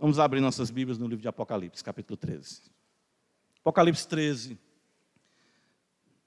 Vamos 0.00 0.20
abrir 0.20 0.40
nossas 0.40 0.70
Bíblias 0.70 0.96
no 0.96 1.08
livro 1.08 1.22
de 1.22 1.26
Apocalipse, 1.26 1.82
capítulo 1.82 2.16
13. 2.16 2.62
Apocalipse 3.58 4.06
13, 4.06 4.56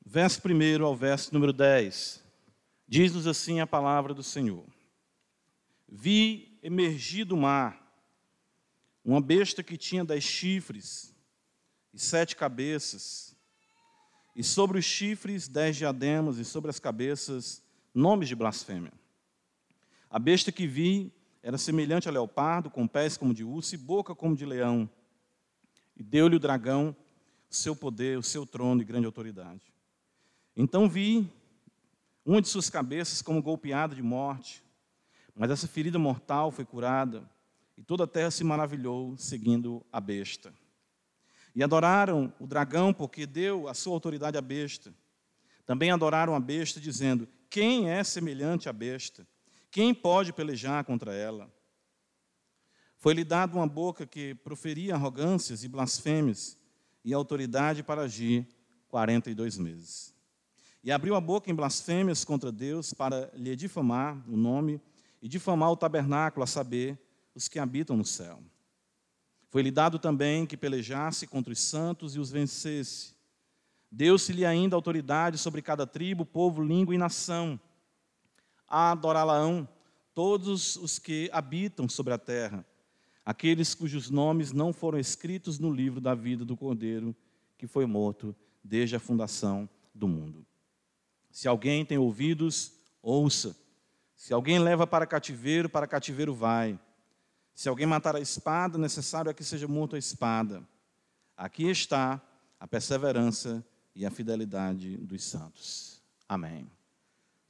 verso 0.05 0.42
1 0.46 0.83
ao 0.83 0.94
verso 0.94 1.33
número 1.33 1.53
10. 1.53 2.21
Diz-nos 2.85 3.25
assim 3.25 3.61
a 3.61 3.65
palavra 3.65 4.13
do 4.13 4.21
Senhor: 4.21 4.65
Vi 5.87 6.59
emergir 6.61 7.23
do 7.23 7.37
mar 7.37 7.81
uma 9.05 9.21
besta 9.21 9.63
que 9.63 9.77
tinha 9.77 10.03
dez 10.03 10.25
chifres 10.25 11.15
e 11.93 11.99
sete 11.99 12.35
cabeças, 12.35 13.33
e 14.35 14.43
sobre 14.43 14.79
os 14.79 14.85
chifres 14.85 15.47
dez 15.47 15.77
diademas, 15.77 16.39
e 16.39 16.43
sobre 16.43 16.69
as 16.69 16.77
cabeças 16.77 17.63
nomes 17.93 18.27
de 18.27 18.35
blasfêmia. 18.35 18.91
A 20.09 20.19
besta 20.19 20.51
que 20.51 20.67
vi 20.67 21.13
era 21.43 21.57
semelhante 21.57 22.07
a 22.07 22.11
leopardo, 22.11 22.69
com 22.69 22.87
pés 22.87 23.17
como 23.17 23.33
de 23.33 23.43
urso 23.43 23.75
e 23.75 23.77
boca 23.77 24.13
como 24.13 24.35
de 24.35 24.45
leão. 24.45 24.89
E 25.95 26.04
deu-lhe 26.04 26.36
o 26.36 26.39
dragão 26.39 26.95
seu 27.49 27.75
poder, 27.75 28.18
o 28.18 28.23
seu 28.23 28.45
trono 28.45 28.82
e 28.82 28.86
grande 28.86 29.05
autoridade. 29.05 29.73
Então 30.55 30.87
vi 30.87 31.27
uma 32.26 32.41
de 32.41 32.48
suas 32.48 32.70
cabeças 32.70 33.22
como 33.22 33.41
golpeada 33.41 33.96
de 33.96 34.02
morte, 34.02 34.63
mas 35.35 35.49
essa 35.49 35.68
ferida 35.68 35.98
mortal 35.98 36.52
foi 36.52 36.63
curada, 36.63 37.30
e 37.77 37.84
toda 37.84 38.04
a 38.04 38.08
terra 38.08 38.30
se 38.30 38.44
maravilhou, 38.44 39.18
seguindo 39.18 39.84
a 39.91 39.99
besta. 39.99 40.54
E 41.55 41.63
adoraram 41.63 42.32
o 42.40 42.46
dragão, 42.46 42.94
porque 42.94 43.26
deu 43.26 43.68
a 43.68 43.73
sua 43.73 43.94
autoridade 43.94 44.38
à 44.38 44.41
besta. 44.41 44.94
Também 45.66 45.91
adoraram 45.91 46.35
a 46.35 46.40
besta, 46.40 46.80
dizendo: 46.80 47.27
Quem 47.49 47.90
é 47.90 48.04
semelhante 48.04 48.70
à 48.70 48.73
besta? 48.73 49.27
Quem 49.72 49.94
pode 49.94 50.34
pelejar 50.34 50.84
contra 50.84 51.14
ela? 51.14 51.50
Foi-lhe 52.98 53.24
dado 53.24 53.56
uma 53.56 53.66
boca 53.66 54.06
que 54.06 54.36
proferia 54.36 54.96
arrogâncias 54.96 55.64
e 55.64 55.70
blasfêmias, 55.70 56.58
e 57.04 57.14
autoridade 57.14 57.82
para 57.82 58.02
agir 58.02 58.46
42 58.90 59.58
meses. 59.58 60.13
E 60.84 60.91
abriu 60.91 61.16
a 61.16 61.22
boca 61.22 61.50
em 61.50 61.55
blasfêmias 61.55 62.26
contra 62.26 62.52
Deus 62.52 62.94
para 62.94 63.32
lhe 63.34 63.55
difamar 63.55 64.22
o 64.30 64.36
nome 64.36 64.80
e 65.22 65.28
difamar 65.30 65.72
o 65.72 65.78
tabernáculo, 65.78 66.44
a 66.44 66.47
saber, 66.47 67.00
os 67.33 67.47
que 67.47 67.58
habitam 67.58 67.95
no 67.95 68.06
céu. 68.06 68.44
Foi-lhe 69.50 69.72
dado 69.72 69.97
também 69.97 70.45
que 70.45 70.58
pelejasse 70.58 71.25
contra 71.25 71.53
os 71.53 71.59
santos 71.59 72.16
e 72.16 72.19
os 72.19 72.30
vencesse. 72.30 73.16
Deu-se-lhe 73.89 74.45
ainda 74.45 74.75
autoridade 74.75 75.38
sobre 75.38 75.61
cada 75.61 75.88
tribo, 75.88 76.25
povo, 76.25 76.61
língua 76.61 76.94
e 76.94 76.97
nação 76.97 77.59
adorá-la-ão 78.72 79.67
todos 80.14 80.75
os 80.75 81.00
que 81.00 81.30
habitam 81.31 81.88
sobre 81.88 82.14
a 82.14 82.17
terra, 82.17 82.66
aqueles 83.25 83.73
cujos 83.73 84.09
nomes 84.09 84.52
não 84.52 84.73
foram 84.73 85.00
escritos 85.00 85.59
no 85.59 85.72
livro 85.72 86.02
da 86.02 86.16
vida 86.16 86.44
do 86.45 86.58
Cordeiro, 86.58 87.16
que 87.58 87.67
foi 87.67 87.86
morto 87.86 88.36
desde 88.63 88.95
a 88.95 89.00
fundação 89.00 89.69
do 89.94 90.08
mundo. 90.08 90.45
Se 91.30 91.47
alguém 91.47 91.86
tem 91.86 91.97
ouvidos, 91.97 92.73
ouça. 93.02 93.55
Se 94.16 94.33
alguém 94.33 94.59
leva 94.59 94.85
para 94.85 95.08
cativeiro, 95.08 95.69
para 95.69 95.88
cativeiro 95.88 96.33
vai. 96.33 96.80
Se 97.53 97.69
alguém 97.69 97.85
matar 97.85 98.16
a 98.16 98.19
espada, 98.19 98.78
necessário 98.78 99.30
é 99.30 99.33
que 99.33 99.44
seja 99.44 99.67
morto 99.67 99.95
a 99.95 100.00
espada. 100.00 100.67
Aqui 101.35 101.69
está 101.69 102.22
a 102.59 102.67
perseverança 102.67 103.66
e 103.95 104.06
a 104.06 104.11
fidelidade 104.11 104.97
dos 104.97 105.23
santos. 105.23 106.02
Amém. 106.28 106.69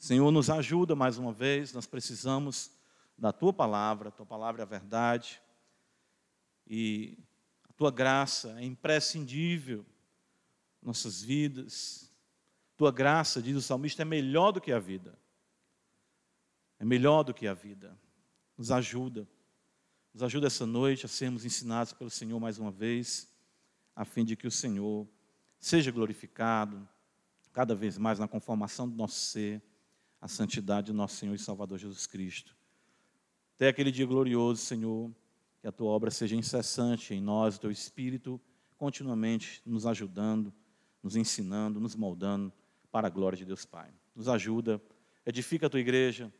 Senhor, 0.02 0.32
nos 0.32 0.50
ajuda 0.50 0.96
mais 0.96 1.20
uma 1.20 1.32
vez, 1.32 1.74
nós 1.74 1.86
precisamos 1.86 2.72
da 3.16 3.32
tua 3.32 3.54
palavra, 3.54 4.10
tua 4.10 4.26
palavra 4.26 4.64
é 4.64 4.66
a 4.66 4.68
verdade, 4.68 5.40
e 6.66 7.20
a 7.70 7.74
tua 7.74 7.92
graça 7.92 8.60
é 8.60 8.66
imprescindível 8.66 9.86
em 10.82 10.88
nossas 10.88 11.22
vidas. 11.22 12.12
Tua 12.76 12.92
graça, 12.92 13.44
diz 13.44 13.56
o 13.56 13.62
salmista, 13.62 14.02
é 14.02 14.06
melhor 14.06 14.52
do 14.52 14.60
que 14.60 14.72
a 14.72 14.80
vida. 14.80 15.16
É 16.80 16.84
melhor 16.84 17.22
do 17.22 17.32
que 17.32 17.46
a 17.46 17.54
vida. 17.54 17.96
Nos 18.58 18.72
ajuda. 18.72 19.30
Nos 20.12 20.24
ajuda 20.24 20.48
essa 20.48 20.66
noite 20.66 21.06
a 21.06 21.10
sermos 21.10 21.46
ensinados 21.46 21.94
pelo 21.94 22.10
Senhor 22.10 22.40
mais 22.40 22.58
uma 22.58 22.72
vez, 22.72 23.32
a 23.96 24.04
fim 24.04 24.26
de 24.26 24.36
que 24.36 24.48
o 24.48 24.52
Senhor 24.52 25.08
seja 25.60 25.92
glorificado 25.92 26.90
cada 27.54 27.76
vez 27.76 28.00
mais 28.00 28.18
na 28.18 28.28
conformação 28.28 28.90
do 28.90 28.96
nosso 28.96 29.20
ser 29.20 29.62
a 30.22 30.28
santidade 30.28 30.92
do 30.92 30.94
nosso 30.94 31.16
Senhor 31.16 31.34
e 31.34 31.40
Salvador 31.40 31.80
Jesus 31.80 32.06
Cristo. 32.06 32.56
Até 33.56 33.68
aquele 33.68 33.92
dia 33.92 34.06
glorioso, 34.06 34.62
Senhor, 34.62 35.12
que 35.60 35.68
a 35.68 35.72
tua 35.72 35.90
obra 35.90 36.12
seja 36.12 36.36
incessante 36.36 37.14
em 37.14 37.20
nós, 37.20 37.56
o 37.56 37.60
teu 37.60 37.72
Espírito, 37.72 38.40
continuamente 38.78 39.62
nos 39.66 39.86
ajudando, 39.86 40.54
nos 41.02 41.16
ensinando, 41.16 41.80
nos 41.80 41.96
moldando 41.96 42.54
para 42.92 43.08
a 43.08 43.10
glória 43.10 43.38
de 43.38 43.46
Deus 43.46 43.66
Pai. 43.66 43.92
Nos 44.16 44.28
ajuda, 44.28 44.82
edifica 45.26 45.68
a 45.68 45.70
tua 45.70 45.80
igreja, 45.80 46.32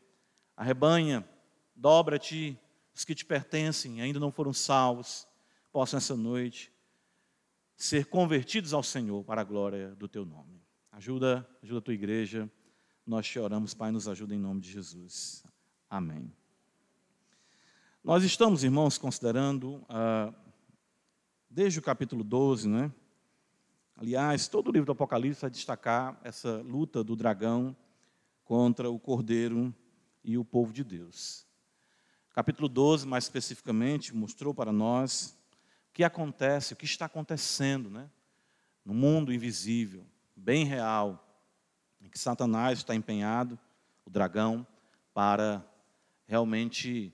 arrebanha, 0.56 1.28
dobra-te 1.74 2.58
os 2.94 3.04
que 3.04 3.14
te 3.14 3.24
pertencem, 3.24 4.00
ainda 4.00 4.20
não 4.20 4.30
foram 4.30 4.52
salvos, 4.52 5.26
possam 5.72 5.98
essa 5.98 6.16
noite 6.16 6.72
ser 7.76 8.06
convertidos 8.06 8.72
ao 8.72 8.82
Senhor 8.82 9.24
para 9.24 9.40
a 9.40 9.44
glória 9.44 9.94
do 9.96 10.06
teu 10.06 10.24
nome. 10.24 10.62
Ajuda, 10.92 11.48
ajuda 11.62 11.78
a 11.78 11.82
tua 11.82 11.94
igreja. 11.94 12.50
Nós 13.04 13.26
te 13.26 13.36
oramos, 13.36 13.74
Pai, 13.74 13.90
nos 13.90 14.06
ajuda 14.06 14.32
em 14.32 14.38
nome 14.38 14.60
de 14.60 14.70
Jesus. 14.70 15.44
Amém. 15.90 16.32
Nós 18.02 18.22
estamos, 18.22 18.62
irmãos, 18.62 18.96
considerando, 18.96 19.84
ah, 19.88 20.32
desde 21.50 21.80
o 21.80 21.82
capítulo 21.82 22.22
12, 22.22 22.68
né? 22.68 22.92
Aliás, 23.96 24.46
todo 24.46 24.68
o 24.68 24.72
livro 24.72 24.86
do 24.86 24.92
Apocalipse 24.92 25.40
vai 25.40 25.50
destacar 25.50 26.16
essa 26.22 26.62
luta 26.62 27.02
do 27.02 27.16
dragão 27.16 27.76
contra 28.44 28.88
o 28.88 29.00
cordeiro 29.00 29.74
e 30.22 30.38
o 30.38 30.44
povo 30.44 30.72
de 30.72 30.84
Deus. 30.84 31.44
Capítulo 32.32 32.68
12, 32.68 33.04
mais 33.04 33.24
especificamente, 33.24 34.14
mostrou 34.14 34.54
para 34.54 34.70
nós 34.70 35.36
o 35.90 35.92
que 35.92 36.04
acontece, 36.04 36.72
o 36.72 36.76
que 36.76 36.84
está 36.84 37.06
acontecendo, 37.06 37.90
né? 37.90 38.08
No 38.84 38.94
mundo 38.94 39.32
invisível, 39.32 40.06
bem 40.36 40.64
real, 40.64 41.31
que 42.12 42.18
Satanás 42.18 42.78
está 42.78 42.94
empenhado, 42.94 43.58
o 44.04 44.10
dragão, 44.10 44.66
para 45.14 45.64
realmente 46.26 47.12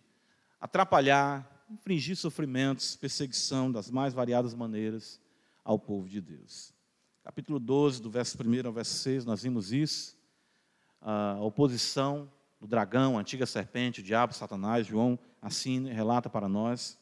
atrapalhar, 0.60 1.66
infligir 1.70 2.16
sofrimentos, 2.16 2.96
perseguição 2.96 3.70
das 3.70 3.90
mais 3.90 4.12
variadas 4.12 4.54
maneiras 4.54 5.20
ao 5.64 5.78
povo 5.78 6.08
de 6.08 6.20
Deus. 6.20 6.74
Capítulo 7.22 7.60
12, 7.60 8.02
do 8.02 8.10
verso 8.10 8.36
1 8.42 8.66
ao 8.66 8.72
verso 8.72 8.94
6, 8.94 9.24
nós 9.24 9.42
vimos 9.42 9.72
isso. 9.72 10.16
A 11.00 11.38
oposição 11.40 12.30
do 12.60 12.66
dragão, 12.66 13.16
a 13.16 13.20
antiga 13.20 13.46
serpente, 13.46 14.00
o 14.00 14.02
diabo, 14.02 14.34
Satanás, 14.34 14.86
João 14.86 15.18
assim 15.40 15.88
relata 15.88 16.28
para 16.28 16.48
nós. 16.48 16.98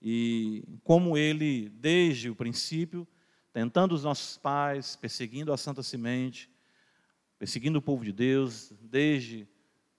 E 0.00 0.64
como 0.84 1.18
ele, 1.18 1.68
desde 1.68 2.30
o 2.30 2.36
princípio, 2.36 3.06
tentando 3.52 3.94
os 3.94 4.04
nossos 4.04 4.38
pais, 4.38 4.96
perseguindo 4.96 5.52
a 5.52 5.56
santa 5.56 5.82
semente, 5.82 6.50
perseguindo 7.38 7.78
o 7.78 7.82
povo 7.82 8.04
de 8.04 8.12
Deus, 8.12 8.72
desde 8.80 9.48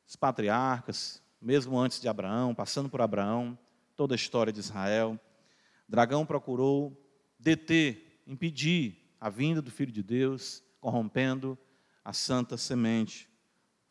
os 0.07 0.15
patriarcas, 0.15 1.21
mesmo 1.41 1.77
antes 1.77 1.99
de 1.99 2.07
Abraão, 2.07 2.55
passando 2.55 2.89
por 2.89 3.01
Abraão, 3.01 3.57
toda 3.95 4.15
a 4.15 4.17
história 4.17 4.51
de 4.51 4.59
Israel. 4.59 5.19
Dragão 5.87 6.25
procurou 6.25 6.95
deter, 7.39 8.21
impedir 8.25 9.13
a 9.19 9.29
vinda 9.29 9.61
do 9.61 9.71
Filho 9.71 9.91
de 9.91 10.03
Deus, 10.03 10.63
corrompendo 10.79 11.57
a 12.03 12.13
santa 12.13 12.57
semente. 12.57 13.29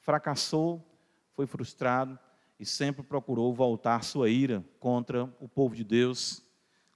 Fracassou, 0.01 0.84
foi 1.34 1.47
frustrado 1.47 2.19
e 2.59 2.65
sempre 2.65 3.03
procurou 3.03 3.55
voltar 3.55 4.03
sua 4.03 4.31
ira 4.31 4.65
contra 4.81 5.25
o 5.41 5.49
povo 5.49 5.75
de 5.75 5.84
Deus, 5.84 6.43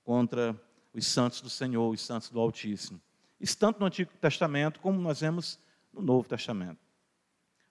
contra 0.02 0.58
os 0.94 1.06
santos 1.06 1.40
do 1.40 1.50
Senhor, 1.50 1.90
os 1.90 2.00
santos 2.00 2.30
do 2.30 2.40
Altíssimo. 2.40 3.00
Isso 3.40 3.56
tanto 3.58 3.80
no 3.80 3.86
Antigo 3.86 4.10
Testamento 4.20 4.80
como 4.80 5.00
nós 5.00 5.20
vemos 5.20 5.58
no 5.92 6.02
Novo 6.02 6.28
Testamento. 6.28 6.78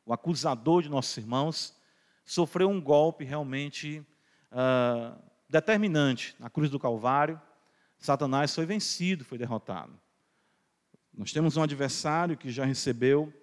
O 0.05 0.13
acusador 0.13 0.81
de 0.81 0.89
nossos 0.89 1.15
irmãos 1.17 1.75
sofreu 2.25 2.69
um 2.69 2.81
golpe 2.81 3.23
realmente 3.23 4.05
uh, 4.51 5.19
determinante 5.47 6.35
na 6.39 6.49
cruz 6.49 6.69
do 6.69 6.79
Calvário. 6.79 7.39
Satanás 7.97 8.53
foi 8.53 8.65
vencido, 8.65 9.25
foi 9.25 9.37
derrotado. 9.37 9.99
Nós 11.13 11.31
temos 11.33 11.57
um 11.57 11.63
adversário 11.63 12.37
que 12.37 12.49
já 12.49 12.65
recebeu 12.65 13.33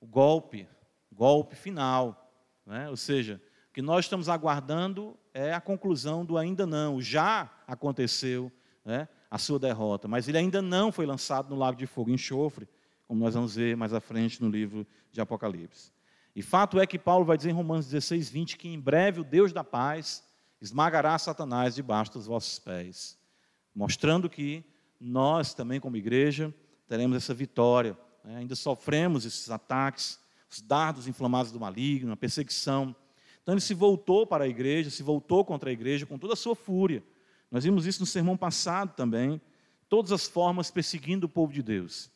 o 0.00 0.06
golpe, 0.06 0.68
golpe 1.12 1.56
final. 1.56 2.32
Né? 2.64 2.88
Ou 2.88 2.96
seja, 2.96 3.40
o 3.70 3.72
que 3.72 3.82
nós 3.82 4.04
estamos 4.04 4.28
aguardando 4.28 5.18
é 5.34 5.52
a 5.52 5.60
conclusão 5.60 6.24
do 6.24 6.38
ainda 6.38 6.66
não. 6.66 7.00
Já 7.00 7.50
aconteceu 7.66 8.52
né, 8.84 9.08
a 9.30 9.38
sua 9.38 9.58
derrota, 9.58 10.06
mas 10.06 10.28
ele 10.28 10.38
ainda 10.38 10.62
não 10.62 10.92
foi 10.92 11.04
lançado 11.04 11.50
no 11.50 11.56
lago 11.56 11.76
de 11.76 11.86
fogo 11.86 12.10
enxofre, 12.10 12.68
como 13.06 13.20
nós 13.20 13.34
vamos 13.34 13.54
ver 13.54 13.76
mais 13.76 13.92
à 13.92 14.00
frente 14.00 14.42
no 14.42 14.48
livro 14.48 14.86
de 15.12 15.20
Apocalipse. 15.20 15.92
E 16.34 16.42
fato 16.42 16.78
é 16.78 16.86
que 16.86 16.98
Paulo 16.98 17.24
vai 17.24 17.36
dizer 17.36 17.50
em 17.50 17.54
Romanos 17.54 17.86
16, 17.86 18.28
20 18.28 18.58
que 18.58 18.68
em 18.68 18.78
breve 18.78 19.20
o 19.20 19.24
Deus 19.24 19.52
da 19.52 19.64
paz 19.64 20.22
esmagará 20.60 21.18
Satanás 21.18 21.74
debaixo 21.74 22.12
dos 22.12 22.26
vossos 22.26 22.58
pés. 22.58 23.18
Mostrando 23.74 24.28
que 24.28 24.64
nós 25.00 25.54
também, 25.54 25.80
como 25.80 25.96
igreja, 25.96 26.52
teremos 26.88 27.16
essa 27.16 27.32
vitória. 27.32 27.96
Né? 28.24 28.36
Ainda 28.38 28.54
sofremos 28.54 29.24
esses 29.24 29.50
ataques, 29.50 30.18
os 30.50 30.60
dardos 30.60 31.06
inflamados 31.06 31.52
do 31.52 31.60
maligno, 31.60 32.12
a 32.12 32.16
perseguição. 32.16 32.94
Então 33.42 33.54
ele 33.54 33.60
se 33.60 33.74
voltou 33.74 34.26
para 34.26 34.44
a 34.44 34.48
igreja, 34.48 34.90
se 34.90 35.02
voltou 35.02 35.44
contra 35.44 35.70
a 35.70 35.72
igreja 35.72 36.04
com 36.04 36.18
toda 36.18 36.32
a 36.32 36.36
sua 36.36 36.54
fúria. 36.54 37.02
Nós 37.50 37.64
vimos 37.64 37.86
isso 37.86 38.00
no 38.00 38.06
sermão 38.06 38.36
passado 38.36 38.94
também, 38.94 39.40
todas 39.88 40.10
as 40.10 40.26
formas 40.26 40.70
perseguindo 40.70 41.26
o 41.26 41.30
povo 41.30 41.52
de 41.52 41.62
Deus. 41.62 42.10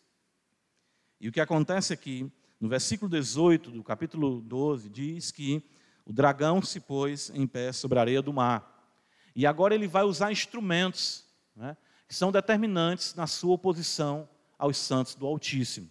E 1.20 1.28
o 1.28 1.32
que 1.32 1.40
acontece 1.40 1.92
aqui, 1.92 2.32
no 2.58 2.66
versículo 2.66 3.10
18 3.10 3.70
do 3.70 3.84
capítulo 3.84 4.40
12, 4.40 4.88
diz 4.88 5.30
que 5.30 5.62
o 6.06 6.12
dragão 6.14 6.62
se 6.62 6.80
pôs 6.80 7.30
em 7.34 7.46
pé 7.46 7.72
sobre 7.72 7.98
a 7.98 8.00
areia 8.00 8.22
do 8.22 8.32
mar. 8.32 8.98
E 9.36 9.46
agora 9.46 9.74
ele 9.74 9.86
vai 9.86 10.02
usar 10.02 10.32
instrumentos 10.32 11.26
né, 11.54 11.76
que 12.08 12.14
são 12.14 12.32
determinantes 12.32 13.14
na 13.14 13.26
sua 13.26 13.54
oposição 13.54 14.26
aos 14.58 14.78
santos 14.78 15.14
do 15.14 15.26
Altíssimo. 15.26 15.90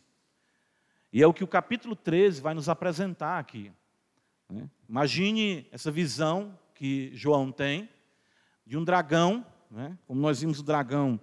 E 1.13 1.21
é 1.21 1.27
o 1.27 1.33
que 1.33 1.43
o 1.43 1.47
capítulo 1.47 1.95
13 1.95 2.41
vai 2.41 2.55
nos 2.55 2.67
apresentar 2.67 3.37
aqui. 3.37 3.71
Né? 4.49 4.67
Imagine 4.87 5.67
essa 5.71 5.91
visão 5.91 6.57
que 6.73 7.11
João 7.13 7.51
tem 7.51 7.87
de 8.65 8.77
um 8.77 8.83
dragão, 8.83 9.45
né? 9.69 9.95
como 10.07 10.19
nós 10.19 10.41
vimos 10.41 10.59
o 10.59 10.63
dragão 10.63 11.19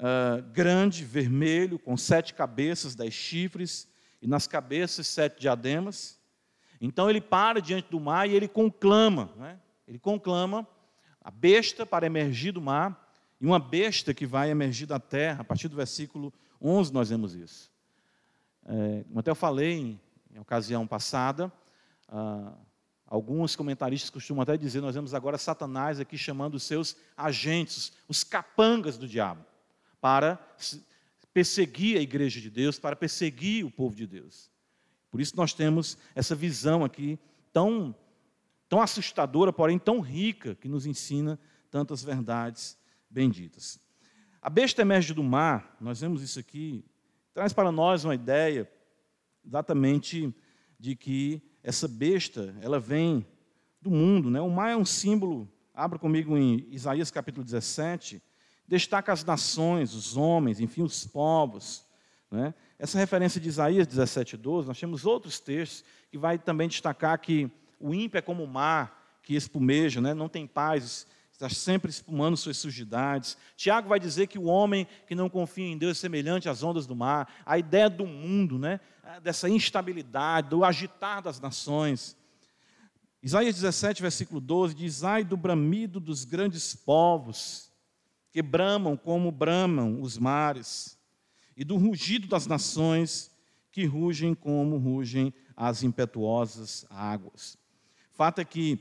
uh, 0.00 0.42
grande, 0.52 1.04
vermelho, 1.04 1.78
com 1.78 1.96
sete 1.96 2.34
cabeças, 2.34 2.94
dez 2.94 3.14
chifres, 3.14 3.88
e 4.20 4.26
nas 4.26 4.46
cabeças 4.46 5.06
sete 5.06 5.40
diademas. 5.40 6.18
Então 6.80 7.08
ele 7.08 7.20
para 7.20 7.60
diante 7.60 7.90
do 7.90 8.00
mar 8.00 8.28
e 8.28 8.34
ele 8.34 8.48
conclama, 8.48 9.30
né? 9.36 9.58
ele 9.86 9.98
conclama 9.98 10.66
a 11.22 11.30
besta 11.30 11.84
para 11.84 12.06
emergir 12.06 12.52
do 12.52 12.60
mar 12.60 13.08
e 13.40 13.46
uma 13.46 13.58
besta 13.58 14.12
que 14.14 14.26
vai 14.26 14.50
emergir 14.50 14.86
da 14.86 14.98
terra. 14.98 15.42
A 15.42 15.44
partir 15.44 15.68
do 15.68 15.76
versículo 15.76 16.32
11 16.60 16.92
nós 16.92 17.10
vemos 17.10 17.34
isso. 17.34 17.70
É, 18.64 19.04
como 19.04 19.20
até 19.20 19.30
eu 19.30 19.34
falei 19.34 19.72
em, 19.72 20.00
em 20.34 20.38
ocasião 20.38 20.86
passada, 20.86 21.52
ah, 22.08 22.52
alguns 23.06 23.56
comentaristas 23.56 24.10
costumam 24.10 24.42
até 24.42 24.56
dizer, 24.56 24.80
nós 24.80 24.94
vemos 24.94 25.14
agora 25.14 25.38
Satanás 25.38 25.98
aqui 25.98 26.16
chamando 26.16 26.54
os 26.54 26.62
seus 26.62 26.96
agentes, 27.16 27.92
os 28.08 28.22
capangas 28.22 28.96
do 28.96 29.08
diabo, 29.08 29.44
para 30.00 30.38
perseguir 31.32 31.98
a 31.98 32.00
igreja 32.00 32.40
de 32.40 32.50
Deus, 32.50 32.78
para 32.78 32.96
perseguir 32.96 33.64
o 33.64 33.70
povo 33.70 33.94
de 33.94 34.06
Deus. 34.06 34.50
Por 35.10 35.20
isso 35.20 35.36
nós 35.36 35.52
temos 35.52 35.98
essa 36.14 36.34
visão 36.34 36.84
aqui 36.84 37.18
tão, 37.52 37.94
tão 38.68 38.80
assustadora, 38.80 39.52
porém 39.52 39.78
tão 39.78 40.00
rica, 40.00 40.54
que 40.54 40.68
nos 40.68 40.86
ensina 40.86 41.38
tantas 41.70 42.02
verdades 42.02 42.78
benditas. 43.08 43.80
A 44.40 44.48
besta 44.48 44.82
emerge 44.82 45.12
do 45.12 45.22
mar, 45.22 45.76
nós 45.80 46.00
vemos 46.00 46.22
isso 46.22 46.38
aqui, 46.38 46.84
traz 47.34 47.52
para 47.52 47.70
nós 47.70 48.04
uma 48.04 48.14
ideia 48.14 48.70
exatamente 49.44 50.34
de 50.78 50.96
que 50.96 51.42
essa 51.62 51.86
besta, 51.86 52.54
ela 52.60 52.80
vem 52.80 53.26
do 53.80 53.90
mundo. 53.90 54.30
Né? 54.30 54.40
O 54.40 54.50
mar 54.50 54.70
é 54.70 54.76
um 54.76 54.84
símbolo, 54.84 55.50
abra 55.74 55.98
comigo 55.98 56.36
em 56.36 56.66
Isaías 56.70 57.10
capítulo 57.10 57.44
17, 57.44 58.22
destaca 58.70 59.12
as 59.12 59.24
nações, 59.24 59.94
os 59.94 60.16
homens, 60.16 60.60
enfim, 60.60 60.82
os 60.82 61.04
povos. 61.04 61.84
Né? 62.30 62.54
Essa 62.78 62.98
referência 62.98 63.40
de 63.40 63.48
Isaías 63.48 63.84
17, 63.84 64.36
12, 64.36 64.68
nós 64.68 64.78
temos 64.78 65.04
outros 65.04 65.40
textos 65.40 65.84
que 66.08 66.16
vai 66.16 66.38
também 66.38 66.68
destacar 66.68 67.18
que 67.18 67.50
o 67.80 67.92
ímpio 67.92 68.18
é 68.18 68.22
como 68.22 68.44
o 68.44 68.48
mar 68.48 69.18
que 69.24 69.34
espumeja, 69.34 70.00
né? 70.00 70.14
não 70.14 70.28
tem 70.28 70.46
paz, 70.46 71.04
está 71.32 71.48
sempre 71.48 71.90
espumando 71.90 72.36
suas 72.36 72.58
sujidades. 72.58 73.36
Tiago 73.56 73.88
vai 73.88 73.98
dizer 73.98 74.28
que 74.28 74.38
o 74.38 74.44
homem 74.44 74.86
que 75.08 75.16
não 75.16 75.28
confia 75.28 75.66
em 75.66 75.76
Deus 75.76 75.98
é 75.98 76.00
semelhante 76.00 76.48
às 76.48 76.62
ondas 76.62 76.86
do 76.86 76.94
mar. 76.94 77.28
A 77.44 77.58
ideia 77.58 77.90
do 77.90 78.06
mundo, 78.06 78.56
né? 78.56 78.78
dessa 79.20 79.48
instabilidade, 79.48 80.50
do 80.50 80.64
agitar 80.64 81.20
das 81.20 81.40
nações. 81.40 82.16
Isaías 83.20 83.56
17, 83.56 84.00
versículo 84.00 84.40
12 84.40 84.74
diz: 84.74 85.02
Ai 85.02 85.24
do 85.24 85.36
bramido 85.36 85.98
dos 85.98 86.24
grandes 86.24 86.76
povos, 86.76 87.69
que 88.30 88.42
bramam 88.42 88.96
como 88.96 89.30
bramam 89.30 90.00
os 90.00 90.18
mares, 90.18 90.98
e 91.56 91.64
do 91.64 91.76
rugido 91.76 92.26
das 92.26 92.46
nações, 92.46 93.30
que 93.72 93.84
rugem 93.84 94.34
como 94.34 94.78
rugem 94.78 95.32
as 95.56 95.82
impetuosas 95.82 96.86
águas. 96.88 97.58
Fato 98.12 98.40
é 98.40 98.44
que 98.44 98.78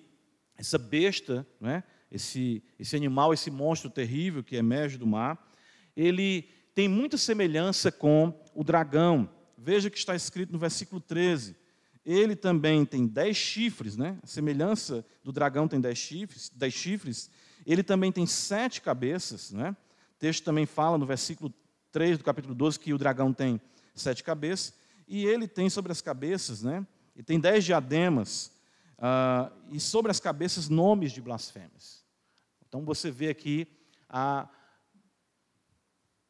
essa 0.57 0.77
besta, 0.77 1.45
né, 1.59 1.83
esse, 2.11 2.63
esse 2.77 2.95
animal, 2.95 3.33
esse 3.33 3.51
monstro 3.51 3.89
terrível 3.89 4.43
que 4.43 4.55
emerge 4.55 4.97
do 4.97 5.05
mar, 5.05 5.51
ele 5.95 6.49
tem 6.73 6.87
muita 6.87 7.17
semelhança 7.17 7.91
com 7.91 8.33
o 8.53 8.63
dragão. 8.63 9.29
Veja 9.57 9.89
que 9.89 9.97
está 9.97 10.15
escrito 10.15 10.53
no 10.53 10.59
versículo 10.59 11.01
13. 11.01 11.55
Ele 12.05 12.35
também 12.35 12.85
tem 12.85 13.05
dez 13.05 13.37
chifres, 13.37 13.97
né? 13.97 14.17
A 14.23 14.27
semelhança 14.27 15.05
do 15.23 15.31
dragão 15.31 15.67
tem 15.67 15.79
dez 15.79 15.97
chifres, 15.97 16.49
dez 16.55 16.73
chifres. 16.73 17.29
Ele 17.71 17.83
também 17.83 18.11
tem 18.11 18.25
sete 18.25 18.81
cabeças, 18.81 19.51
né? 19.51 19.77
O 20.15 20.17
texto 20.17 20.43
também 20.43 20.65
fala 20.65 20.97
no 20.97 21.05
versículo 21.05 21.53
3 21.91 22.17
do 22.17 22.23
capítulo 22.23 22.55
12 22.55 22.79
que 22.79 22.93
o 22.93 22.97
dragão 22.97 23.31
tem 23.31 23.61
sete 23.93 24.23
cabeças. 24.23 24.73
E 25.07 25.23
ele 25.23 25.47
tem 25.47 25.69
sobre 25.69 25.91
as 25.91 26.01
cabeças, 26.01 26.63
né? 26.63 26.85
E 27.15 27.21
tem 27.21 27.39
dez 27.39 27.63
diademas. 27.63 28.51
Uh, 28.97 29.53
e 29.71 29.79
sobre 29.79 30.09
as 30.09 30.19
cabeças 30.19 30.67
nomes 30.67 31.11
de 31.11 31.21
blasfêmias. 31.21 32.03
Então 32.67 32.83
você 32.83 33.11
vê 33.11 33.29
aqui 33.29 33.67
a 34.09 34.49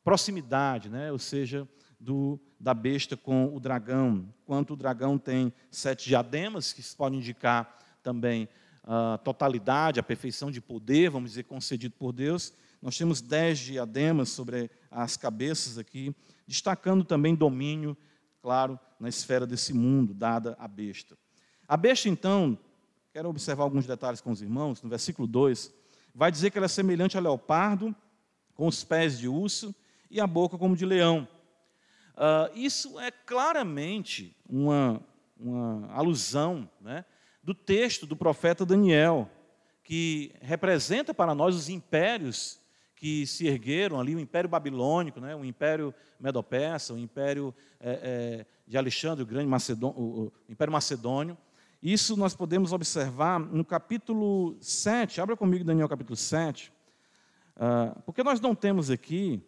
proximidade, 0.04 0.90
né? 0.90 1.10
ou 1.10 1.20
seja, 1.20 1.66
do, 1.98 2.38
da 2.60 2.74
besta 2.74 3.16
com 3.16 3.56
o 3.56 3.62
dragão. 3.62 4.28
Quanto 4.46 4.74
o 4.74 4.78
dragão 4.78 5.18
tem 5.18 5.54
sete 5.72 6.10
diademas, 6.10 6.74
que 6.74 6.84
podem 6.96 7.20
indicar 7.20 7.78
também 8.04 8.50
a 8.92 9.20
totalidade, 9.20 10.00
a 10.00 10.04
perfeição 10.04 10.50
de 10.50 10.60
poder, 10.60 11.12
vamos 11.12 11.30
dizer, 11.30 11.44
concedido 11.44 11.94
por 11.94 12.12
Deus. 12.12 12.52
Nós 12.82 12.98
temos 12.98 13.22
dez 13.22 13.60
diademas 13.60 14.30
sobre 14.30 14.72
as 14.90 15.16
cabeças 15.16 15.78
aqui, 15.78 16.16
destacando 16.48 17.04
também 17.04 17.36
domínio, 17.36 17.96
claro, 18.42 18.80
na 19.00 19.08
esfera 19.08 19.46
desse 19.46 19.74
mundo, 19.74 20.12
dada 20.12 20.58
a 20.58 20.68
besta. 20.68 21.16
A 21.68 21.78
besta, 21.78 22.10
então, 22.10 22.58
quero 23.14 23.30
observar 23.30 23.64
alguns 23.64 23.86
detalhes 23.86 24.22
com 24.22 24.32
os 24.32 24.42
irmãos, 24.42 24.82
no 24.82 24.90
versículo 24.90 25.28
2, 25.28 25.72
vai 26.16 26.32
dizer 26.32 26.50
que 26.50 26.58
ela 26.58 26.66
é 26.66 26.70
semelhante 26.70 27.16
a 27.16 27.22
leopardo, 27.22 27.96
com 28.56 28.66
os 28.66 28.84
pés 28.84 29.20
de 29.20 29.28
urso 29.28 29.74
e 30.10 30.19
a 30.19 30.26
boca 30.26 30.58
como 30.58 30.76
de 30.76 30.88
leão. 30.88 31.28
Uh, 32.16 32.58
isso 32.58 33.00
é 33.00 33.12
claramente 33.12 34.36
uma, 34.50 35.00
uma 35.40 35.88
alusão 35.94 36.68
né, 36.81 37.06
do 37.50 37.54
texto 37.56 38.06
do 38.06 38.16
profeta 38.16 38.64
Daniel, 38.64 39.28
que 39.84 40.32
representa 40.40 41.16
para 41.16 41.34
nós 41.34 41.56
os 41.56 41.68
impérios 41.68 42.60
que 42.96 43.26
se 43.26 43.48
ergueram 43.48 44.00
ali, 44.00 44.14
o 44.14 44.20
Império 44.20 44.48
Babilônico, 44.48 45.20
né, 45.20 45.36
o 45.36 45.44
Império 45.44 45.92
Medo-Persa, 46.20 46.94
o 46.94 47.00
Império 47.00 47.52
é, 47.80 47.90
é, 48.04 48.46
de 48.68 48.78
Alexandre 48.78 49.24
o 49.24 49.26
Grande, 49.26 49.48
Macedônio, 49.48 49.98
o 49.98 50.32
Império 50.48 50.72
Macedônio, 50.72 51.36
isso 51.82 52.16
nós 52.16 52.36
podemos 52.36 52.72
observar 52.72 53.40
no 53.40 53.66
capítulo 53.66 54.56
7, 54.62 55.20
abra 55.20 55.36
comigo 55.36 55.64
Daniel 55.64 55.90
capítulo 55.90 56.16
7, 56.16 56.72
uh, 57.56 58.00
porque 58.04 58.22
nós 58.22 58.40
não 58.40 58.54
temos 58.54 58.92
aqui 58.92 59.42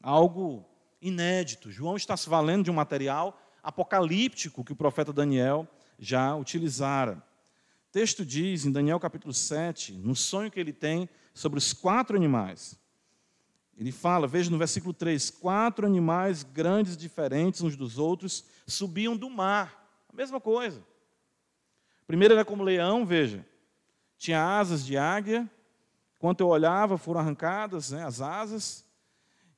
algo 0.00 0.64
inédito. 1.02 1.72
João 1.72 1.96
está 1.96 2.16
se 2.16 2.28
valendo 2.28 2.66
de 2.66 2.70
um 2.70 2.74
material 2.74 3.36
apocalíptico 3.64 4.62
que 4.62 4.72
o 4.72 4.76
profeta 4.76 5.12
Daniel 5.12 5.66
já 6.00 6.34
utilizara. 6.34 7.22
O 7.88 7.92
texto 7.92 8.24
diz 8.24 8.64
em 8.64 8.72
Daniel 8.72 8.98
capítulo 8.98 9.34
7, 9.34 9.92
no 9.92 10.16
sonho 10.16 10.50
que 10.50 10.58
ele 10.58 10.72
tem 10.72 11.08
sobre 11.34 11.58
os 11.58 11.72
quatro 11.72 12.16
animais. 12.16 12.80
Ele 13.76 13.92
fala, 13.92 14.26
veja 14.26 14.50
no 14.50 14.58
versículo 14.58 14.92
3: 14.92 15.30
quatro 15.30 15.86
animais 15.86 16.42
grandes, 16.42 16.96
diferentes 16.96 17.60
uns 17.60 17.76
dos 17.76 17.98
outros, 17.98 18.44
subiam 18.66 19.16
do 19.16 19.28
mar 19.28 19.80
a 20.12 20.16
mesma 20.16 20.40
coisa. 20.40 20.82
Primeiro 22.06 22.34
era 22.34 22.44
como 22.44 22.64
leão, 22.64 23.06
veja. 23.06 23.46
Tinha 24.18 24.58
asas 24.58 24.84
de 24.84 24.96
águia. 24.96 25.48
Quando 26.18 26.40
eu 26.40 26.48
olhava, 26.48 26.98
foram 26.98 27.20
arrancadas 27.20 27.92
né, 27.92 28.04
as 28.04 28.20
asas. 28.20 28.84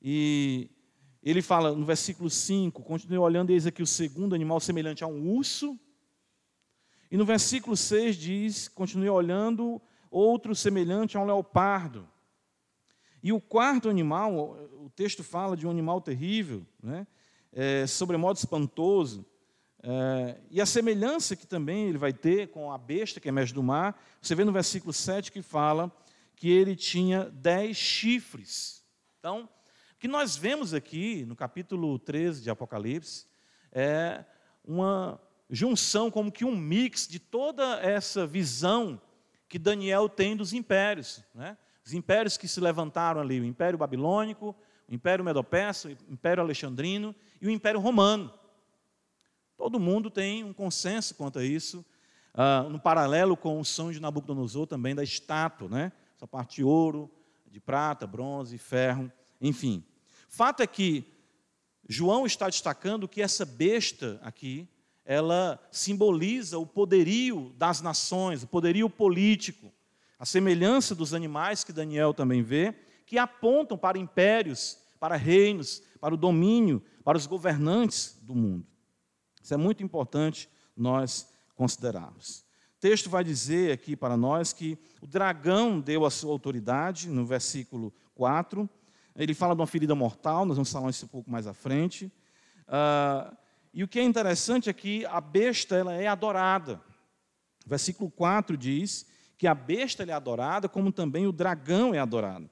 E 0.01 0.69
ele 1.21 1.41
fala 1.41 1.73
no 1.73 1.85
versículo 1.85 2.29
5: 2.29 2.81
continuei 2.83 3.19
olhando, 3.19 3.49
eis 3.49 3.65
aqui 3.65 3.81
o 3.81 3.87
segundo 3.87 4.35
animal 4.35 4.59
semelhante 4.59 5.03
a 5.03 5.07
um 5.07 5.35
urso. 5.35 5.77
E 7.13 7.17
no 7.17 7.25
versículo 7.25 7.77
6 7.77 8.15
diz: 8.15 8.67
continuei 8.67 9.07
olhando, 9.07 9.79
outro 10.09 10.55
semelhante 10.55 11.15
a 11.15 11.19
um 11.19 11.25
leopardo. 11.25 12.09
E 13.21 13.31
o 13.31 13.39
quarto 13.39 13.87
animal, 13.87 14.33
o 14.83 14.89
texto 14.89 15.23
fala 15.23 15.55
de 15.55 15.67
um 15.67 15.69
animal 15.69 16.01
terrível, 16.01 16.65
né, 16.81 17.05
é, 17.51 17.85
sobremodo 17.85 18.39
espantoso, 18.39 19.23
É, 19.85 20.39
e 20.49 20.61
a 20.61 20.65
semelhança 20.65 21.35
que 21.35 21.45
também 21.45 21.89
ele 21.89 21.97
vai 21.97 22.13
ter 22.13 22.47
com 22.47 22.71
a 22.71 22.77
besta, 22.77 23.19
que 23.19 23.27
é 23.27 23.31
mestre 23.33 23.53
do 23.53 23.61
mar, 23.61 24.01
você 24.21 24.33
vê 24.33 24.45
no 24.45 24.51
versículo 24.53 24.93
7 24.93 25.29
que 25.29 25.41
fala 25.41 25.91
que 26.37 26.49
ele 26.49 26.73
tinha 26.73 27.25
dez 27.25 27.75
chifres. 27.75 28.81
Então, 29.19 29.49
o 29.95 29.99
que 29.99 30.07
nós 30.07 30.37
vemos 30.37 30.73
aqui 30.73 31.25
no 31.25 31.35
capítulo 31.35 31.99
13 31.99 32.41
de 32.41 32.49
Apocalipse 32.49 33.25
é 33.73 34.23
uma 34.63 35.19
junção, 35.53 36.09
como 36.09 36.31
que 36.31 36.43
um 36.43 36.55
mix 36.55 37.07
de 37.07 37.19
toda 37.19 37.79
essa 37.79 38.25
visão 38.25 38.99
que 39.47 39.59
Daniel 39.59 40.09
tem 40.09 40.35
dos 40.35 40.51
impérios. 40.51 41.23
Né? 41.33 41.55
Os 41.85 41.93
impérios 41.93 42.37
que 42.37 42.47
se 42.47 42.59
levantaram 42.59 43.21
ali, 43.21 43.39
o 43.39 43.45
Império 43.45 43.77
Babilônico, 43.77 44.55
o 44.89 44.93
Império 44.93 45.23
Medo-Persa, 45.23 45.89
o 45.89 46.11
Império 46.11 46.41
Alexandrino 46.41 47.15
e 47.39 47.45
o 47.45 47.51
Império 47.51 47.79
Romano. 47.79 48.33
Todo 49.55 49.79
mundo 49.79 50.09
tem 50.09 50.43
um 50.43 50.53
consenso 50.53 51.13
quanto 51.13 51.37
a 51.37 51.45
isso, 51.45 51.85
uh, 52.33 52.67
no 52.67 52.79
paralelo 52.79 53.37
com 53.37 53.59
o 53.59 53.63
sonho 53.63 53.93
de 53.93 54.01
Nabucodonosor 54.01 54.65
também 54.65 54.95
da 54.95 55.03
estátua, 55.03 55.69
né? 55.69 55.91
essa 56.15 56.25
parte 56.25 56.55
de 56.55 56.63
ouro, 56.63 57.11
de 57.45 57.59
prata, 57.59 58.07
bronze, 58.07 58.57
ferro, 58.57 59.11
enfim. 59.39 59.85
Fato 60.27 60.63
é 60.63 60.67
que 60.67 61.05
João 61.87 62.25
está 62.25 62.47
destacando 62.47 63.07
que 63.07 63.21
essa 63.21 63.45
besta 63.45 64.19
aqui, 64.23 64.67
ela 65.05 65.59
simboliza 65.71 66.57
o 66.57 66.65
poderio 66.65 67.53
das 67.57 67.81
nações, 67.81 68.43
o 68.43 68.47
poderio 68.47 68.89
político, 68.89 69.71
a 70.17 70.25
semelhança 70.25 70.95
dos 70.95 71.13
animais 71.13 71.63
que 71.63 71.73
Daniel 71.73 72.13
também 72.13 72.41
vê, 72.41 72.73
que 73.05 73.17
apontam 73.17 73.77
para 73.77 73.97
impérios, 73.97 74.77
para 74.99 75.15
reinos, 75.15 75.83
para 75.99 76.13
o 76.13 76.17
domínio, 76.17 76.81
para 77.03 77.17
os 77.17 77.25
governantes 77.25 78.17
do 78.21 78.33
mundo. 78.33 78.65
Isso 79.41 79.53
é 79.53 79.57
muito 79.57 79.83
importante 79.83 80.49
nós 80.75 81.29
considerarmos. 81.55 82.45
O 82.77 82.79
texto 82.79 83.09
vai 83.09 83.23
dizer 83.23 83.73
aqui 83.73 83.95
para 83.95 84.15
nós 84.15 84.53
que 84.53 84.77
o 85.01 85.07
dragão 85.07 85.79
deu 85.79 86.05
a 86.05 86.09
sua 86.09 86.31
autoridade, 86.31 87.09
no 87.09 87.25
versículo 87.25 87.93
4. 88.15 88.69
Ele 89.15 89.33
fala 89.33 89.53
de 89.53 89.61
uma 89.61 89.67
ferida 89.67 89.93
mortal, 89.93 90.45
nós 90.45 90.55
vamos 90.55 90.71
falar 90.71 90.89
isso 90.89 91.05
um 91.05 91.09
pouco 91.09 91.29
mais 91.29 91.45
à 91.45 91.53
frente. 91.53 92.11
Uh, 92.67 93.35
e 93.73 93.83
o 93.83 93.87
que 93.87 93.99
é 93.99 94.03
interessante 94.03 94.69
é 94.69 94.73
que 94.73 95.05
a 95.05 95.19
besta 95.19 95.75
ela 95.75 95.93
é 95.93 96.05
adorada. 96.05 96.79
O 97.65 97.69
versículo 97.69 98.11
4 98.11 98.55
diz 98.55 99.05
que 99.37 99.47
a 99.47 99.55
besta 99.55 100.03
é 100.03 100.11
adorada, 100.11 100.69
como 100.69 100.91
também 100.91 101.25
o 101.25 101.31
dragão 101.31 101.93
é 101.93 101.99
adorado. 101.99 102.49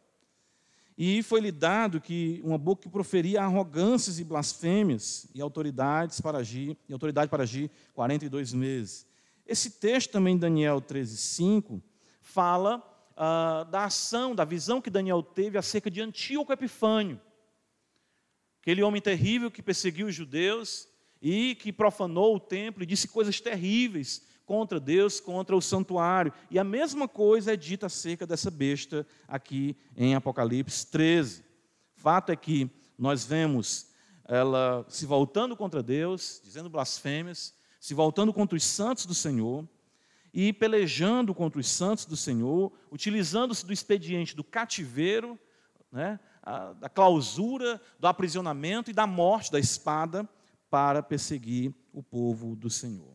E 0.98 1.22
foi-lhe 1.24 1.52
dado 1.52 2.02
que 2.02 2.42
uma 2.44 2.58
boca 2.58 2.84
que 2.84 2.90
proferia 2.90 3.42
arrogâncias 3.42 4.20
e 4.20 4.24
blasfêmias 4.24 5.28
e 5.34 5.42
autoridades 5.42 6.20
para 6.20 6.40
agir, 6.40 6.78
e 6.90 6.94
autoridade 6.94 7.30
para 7.30 7.44
agir 7.44 7.70
42 7.94 8.54
meses. 8.54 9.08
Esse 9.46 9.72
texto 9.72 10.12
também, 10.12 10.38
Daniel 10.38 10.82
13, 10.82 11.18
5, 11.18 11.82
fala 12.22 12.84
ah, 13.16 13.66
da 13.70 13.86
ação, 13.86 14.34
da 14.34 14.44
visão 14.44 14.82
que 14.82 14.90
Daniel 14.90 15.22
teve 15.22 15.58
acerca 15.58 15.90
de 15.90 16.02
Antíoco 16.02 16.52
Epifânio. 16.52 17.20
Aquele 18.62 18.84
homem 18.84 19.02
terrível 19.02 19.50
que 19.50 19.62
perseguiu 19.62 20.08
os 20.08 20.16
judeus 20.16 20.91
e 21.22 21.56
que 21.56 21.72
profanou 21.72 22.36
o 22.36 22.40
templo 22.40 22.82
e 22.82 22.86
disse 22.86 23.08
coisas 23.08 23.40
terríveis 23.40 24.26
contra 24.46 24.80
Deus, 24.80 25.20
contra 25.20 25.56
o 25.56 25.62
santuário. 25.62 26.34
E 26.50 26.58
a 26.58 26.64
mesma 26.64 27.08
coisa 27.08 27.54
é 27.54 27.56
dita 27.56 27.86
acerca 27.86 28.26
dessa 28.26 28.50
besta 28.50 29.06
aqui 29.28 29.78
em 29.96 30.16
Apocalipse 30.16 30.88
13. 30.88 31.44
Fato 31.96 32.32
é 32.32 32.36
que 32.36 32.70
nós 32.98 33.24
vemos 33.24 33.92
ela 34.28 34.86
se 34.90 35.06
voltando 35.06 35.56
contra 35.56 35.84
Deus, 35.84 36.42
dizendo 36.44 36.70
blasfêmias, 36.70 37.54
se 37.80 37.94
voltando 37.94 38.34
contra 38.34 38.58
os 38.58 38.64
santos 38.64 39.06
do 39.06 39.14
Senhor 39.14 39.68
e 40.34 40.54
pelejando 40.54 41.34
contra 41.36 41.60
os 41.60 41.68
santos 41.68 42.06
do 42.06 42.16
Senhor, 42.16 42.72
utilizando-se 42.92 43.66
do 43.66 43.74
expediente 43.74 44.36
do 44.36 44.44
cativeiro, 44.44 45.38
né, 45.92 46.20
da 46.80 46.90
clausura, 46.90 47.82
do 48.00 48.08
aprisionamento 48.08 48.90
e 48.90 48.94
da 48.94 49.06
morte 49.06 49.52
da 49.52 49.60
espada 49.60 50.28
para 50.72 51.04
perseguir 51.04 51.76
o 51.92 52.02
povo 52.02 52.56
do 52.56 52.70
Senhor. 52.70 53.14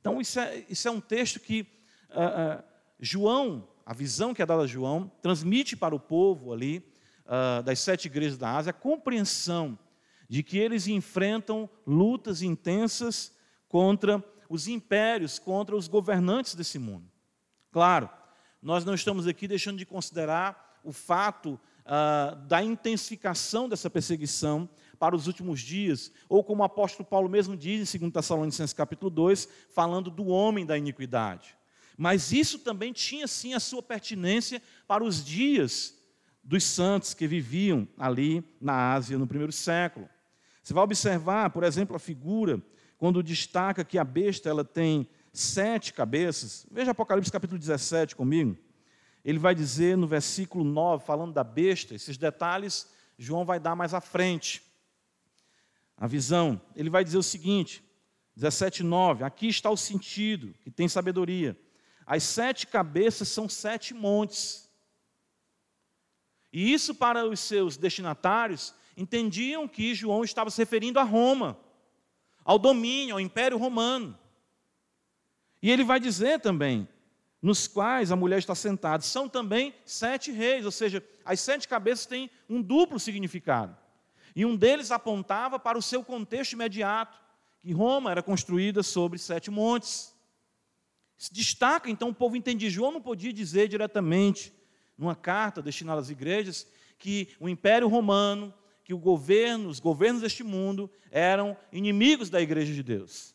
Então, 0.00 0.18
isso 0.18 0.40
é, 0.40 0.64
isso 0.70 0.88
é 0.88 0.90
um 0.90 1.00
texto 1.00 1.38
que 1.38 1.66
uh, 2.08 2.58
uh, 2.58 2.64
João, 2.98 3.68
a 3.84 3.92
visão 3.92 4.32
que 4.32 4.40
é 4.40 4.46
dada 4.46 4.62
a 4.62 4.66
João, 4.66 5.12
transmite 5.20 5.76
para 5.76 5.94
o 5.94 6.00
povo 6.00 6.50
ali, 6.50 6.82
uh, 7.26 7.62
das 7.62 7.80
sete 7.80 8.06
igrejas 8.06 8.38
da 8.38 8.56
Ásia, 8.56 8.70
a 8.70 8.72
compreensão 8.72 9.78
de 10.26 10.42
que 10.42 10.56
eles 10.56 10.88
enfrentam 10.88 11.68
lutas 11.86 12.40
intensas 12.40 13.36
contra 13.68 14.24
os 14.48 14.66
impérios, 14.66 15.38
contra 15.38 15.76
os 15.76 15.86
governantes 15.86 16.54
desse 16.54 16.78
mundo. 16.78 17.10
Claro, 17.70 18.08
nós 18.62 18.86
não 18.86 18.94
estamos 18.94 19.26
aqui 19.26 19.46
deixando 19.46 19.76
de 19.76 19.84
considerar 19.84 20.80
o 20.82 20.92
fato 20.92 21.60
da 22.46 22.62
intensificação 22.62 23.66
dessa 23.66 23.88
perseguição 23.88 24.68
para 24.98 25.14
os 25.14 25.26
últimos 25.26 25.60
dias, 25.60 26.10
ou 26.28 26.42
como 26.42 26.62
o 26.62 26.64
apóstolo 26.64 27.08
Paulo 27.08 27.28
mesmo 27.28 27.56
diz 27.56 27.94
em 27.94 27.98
2 27.98 28.12
Tessalonicenses 28.12 28.72
capítulo 28.72 29.10
2, 29.10 29.48
falando 29.70 30.10
do 30.10 30.26
homem 30.26 30.66
da 30.66 30.76
iniquidade. 30.76 31.56
Mas 31.96 32.32
isso 32.32 32.58
também 32.58 32.92
tinha 32.92 33.26
sim 33.26 33.54
a 33.54 33.60
sua 33.60 33.82
pertinência 33.82 34.62
para 34.86 35.02
os 35.02 35.24
dias 35.24 35.94
dos 36.42 36.64
santos 36.64 37.12
que 37.12 37.26
viviam 37.26 37.86
ali 37.98 38.44
na 38.60 38.92
Ásia 38.94 39.18
no 39.18 39.26
primeiro 39.26 39.52
século. 39.52 40.08
Você 40.62 40.72
vai 40.72 40.84
observar, 40.84 41.50
por 41.50 41.64
exemplo, 41.64 41.96
a 41.96 41.98
figura 41.98 42.62
quando 42.96 43.22
destaca 43.22 43.84
que 43.84 43.98
a 43.98 44.04
besta 44.04 44.48
ela 44.48 44.64
tem 44.64 45.08
sete 45.32 45.92
cabeças. 45.92 46.66
Veja 46.70 46.90
Apocalipse 46.90 47.30
capítulo 47.30 47.58
17 47.58 48.14
comigo. 48.16 48.56
Ele 49.24 49.38
vai 49.38 49.54
dizer 49.54 49.96
no 49.96 50.06
versículo 50.06 50.64
9, 50.64 51.04
falando 51.04 51.32
da 51.32 51.44
besta, 51.44 51.94
esses 51.94 52.16
detalhes 52.16 52.88
João 53.18 53.44
vai 53.44 53.58
dar 53.58 53.74
mais 53.74 53.92
à 53.92 54.00
frente 54.00 54.62
a 55.98 56.06
visão, 56.06 56.60
ele 56.76 56.88
vai 56.88 57.02
dizer 57.02 57.18
o 57.18 57.22
seguinte, 57.22 57.82
17,9: 58.38 59.22
aqui 59.22 59.48
está 59.48 59.68
o 59.68 59.76
sentido, 59.76 60.54
que 60.62 60.70
tem 60.70 60.88
sabedoria. 60.88 61.58
As 62.06 62.22
sete 62.22 62.66
cabeças 62.66 63.28
são 63.28 63.48
sete 63.48 63.92
montes. 63.92 64.70
E 66.52 66.72
isso, 66.72 66.94
para 66.94 67.26
os 67.26 67.40
seus 67.40 67.76
destinatários, 67.76 68.74
entendiam 68.96 69.68
que 69.68 69.94
João 69.94 70.24
estava 70.24 70.50
se 70.50 70.58
referindo 70.58 70.98
a 70.98 71.02
Roma, 71.02 71.58
ao 72.44 72.58
domínio, 72.58 73.16
ao 73.16 73.20
Império 73.20 73.58
Romano. 73.58 74.18
E 75.60 75.70
ele 75.70 75.84
vai 75.84 76.00
dizer 76.00 76.40
também, 76.40 76.88
nos 77.42 77.66
quais 77.66 78.10
a 78.10 78.16
mulher 78.16 78.38
está 78.38 78.54
sentada, 78.54 79.02
são 79.02 79.28
também 79.28 79.74
sete 79.84 80.30
reis, 80.30 80.64
ou 80.64 80.70
seja, 80.70 81.04
as 81.24 81.40
sete 81.40 81.68
cabeças 81.68 82.06
têm 82.06 82.30
um 82.48 82.62
duplo 82.62 82.98
significado. 82.98 83.76
E 84.38 84.46
um 84.46 84.54
deles 84.54 84.92
apontava 84.92 85.58
para 85.58 85.76
o 85.76 85.82
seu 85.82 86.04
contexto 86.04 86.52
imediato, 86.52 87.18
que 87.58 87.72
Roma 87.72 88.12
era 88.12 88.22
construída 88.22 88.84
sobre 88.84 89.18
sete 89.18 89.50
montes. 89.50 90.14
Se 91.16 91.34
destaca, 91.34 91.90
então, 91.90 92.10
o 92.10 92.14
povo 92.14 92.36
entende. 92.36 92.70
João 92.70 92.92
não 92.92 93.00
podia 93.00 93.32
dizer 93.32 93.66
diretamente, 93.66 94.52
numa 94.96 95.16
carta 95.16 95.60
destinada 95.60 96.00
às 96.00 96.08
igrejas, 96.08 96.68
que 97.00 97.30
o 97.40 97.48
Império 97.48 97.88
Romano, 97.88 98.54
que 98.84 98.94
o 98.94 98.98
governo, 98.98 99.68
os 99.68 99.80
governos 99.80 100.22
deste 100.22 100.44
mundo 100.44 100.88
eram 101.10 101.56
inimigos 101.72 102.30
da 102.30 102.40
igreja 102.40 102.72
de 102.72 102.84
Deus. 102.84 103.34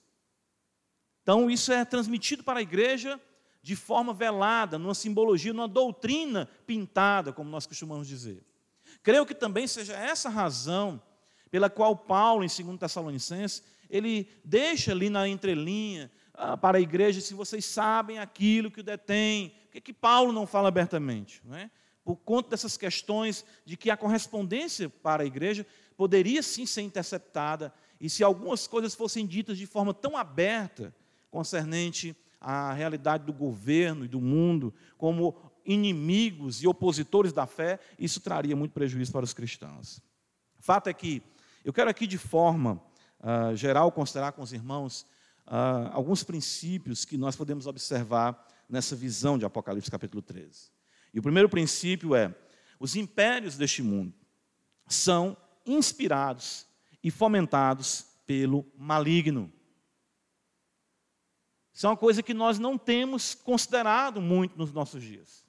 Então, 1.21 1.51
isso 1.51 1.73
é 1.73 1.83
transmitido 1.83 2.45
para 2.45 2.59
a 2.59 2.63
igreja 2.63 3.19
de 3.61 3.75
forma 3.75 4.13
velada, 4.13 4.79
numa 4.79 4.95
simbologia, 4.95 5.51
numa 5.51 5.67
doutrina 5.67 6.49
pintada, 6.65 7.33
como 7.33 7.49
nós 7.49 7.67
costumamos 7.67 8.07
dizer. 8.07 8.41
Creio 9.03 9.25
que 9.25 9.35
também 9.35 9.67
seja 9.67 9.93
essa 9.93 10.29
razão 10.29 10.99
pela 11.51 11.69
qual 11.69 11.95
Paulo, 11.95 12.43
em 12.43 12.47
2 12.47 12.79
Tessalonicenses, 12.79 13.61
ele 13.89 14.27
deixa 14.43 14.91
ali 14.91 15.09
na 15.09 15.27
entrelinha 15.27 16.09
ah, 16.33 16.57
para 16.57 16.79
a 16.79 16.81
igreja 16.81 17.21
se 17.21 17.33
vocês 17.35 17.65
sabem 17.65 18.17
aquilo 18.17 18.71
que 18.71 18.79
o 18.79 18.83
detém. 18.83 19.49
Por 19.65 19.73
que, 19.73 19.81
que 19.81 19.93
Paulo 19.93 20.31
não 20.31 20.47
fala 20.47 20.69
abertamente? 20.69 21.41
Não 21.45 21.55
é? 21.55 21.69
Por 22.03 22.15
conta 22.15 22.49
dessas 22.49 22.75
questões 22.75 23.45
de 23.65 23.77
que 23.77 23.91
a 23.91 23.97
correspondência 23.97 24.89
para 24.89 25.23
a 25.23 25.25
igreja 25.25 25.65
poderia 25.95 26.41
sim 26.41 26.65
ser 26.65 26.81
interceptada, 26.81 27.73
e 28.01 28.09
se 28.09 28.23
algumas 28.23 28.67
coisas 28.67 28.95
fossem 28.95 29.25
ditas 29.25 29.57
de 29.57 29.65
forma 29.65 29.93
tão 29.93 30.17
aberta, 30.17 30.93
concernente 31.29 32.15
à 32.41 32.73
realidade 32.73 33.23
do 33.23 33.31
governo 33.31 34.03
e 34.03 34.07
do 34.07 34.19
mundo, 34.19 34.73
como 34.97 35.35
inimigos 35.65 36.61
e 36.61 36.67
opositores 36.67 37.31
da 37.31 37.45
fé, 37.45 37.79
isso 37.97 38.19
traria 38.19 38.55
muito 38.55 38.71
prejuízo 38.71 39.11
para 39.11 39.23
os 39.23 39.33
cristãos. 39.33 40.01
Fato 40.59 40.87
é 40.87 40.93
que 40.93 41.21
eu 41.63 41.71
quero 41.71 41.89
aqui, 41.89 42.05
de 42.05 42.17
forma 42.17 42.81
uh, 43.19 43.55
geral, 43.55 43.91
considerar 43.91 44.33
com 44.33 44.41
os 44.41 44.53
irmãos 44.53 45.05
uh, 45.47 45.89
alguns 45.91 46.23
princípios 46.23 47.05
que 47.05 47.17
nós 47.17 47.35
podemos 47.35 47.67
observar 47.67 48.47
nessa 48.67 48.95
visão 48.95 49.37
de 49.37 49.45
Apocalipse 49.45 49.89
capítulo 49.89 50.21
13. 50.21 50.71
E 51.13 51.19
o 51.19 51.21
primeiro 51.21 51.47
princípio 51.47 52.15
é: 52.15 52.33
os 52.79 52.95
impérios 52.95 53.57
deste 53.57 53.81
mundo 53.81 54.13
são 54.87 55.37
inspirados 55.65 56.65
e 57.03 57.09
fomentados 57.09 58.05
pelo 58.25 58.65
maligno. 58.77 59.51
Isso 61.73 61.87
é 61.87 61.89
uma 61.89 61.97
coisa 61.97 62.21
que 62.21 62.33
nós 62.33 62.59
não 62.59 62.77
temos 62.77 63.33
considerado 63.33 64.21
muito 64.21 64.57
nos 64.57 64.71
nossos 64.71 65.01
dias. 65.01 65.43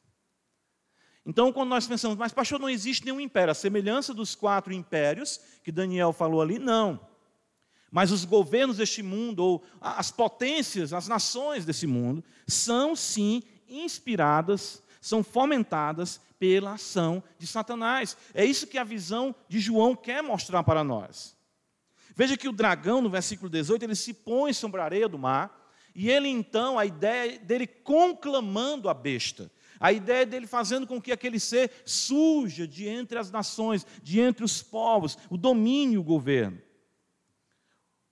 Então, 1.27 1.53
quando 1.53 1.71
nós 1.71 1.87
pensamos, 1.87 2.19
mas 2.19 2.33
pastor, 2.33 2.61
não 2.61 2.69
existe 2.69 3.05
nenhum 3.05 3.21
império, 3.21 3.51
a 3.51 3.55
semelhança 3.55 4.13
dos 4.13 4.35
quatro 4.35 4.73
impérios 4.73 5.41
que 5.63 5.73
Daniel 5.73 6.13
falou 6.13 6.43
ali, 6.43 6.59
não. 6.59 7.01
Mas 7.91 8.11
os 8.11 8.25
governos 8.25 8.77
deste 8.77 9.03
mundo, 9.03 9.41
ou 9.41 9.65
as 9.81 10.11
potências, 10.11 10.93
as 10.93 11.09
nações 11.09 11.65
desse 11.65 11.87
mundo, 11.87 12.23
são 12.47 12.95
sim 12.95 13.43
inspiradas, 13.69 14.83
são 15.01 15.23
fomentadas 15.23 16.21
pela 16.39 16.73
ação 16.73 17.23
de 17.39 17.47
Satanás. 17.47 18.17
É 18.35 18.45
isso 18.45 18.67
que 18.67 18.77
a 18.77 18.85
visão 18.85 19.35
de 19.49 19.61
João 19.61 19.97
quer 19.97 20.23
mostrar 20.23 20.63
para 20.63 20.85
nós. 20.85 21.35
Veja 22.15 22.37
que 22.37 22.49
o 22.49 22.53
dragão, 22.53 23.01
no 23.01 23.09
versículo 23.09 23.49
18, 23.49 23.85
ele 23.85 23.95
se 23.95 24.13
põe 24.13 24.53
sobre 24.53 24.81
a 24.81 24.85
areia 24.85 25.09
do 25.09 25.19
mar, 25.19 25.73
e 25.95 26.11
ele 26.11 26.29
então, 26.29 26.79
a 26.79 26.85
ideia 26.85 27.39
dele 27.39 27.67
conclamando 27.67 28.89
a 28.89 28.95
besta. 28.95 29.51
A 29.85 29.93
ideia 29.93 30.25
dele 30.25 30.47
fazendo 30.47 30.87
com 30.87 30.99
que 30.99 31.13
aquele 31.13 31.39
ser 31.39 31.71
suja 31.85 32.67
de 32.67 32.89
entre 32.89 33.19
as 33.19 33.31
nações, 33.31 33.87
de 34.03 34.19
entre 34.19 34.43
os 34.43 34.63
povos, 34.63 35.19
o 35.29 35.37
domínio, 35.37 36.01
o 36.01 36.03
governo. 36.03 36.59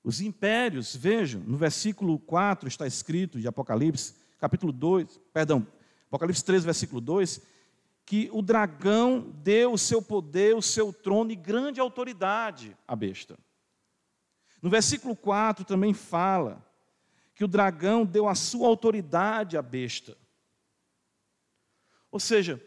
Os 0.04 0.20
impérios, 0.20 0.94
vejam, 0.94 1.40
no 1.40 1.56
versículo 1.56 2.18
4 2.18 2.68
está 2.68 2.86
escrito 2.86 3.40
de 3.40 3.48
Apocalipse, 3.48 4.14
capítulo 4.38 4.70
2, 4.70 5.18
perdão, 5.32 5.66
Apocalipse 6.08 6.44
3, 6.44 6.62
versículo 6.62 7.00
2, 7.00 7.40
que 8.04 8.28
o 8.34 8.42
dragão 8.42 9.32
deu 9.42 9.72
o 9.72 9.78
seu 9.78 10.02
poder, 10.02 10.54
o 10.54 10.60
seu 10.60 10.92
trono 10.92 11.32
e 11.32 11.36
grande 11.36 11.80
autoridade 11.80 12.76
à 12.86 12.94
besta. 12.94 13.38
No 14.60 14.68
versículo 14.68 15.16
4 15.16 15.64
também 15.64 15.94
fala 15.94 16.62
que 17.34 17.42
o 17.42 17.48
dragão 17.48 18.04
deu 18.04 18.28
a 18.28 18.34
sua 18.34 18.68
autoridade 18.68 19.56
à 19.56 19.62
besta. 19.62 20.20
Ou 22.12 22.20
seja, 22.20 22.62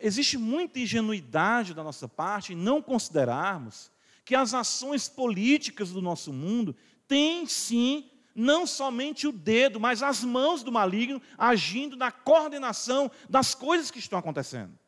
existe 0.00 0.38
muita 0.38 0.80
ingenuidade 0.80 1.74
da 1.74 1.84
nossa 1.84 2.08
parte 2.08 2.54
em 2.54 2.56
não 2.56 2.80
considerarmos 2.80 3.92
que 4.24 4.34
as 4.34 4.54
ações 4.54 5.08
políticas 5.08 5.90
do 5.90 6.00
nosso 6.00 6.32
mundo 6.32 6.74
têm 7.06 7.46
sim 7.46 8.10
não 8.34 8.66
somente 8.66 9.26
o 9.26 9.32
dedo, 9.32 9.78
mas 9.78 10.02
as 10.02 10.24
mãos 10.24 10.62
do 10.62 10.72
maligno 10.72 11.20
agindo 11.36 11.96
na 11.96 12.10
coordenação 12.10 13.10
das 13.28 13.54
coisas 13.54 13.90
que 13.90 13.98
estão 13.98 14.18
acontecendo. 14.18 14.78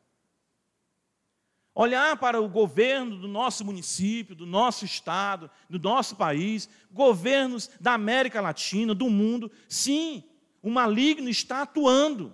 Olhar 1.75 2.17
para 2.17 2.41
o 2.41 2.49
governo 2.49 3.17
do 3.17 3.27
nosso 3.27 3.63
município, 3.63 4.35
do 4.35 4.45
nosso 4.45 4.83
estado, 4.83 5.49
do 5.69 5.79
nosso 5.79 6.15
país, 6.15 6.67
governos 6.91 7.69
da 7.79 7.93
América 7.93 8.41
Latina, 8.41 8.95
do 8.95 9.09
mundo, 9.09 9.51
sim, 9.69 10.23
o 10.61 10.69
maligno 10.69 11.29
está 11.29 11.61
atuando. 11.61 12.33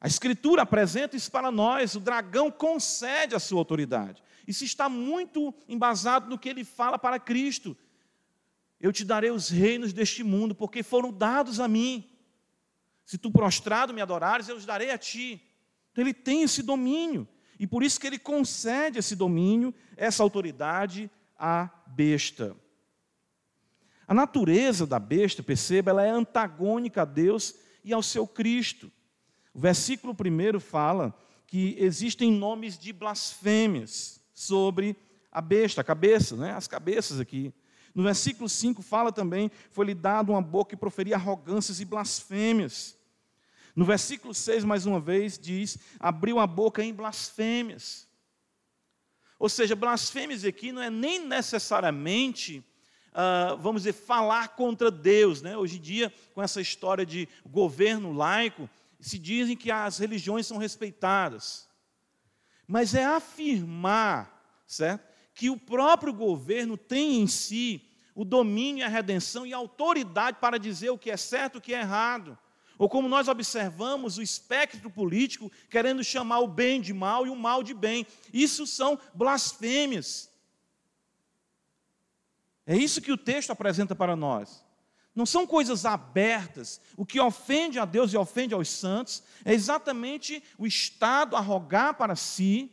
A 0.00 0.06
Escritura 0.06 0.62
apresenta 0.62 1.16
isso 1.16 1.30
para 1.30 1.50
nós, 1.50 1.94
o 1.94 2.00
dragão 2.00 2.50
concede 2.50 3.34
a 3.34 3.40
sua 3.40 3.58
autoridade. 3.58 4.22
Isso 4.46 4.64
está 4.64 4.88
muito 4.88 5.52
embasado 5.68 6.28
no 6.28 6.38
que 6.38 6.48
ele 6.48 6.64
fala 6.64 6.98
para 6.98 7.18
Cristo. 7.18 7.76
Eu 8.80 8.92
te 8.92 9.04
darei 9.04 9.30
os 9.30 9.48
reinos 9.48 9.92
deste 9.92 10.22
mundo, 10.22 10.54
porque 10.54 10.82
foram 10.82 11.12
dados 11.12 11.58
a 11.58 11.66
mim. 11.66 12.08
Se 13.04 13.18
tu 13.18 13.30
prostrado 13.30 13.92
me 13.92 14.00
adorares, 14.00 14.48
eu 14.48 14.56
os 14.56 14.64
darei 14.64 14.90
a 14.90 14.98
ti. 14.98 15.42
Então 15.90 16.04
ele 16.04 16.14
tem 16.14 16.42
esse 16.42 16.62
domínio. 16.62 17.26
E 17.58 17.66
por 17.66 17.82
isso 17.82 17.98
que 17.98 18.06
ele 18.06 18.18
concede 18.18 19.00
esse 19.00 19.16
domínio, 19.16 19.74
essa 19.96 20.22
autoridade 20.22 21.10
à 21.36 21.68
besta. 21.86 22.56
A 24.06 24.14
natureza 24.14 24.86
da 24.86 24.98
besta, 24.98 25.42
perceba, 25.42 25.90
ela 25.90 26.04
é 26.04 26.10
antagônica 26.10 27.02
a 27.02 27.04
Deus 27.04 27.54
e 27.84 27.92
ao 27.92 28.02
seu 28.02 28.26
Cristo. 28.26 28.92
O 29.58 29.60
versículo 29.60 30.14
1 30.14 30.60
fala 30.60 31.12
que 31.44 31.74
existem 31.80 32.30
nomes 32.30 32.78
de 32.78 32.92
blasfêmias 32.92 34.20
sobre 34.32 34.96
a 35.32 35.40
besta, 35.40 35.80
a 35.80 35.84
cabeça, 35.84 36.36
né? 36.36 36.52
as 36.52 36.68
cabeças 36.68 37.18
aqui. 37.18 37.52
No 37.92 38.04
versículo 38.04 38.48
5 38.48 38.80
fala 38.82 39.10
também: 39.10 39.50
foi-lhe 39.72 39.94
dado 39.94 40.30
uma 40.30 40.40
boca 40.40 40.70
que 40.70 40.76
proferia 40.76 41.16
arrogâncias 41.16 41.80
e 41.80 41.84
blasfêmias. 41.84 42.96
No 43.74 43.84
versículo 43.84 44.32
6, 44.32 44.62
mais 44.62 44.86
uma 44.86 45.00
vez, 45.00 45.36
diz: 45.36 45.76
abriu 45.98 46.38
a 46.38 46.46
boca 46.46 46.84
em 46.84 46.94
blasfêmias. 46.94 48.06
Ou 49.40 49.48
seja, 49.48 49.74
blasfêmias 49.74 50.44
aqui 50.44 50.70
não 50.70 50.82
é 50.82 50.88
nem 50.88 51.26
necessariamente, 51.26 52.64
uh, 53.10 53.56
vamos 53.56 53.82
dizer, 53.82 53.94
falar 53.94 54.50
contra 54.50 54.88
Deus. 54.88 55.42
Né? 55.42 55.56
Hoje 55.56 55.78
em 55.78 55.82
dia, 55.82 56.14
com 56.32 56.40
essa 56.40 56.60
história 56.60 57.04
de 57.04 57.28
governo 57.44 58.12
laico, 58.12 58.70
se 59.00 59.18
dizem 59.18 59.56
que 59.56 59.70
as 59.70 59.98
religiões 59.98 60.46
são 60.46 60.58
respeitadas. 60.58 61.68
Mas 62.66 62.94
é 62.94 63.04
afirmar, 63.04 64.62
certo? 64.66 65.06
Que 65.34 65.48
o 65.48 65.58
próprio 65.58 66.12
governo 66.12 66.76
tem 66.76 67.20
em 67.20 67.26
si 67.26 67.88
o 68.14 68.24
domínio, 68.24 68.84
a 68.84 68.88
redenção 68.88 69.46
e 69.46 69.54
a 69.54 69.56
autoridade 69.56 70.38
para 70.40 70.58
dizer 70.58 70.90
o 70.90 70.98
que 70.98 71.10
é 71.10 71.16
certo 71.16 71.54
e 71.54 71.58
o 71.58 71.60
que 71.60 71.72
é 71.72 71.80
errado. 71.80 72.36
Ou 72.76 72.88
como 72.88 73.08
nós 73.08 73.28
observamos 73.28 74.18
o 74.18 74.22
espectro 74.22 74.90
político 74.90 75.50
querendo 75.70 76.02
chamar 76.04 76.40
o 76.40 76.48
bem 76.48 76.80
de 76.80 76.92
mal 76.92 77.26
e 77.26 77.30
o 77.30 77.36
mal 77.36 77.62
de 77.62 77.74
bem. 77.74 78.06
Isso 78.32 78.66
são 78.66 78.98
blasfêmias. 79.14 80.30
É 82.66 82.76
isso 82.76 83.00
que 83.00 83.10
o 83.12 83.16
texto 83.16 83.50
apresenta 83.50 83.94
para 83.94 84.14
nós. 84.14 84.64
Não 85.18 85.26
são 85.26 85.44
coisas 85.44 85.84
abertas. 85.84 86.80
O 86.96 87.04
que 87.04 87.18
ofende 87.18 87.76
a 87.80 87.84
Deus 87.84 88.12
e 88.12 88.16
ofende 88.16 88.54
aos 88.54 88.68
santos 88.68 89.20
é 89.44 89.52
exatamente 89.52 90.40
o 90.56 90.64
Estado 90.64 91.34
arrogar 91.34 91.94
para 91.94 92.14
si 92.14 92.70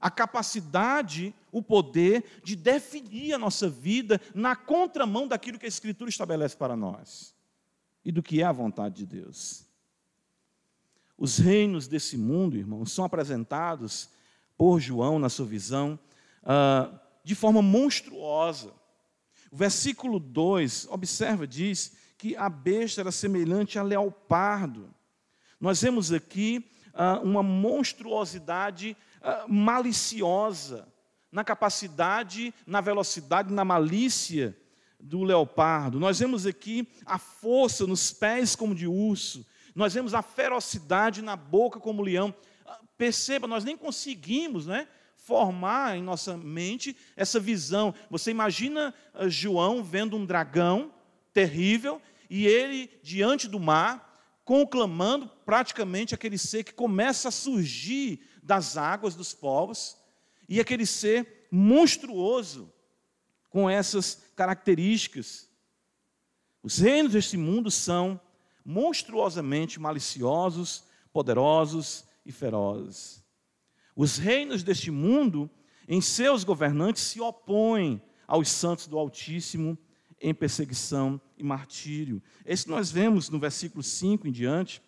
a 0.00 0.08
capacidade, 0.08 1.34
o 1.50 1.60
poder 1.60 2.40
de 2.44 2.54
definir 2.54 3.32
a 3.32 3.38
nossa 3.38 3.68
vida 3.68 4.20
na 4.32 4.54
contramão 4.54 5.26
daquilo 5.26 5.58
que 5.58 5.66
a 5.66 5.68
Escritura 5.68 6.08
estabelece 6.08 6.56
para 6.56 6.76
nós 6.76 7.34
e 8.04 8.12
do 8.12 8.22
que 8.22 8.42
é 8.42 8.44
a 8.44 8.52
vontade 8.52 8.94
de 8.94 9.04
Deus. 9.04 9.66
Os 11.18 11.38
reinos 11.38 11.88
desse 11.88 12.16
mundo, 12.16 12.56
irmãos, 12.56 12.92
são 12.92 13.04
apresentados 13.04 14.08
por 14.56 14.78
João 14.78 15.18
na 15.18 15.28
sua 15.28 15.46
visão 15.46 15.98
uh, 16.44 16.96
de 17.24 17.34
forma 17.34 17.60
monstruosa. 17.60 18.72
O 19.50 19.56
versículo 19.56 20.18
2, 20.18 20.88
observa, 20.90 21.46
diz 21.46 21.92
que 22.16 22.36
a 22.36 22.48
besta 22.48 23.00
era 23.00 23.12
semelhante 23.12 23.78
a 23.78 23.82
leopardo. 23.82 24.92
Nós 25.60 25.80
vemos 25.80 26.12
aqui 26.12 26.68
uh, 26.94 27.22
uma 27.22 27.42
monstruosidade 27.42 28.96
uh, 29.20 29.52
maliciosa 29.52 30.86
na 31.30 31.44
capacidade, 31.44 32.54
na 32.66 32.80
velocidade, 32.80 33.52
na 33.52 33.64
malícia 33.64 34.56
do 34.98 35.22
leopardo. 35.22 36.00
Nós 36.00 36.18
vemos 36.18 36.46
aqui 36.46 36.88
a 37.06 37.18
força 37.18 37.86
nos 37.86 38.12
pés 38.12 38.56
como 38.56 38.74
de 38.74 38.86
urso. 38.86 39.46
Nós 39.74 39.94
vemos 39.94 40.14
a 40.14 40.22
ferocidade 40.22 41.22
na 41.22 41.36
boca 41.36 41.78
como 41.78 42.02
leão. 42.02 42.34
Ah, 42.66 42.80
perceba, 42.96 43.46
nós 43.46 43.64
nem 43.64 43.76
conseguimos, 43.76 44.66
né? 44.66 44.88
Formar 45.28 45.98
em 45.98 46.02
nossa 46.02 46.38
mente 46.38 46.96
essa 47.14 47.38
visão. 47.38 47.94
Você 48.08 48.30
imagina 48.30 48.94
uh, 49.14 49.28
João 49.28 49.84
vendo 49.84 50.16
um 50.16 50.24
dragão 50.24 50.90
terrível 51.34 52.00
e 52.30 52.46
ele 52.46 52.90
diante 53.02 53.46
do 53.46 53.60
mar, 53.60 54.40
conclamando 54.42 55.28
praticamente 55.44 56.14
aquele 56.14 56.38
ser 56.38 56.64
que 56.64 56.72
começa 56.72 57.28
a 57.28 57.30
surgir 57.30 58.26
das 58.42 58.78
águas 58.78 59.14
dos 59.14 59.34
povos, 59.34 59.98
e 60.48 60.58
aquele 60.60 60.86
ser 60.86 61.46
monstruoso 61.50 62.72
com 63.50 63.68
essas 63.68 64.22
características. 64.34 65.46
Os 66.62 66.78
reinos 66.78 67.12
deste 67.12 67.36
mundo 67.36 67.70
são 67.70 68.18
monstruosamente 68.64 69.78
maliciosos, 69.78 70.84
poderosos 71.12 72.06
e 72.24 72.32
ferozes. 72.32 73.27
Os 73.98 74.16
reinos 74.16 74.62
deste 74.62 74.92
mundo, 74.92 75.50
em 75.88 76.00
seus 76.00 76.44
governantes, 76.44 77.02
se 77.02 77.20
opõem 77.20 78.00
aos 78.28 78.48
santos 78.48 78.86
do 78.86 78.96
Altíssimo 78.96 79.76
em 80.20 80.32
perseguição 80.32 81.20
e 81.36 81.42
martírio. 81.42 82.22
Esse 82.46 82.68
nós 82.68 82.92
vemos 82.92 83.28
no 83.28 83.40
versículo 83.40 83.82
5 83.82 84.28
em 84.28 84.30
diante. 84.30 84.80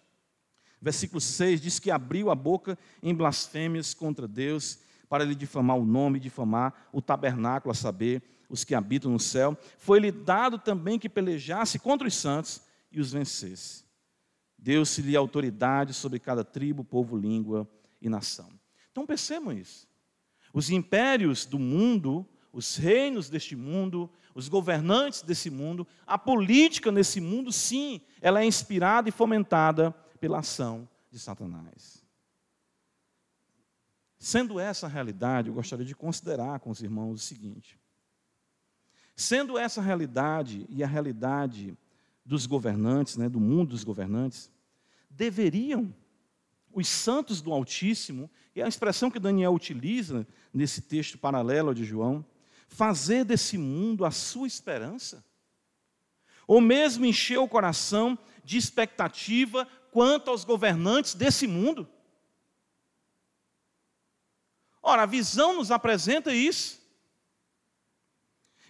Versículo 0.81 1.21
6 1.21 1.61
diz 1.61 1.81
que 1.81 1.91
abriu 1.91 2.31
a 2.31 2.37
boca 2.37 2.79
em 3.03 3.13
blasfêmias 3.13 3.95
contra 3.95 4.29
Deus 4.29 4.79
para 5.09 5.25
lhe 5.25 5.35
difamar 5.35 5.77
o 5.77 5.85
nome, 5.85 6.21
difamar 6.21 6.89
o 6.93 7.03
tabernáculo, 7.03 7.73
a 7.73 7.75
saber, 7.75 8.23
os 8.49 8.63
que 8.63 8.77
habitam 8.77 9.11
no 9.11 9.19
céu. 9.19 9.59
Foi-lhe 9.77 10.13
dado 10.13 10.57
também 10.57 11.01
que 11.01 11.09
pelejasse 11.09 11.81
contra 11.81 12.07
os 12.07 12.15
santos 12.15 12.63
e 12.93 13.01
os 13.01 13.11
vencesse. 13.11 13.83
Deu-se-lhe 14.57 15.17
autoridade 15.17 15.95
sobre 15.95 16.21
cada 16.21 16.45
tribo, 16.45 16.85
povo, 16.85 17.17
língua 17.17 17.69
e 18.01 18.09
nação. 18.09 18.60
Então 18.91 19.07
percebam 19.07 19.53
isso. 19.53 19.89
Os 20.53 20.71
impérios 20.71 21.47
do 21.47 21.59
mundo 21.59 22.27
os 22.53 22.77
reinos 22.77 23.29
deste 23.29 23.55
mundo, 23.55 24.11
os 24.35 24.49
governantes 24.49 25.23
desse 25.23 25.51
mundo, 25.51 25.87
a 26.07 26.19
política 26.19 26.91
nesse 26.91 27.21
mundo, 27.21 27.53
sim, 27.53 28.01
ela 28.21 28.41
é 28.43 28.45
inspirada 28.45 29.09
e 29.09 29.13
fomentada 29.13 29.93
pela 30.19 30.41
ação 30.41 30.89
de 31.11 31.19
Satanás. 31.19 32.05
Sendo 34.19 34.61
essa 34.61 34.87
a 34.87 34.89
realidade, 34.89 35.49
eu 35.49 35.55
gostaria 35.55 35.85
de 35.85 35.95
considerar 35.95 36.61
com 36.61 36.71
os 36.71 36.83
irmãos 36.83 37.23
o 37.23 37.25
seguinte: 37.25 37.79
sendo 39.17 39.57
essa 39.57 39.81
a 39.81 39.85
realidade 39.85 40.67
e 40.69 40.85
a 40.85 40.87
realidade 40.87 41.77
dos 42.25 42.47
governantes, 42.47 43.17
né, 43.17 43.29
do 43.29 43.41
mundo 43.41 43.71
dos 43.71 43.83
governantes, 43.83 44.51
deveriam 45.09 45.95
os 46.73 46.87
santos 46.87 47.41
do 47.41 47.53
Altíssimo, 47.53 48.31
é 48.61 48.65
a 48.65 48.69
expressão 48.69 49.11
que 49.11 49.19
Daniel 49.19 49.55
utiliza 49.55 50.27
nesse 50.53 50.83
texto 50.83 51.19
paralelo 51.19 51.75
de 51.75 51.85
João, 51.85 52.25
fazer 52.69 53.25
desse 53.25 53.59
mundo 53.59 54.05
a 54.05 54.11
sua 54.11 54.47
esperança? 54.47 55.25
Ou 56.47 56.61
mesmo 56.61 57.05
encher 57.05 57.39
o 57.39 57.49
coração 57.49 58.19
de 58.45 58.57
expectativa 58.57 59.67
quanto 59.93 60.31
aos 60.31 60.45
governantes 60.45 61.15
desse 61.15 61.47
mundo? 61.47 61.89
Ora, 64.83 65.03
a 65.03 65.07
visão 65.07 65.57
nos 65.57 65.71
apresenta 65.71 66.33
isso. 66.33 66.81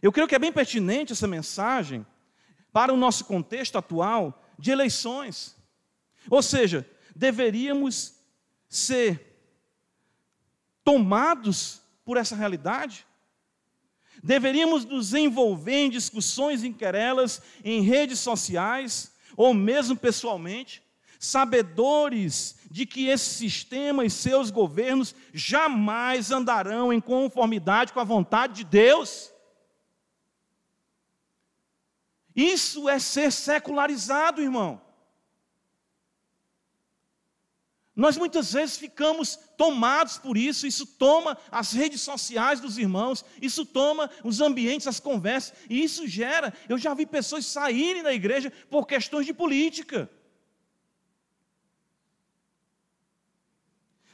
Eu 0.02 0.12
creio 0.12 0.28
que 0.28 0.34
é 0.34 0.38
bem 0.38 0.52
pertinente 0.52 1.12
essa 1.12 1.26
mensagem 1.26 2.06
para 2.72 2.92
o 2.92 2.96
nosso 2.96 3.24
contexto 3.24 3.76
atual 3.76 4.42
de 4.58 4.70
eleições. 4.70 5.56
Ou 6.28 6.42
seja, 6.42 6.88
deveríamos 7.14 8.14
ser 8.68 9.29
tomados 10.90 11.80
por 12.04 12.16
essa 12.16 12.34
realidade? 12.34 13.06
Deveríamos 14.20 14.84
nos 14.84 15.14
envolver 15.14 15.84
em 15.84 15.88
discussões 15.90 16.64
em 16.64 16.72
querelas, 16.72 17.40
em 17.64 17.80
redes 17.80 18.18
sociais, 18.18 19.12
ou 19.36 19.54
mesmo 19.54 19.96
pessoalmente, 19.96 20.82
sabedores 21.16 22.56
de 22.68 22.84
que 22.84 23.06
esse 23.06 23.30
sistema 23.34 24.04
e 24.04 24.10
seus 24.10 24.50
governos 24.50 25.14
jamais 25.32 26.32
andarão 26.32 26.92
em 26.92 27.00
conformidade 27.00 27.92
com 27.92 28.00
a 28.00 28.04
vontade 28.04 28.54
de 28.54 28.64
Deus. 28.64 29.32
Isso 32.34 32.88
é 32.88 32.98
ser 32.98 33.30
secularizado, 33.30 34.42
irmão. 34.42 34.82
Nós 38.00 38.16
muitas 38.16 38.54
vezes 38.54 38.78
ficamos 38.78 39.38
tomados 39.58 40.16
por 40.16 40.38
isso, 40.38 40.66
isso 40.66 40.86
toma 40.86 41.36
as 41.50 41.72
redes 41.72 42.00
sociais 42.00 42.58
dos 42.58 42.78
irmãos, 42.78 43.22
isso 43.42 43.66
toma 43.66 44.10
os 44.24 44.40
ambientes, 44.40 44.86
as 44.86 44.98
conversas, 44.98 45.52
e 45.68 45.84
isso 45.84 46.08
gera. 46.08 46.54
Eu 46.66 46.78
já 46.78 46.94
vi 46.94 47.04
pessoas 47.04 47.44
saírem 47.44 48.02
da 48.02 48.14
igreja 48.14 48.50
por 48.70 48.86
questões 48.86 49.26
de 49.26 49.34
política. 49.34 50.10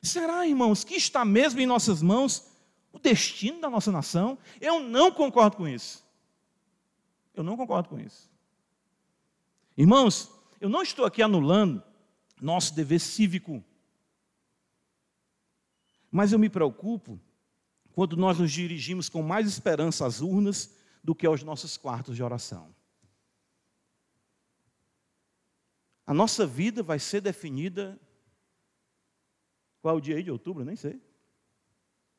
Será, 0.03 0.45
irmãos, 0.45 0.83
que 0.83 0.97
está 0.97 1.25
mesmo 1.25 1.61
em 1.61 1.67
nossas 1.67 2.03
mãos 2.03 2.51
o 2.93 2.99
destino 2.99 3.61
da 3.61 3.71
nossa 3.71 3.93
nação? 3.93 4.37
Eu 4.61 4.81
não 4.81 5.13
concordo 5.13 5.59
com 5.59 5.69
isso. 5.69 6.05
Eu 7.33 7.45
não 7.45 7.57
concordo 7.57 7.89
com 7.91 8.01
isso. 8.01 8.29
Irmãos, 9.79 10.29
eu 10.61 10.69
não 10.69 10.83
estou 10.83 11.05
aqui 11.05 11.23
anulando 11.23 11.81
nosso 12.41 12.75
dever 12.75 12.99
cívico 12.99 13.65
mas 16.11 16.33
eu 16.33 16.39
me 16.39 16.49
preocupo 16.49 17.21
quando 17.93 18.17
nós 18.17 18.39
nos 18.39 18.53
dirigimos 18.53 19.09
com 19.09 19.23
mais 19.23 19.47
esperança 19.47 20.07
às 20.07 20.21
urnas 20.21 20.75
do 21.03 21.15
que 21.15 21.27
aos 21.27 21.43
nossos 21.43 21.77
quartos 21.77 22.15
de 22.17 22.23
oração. 22.23 22.75
A 26.07 26.15
nossa 26.15 26.47
vida 26.47 26.83
vai 26.83 26.99
ser 26.99 27.21
definida. 27.21 27.99
Qual 29.81 29.95
é 29.95 29.99
o 29.99 30.01
dia 30.01 30.17
aí 30.17 30.23
de 30.23 30.31
outubro? 30.31 30.65
Nem 30.65 30.77
sei. 30.77 31.01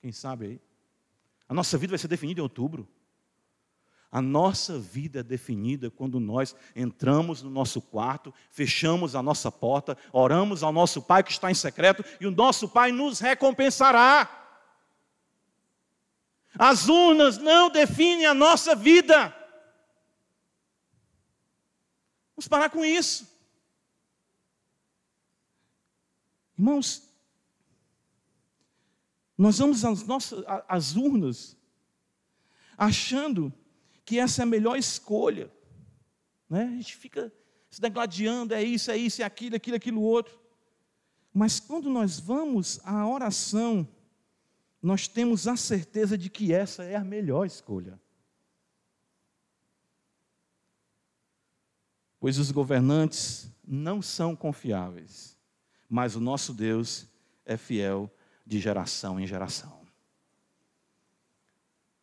Quem 0.02 0.12
sabe 0.12 0.46
aí? 0.46 0.62
A 1.48 1.54
nossa 1.54 1.78
vida 1.78 1.92
vai 1.92 1.98
ser 1.98 2.08
definida 2.08 2.42
em 2.42 2.44
outubro. 2.44 2.88
A 4.12 4.22
nossa 4.22 4.80
vida 4.80 5.20
é 5.20 5.24
definida 5.24 5.92
quando 5.92 6.20
nós 6.20 6.56
entramos 6.76 7.42
no 7.42 7.50
nosso 7.50 7.82
quarto, 7.82 8.34
fechamos 8.50 9.16
a 9.16 9.22
nossa 9.22 9.52
porta, 9.52 9.98
oramos 10.14 10.64
ao 10.64 10.72
nosso 10.72 11.02
Pai 11.02 11.24
que 11.24 11.32
está 11.32 11.52
em 11.52 11.56
secreto 11.56 12.04
e 12.20 12.26
o 12.26 12.32
nosso 12.32 12.70
Pai 12.70 12.92
nos 12.92 13.20
recompensará. 13.20 14.34
As 16.58 16.88
urnas 16.88 17.38
não 17.38 17.70
definem 17.70 18.26
a 18.26 18.34
nossa 18.34 18.76
vida. 18.76 19.36
Vamos 22.36 22.48
parar 22.48 22.70
com 22.70 22.86
isso. 22.86 23.28
Irmãos, 26.58 27.08
nós 29.38 29.60
vamos 29.60 29.84
às, 29.84 30.04
nossas, 30.04 30.44
às 30.68 30.96
urnas 30.96 31.56
achando 32.78 33.54
que 34.08 34.18
essa 34.18 34.42
é 34.42 34.44
a 34.44 34.46
melhor 34.46 34.78
escolha. 34.78 35.52
Né? 36.50 36.64
A 36.64 36.78
gente 36.78 36.96
fica 36.96 37.30
se 37.70 37.82
degladiando, 37.82 38.54
é 38.54 38.64
isso, 38.64 38.90
é 38.90 38.96
isso, 38.96 39.22
é 39.22 39.26
aquilo, 39.26 39.56
é 39.56 39.58
aquilo, 39.58 39.76
é 39.76 39.78
aquilo 39.78 40.02
outro. 40.02 40.40
Mas 41.34 41.60
quando 41.60 41.90
nós 41.90 42.18
vamos 42.18 42.80
à 42.86 43.06
oração, 43.06 43.86
nós 44.82 45.10
temos 45.10 45.46
a 45.46 45.58
certeza 45.58 46.18
de 46.18 46.30
que 46.30 46.54
essa 46.54 46.86
é 46.86 46.96
a 46.96 47.04
melhor 47.04 47.46
escolha. 47.46 48.00
Pois 52.18 52.38
os 52.38 52.50
governantes 52.50 53.52
não 53.68 54.02
são 54.02 54.38
confiáveis, 54.38 55.38
mas 55.90 56.16
o 56.16 56.22
nosso 56.22 56.54
Deus 56.54 57.08
é 57.46 57.58
fiel 57.58 58.10
de 58.46 58.58
geração 58.58 59.20
em 59.20 59.28
geração. 59.28 59.86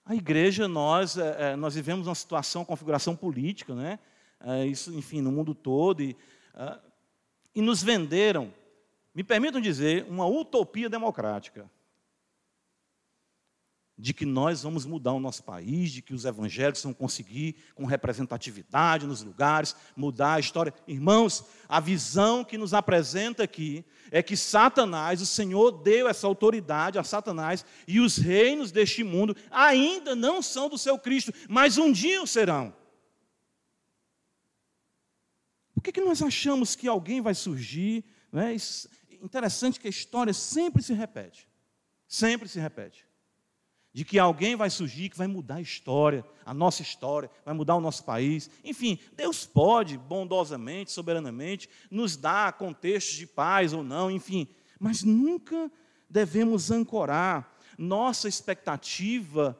A 0.05 0.15
igreja, 0.15 0.69
nós, 0.69 1.17
é, 1.17 1.53
é, 1.53 1.57
nós 1.57 1.75
vivemos 1.75 2.07
uma 2.07 2.15
situação, 2.15 2.63
uma 2.63 2.67
configuração 2.67 3.17
política, 3.17 3.75
né? 3.75 3.99
É, 4.41 4.67
isso, 4.67 4.93
enfim, 4.95 5.21
no 5.21 5.33
mundo 5.33 5.55
todo, 5.55 6.03
e, 6.03 6.15
e 7.55 7.63
nos 7.63 7.83
venderam, 7.83 8.53
me 9.15 9.25
permitam 9.25 9.61
dizer, 9.61 10.05
uma 10.09 10.27
utopia 10.27 10.91
democrática 10.91 11.71
de 13.97 14.13
que 14.13 14.27
nós 14.27 14.63
vamos 14.63 14.85
mudar 14.85 15.13
o 15.13 15.21
nosso 15.21 15.45
país, 15.45 15.93
de 15.93 16.03
que 16.03 16.13
os 16.13 16.25
evangélicos 16.25 16.83
vão 16.83 16.93
conseguir, 16.93 17.57
com 17.75 17.85
representatividade 17.85 19.07
nos 19.07 19.23
lugares, 19.23 19.77
mudar 19.97 20.35
a 20.35 20.41
história. 20.41 20.75
Irmãos, 20.87 21.45
a 21.69 21.79
visão 21.79 22.45
que 22.45 22.59
nos 22.59 22.75
apresenta 22.75 23.45
aqui 23.45 23.85
é 24.11 24.23
que 24.23 24.37
Satanás, 24.37 25.21
o 25.21 25.27
Senhor 25.27 25.71
deu 25.71 26.09
essa 26.09 26.27
autoridade 26.27 26.99
a 26.99 27.05
Satanás, 27.05 27.65
e 27.87 28.01
os 28.01 28.17
reinos 28.17 28.73
deste 28.73 29.05
mundo 29.05 29.37
ainda 29.51 30.17
não 30.17 30.43
são 30.43 30.69
do 30.69 30.77
seu 30.77 30.99
Cristo, 30.99 31.33
mas 31.49 31.79
um 31.79 31.93
dia 31.93 32.21
o 32.21 32.27
serão. 32.27 32.75
Por 35.73 35.83
que, 35.83 35.93
que 35.93 36.01
nós 36.01 36.21
achamos 36.21 36.75
que 36.75 36.89
alguém 36.89 37.21
vai 37.21 37.35
surgir? 37.35 38.05
Né? 38.33 38.57
Interessante 39.23 39.79
que 39.79 39.87
a 39.87 39.91
história 39.91 40.33
sempre 40.33 40.83
se 40.83 40.95
repete. 40.95 41.49
Sempre 42.09 42.49
se 42.49 42.59
repete 42.59 43.07
de 43.95 44.05
que 44.05 44.19
alguém 44.19 44.57
vai 44.57 44.69
surgir 44.69 45.09
que 45.09 45.17
vai 45.17 45.29
mudar 45.29 45.55
a 45.55 45.61
história, 45.61 46.25
a 46.45 46.53
nossa 46.53 46.83
história, 46.83 47.31
vai 47.45 47.55
mudar 47.55 47.77
o 47.77 47.81
nosso 47.81 48.05
país. 48.05 48.51
Enfim, 48.65 48.99
Deus 49.17 49.47
pode, 49.47 49.97
bondosamente, 49.97 50.91
soberanamente, 50.91 51.71
nos 51.89 52.17
dar 52.17 52.55
contextos 52.55 53.15
de 53.15 53.27
paz 53.27 53.73
ou 53.73 53.85
não, 53.85 54.11
enfim, 54.11 54.49
mas 54.81 55.05
nunca 55.05 55.71
devemos 56.11 56.73
ancorar 56.73 57.57
nossa 57.79 58.29
expectativa 58.29 59.57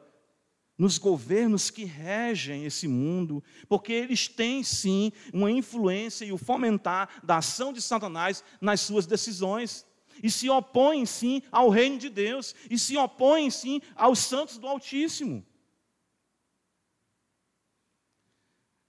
nos 0.77 0.97
governos 0.97 1.69
que 1.69 1.85
regem 1.85 2.65
esse 2.65 2.89
mundo, 2.89 3.41
porque 3.69 3.93
eles 3.93 4.27
têm 4.27 4.61
sim 4.63 5.13
uma 5.33 5.49
influência 5.49 6.25
e 6.25 6.33
o 6.33 6.37
fomentar 6.37 7.21
da 7.23 7.37
ação 7.37 7.71
de 7.71 7.81
Satanás 7.81 8.43
nas 8.59 8.81
suas 8.81 9.05
decisões 9.05 9.85
e 10.21 10.29
se 10.29 10.49
opõem 10.49 11.05
sim 11.05 11.41
ao 11.51 11.69
reino 11.69 11.97
de 11.97 12.09
Deus, 12.09 12.55
e 12.69 12.77
se 12.77 12.97
opõem 12.97 13.49
sim 13.49 13.81
aos 13.95 14.19
santos 14.19 14.57
do 14.57 14.67
Altíssimo. 14.67 15.45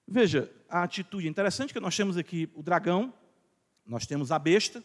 Veja, 0.07 0.53
a 0.69 0.83
atitude 0.83 1.27
interessante 1.27 1.73
que 1.73 1.81
nós 1.81 1.97
temos 1.97 2.17
aqui 2.17 2.49
o 2.55 2.63
dragão, 2.63 3.13
nós 3.85 4.07
temos 4.07 4.31
a 4.31 4.39
besta, 4.39 4.83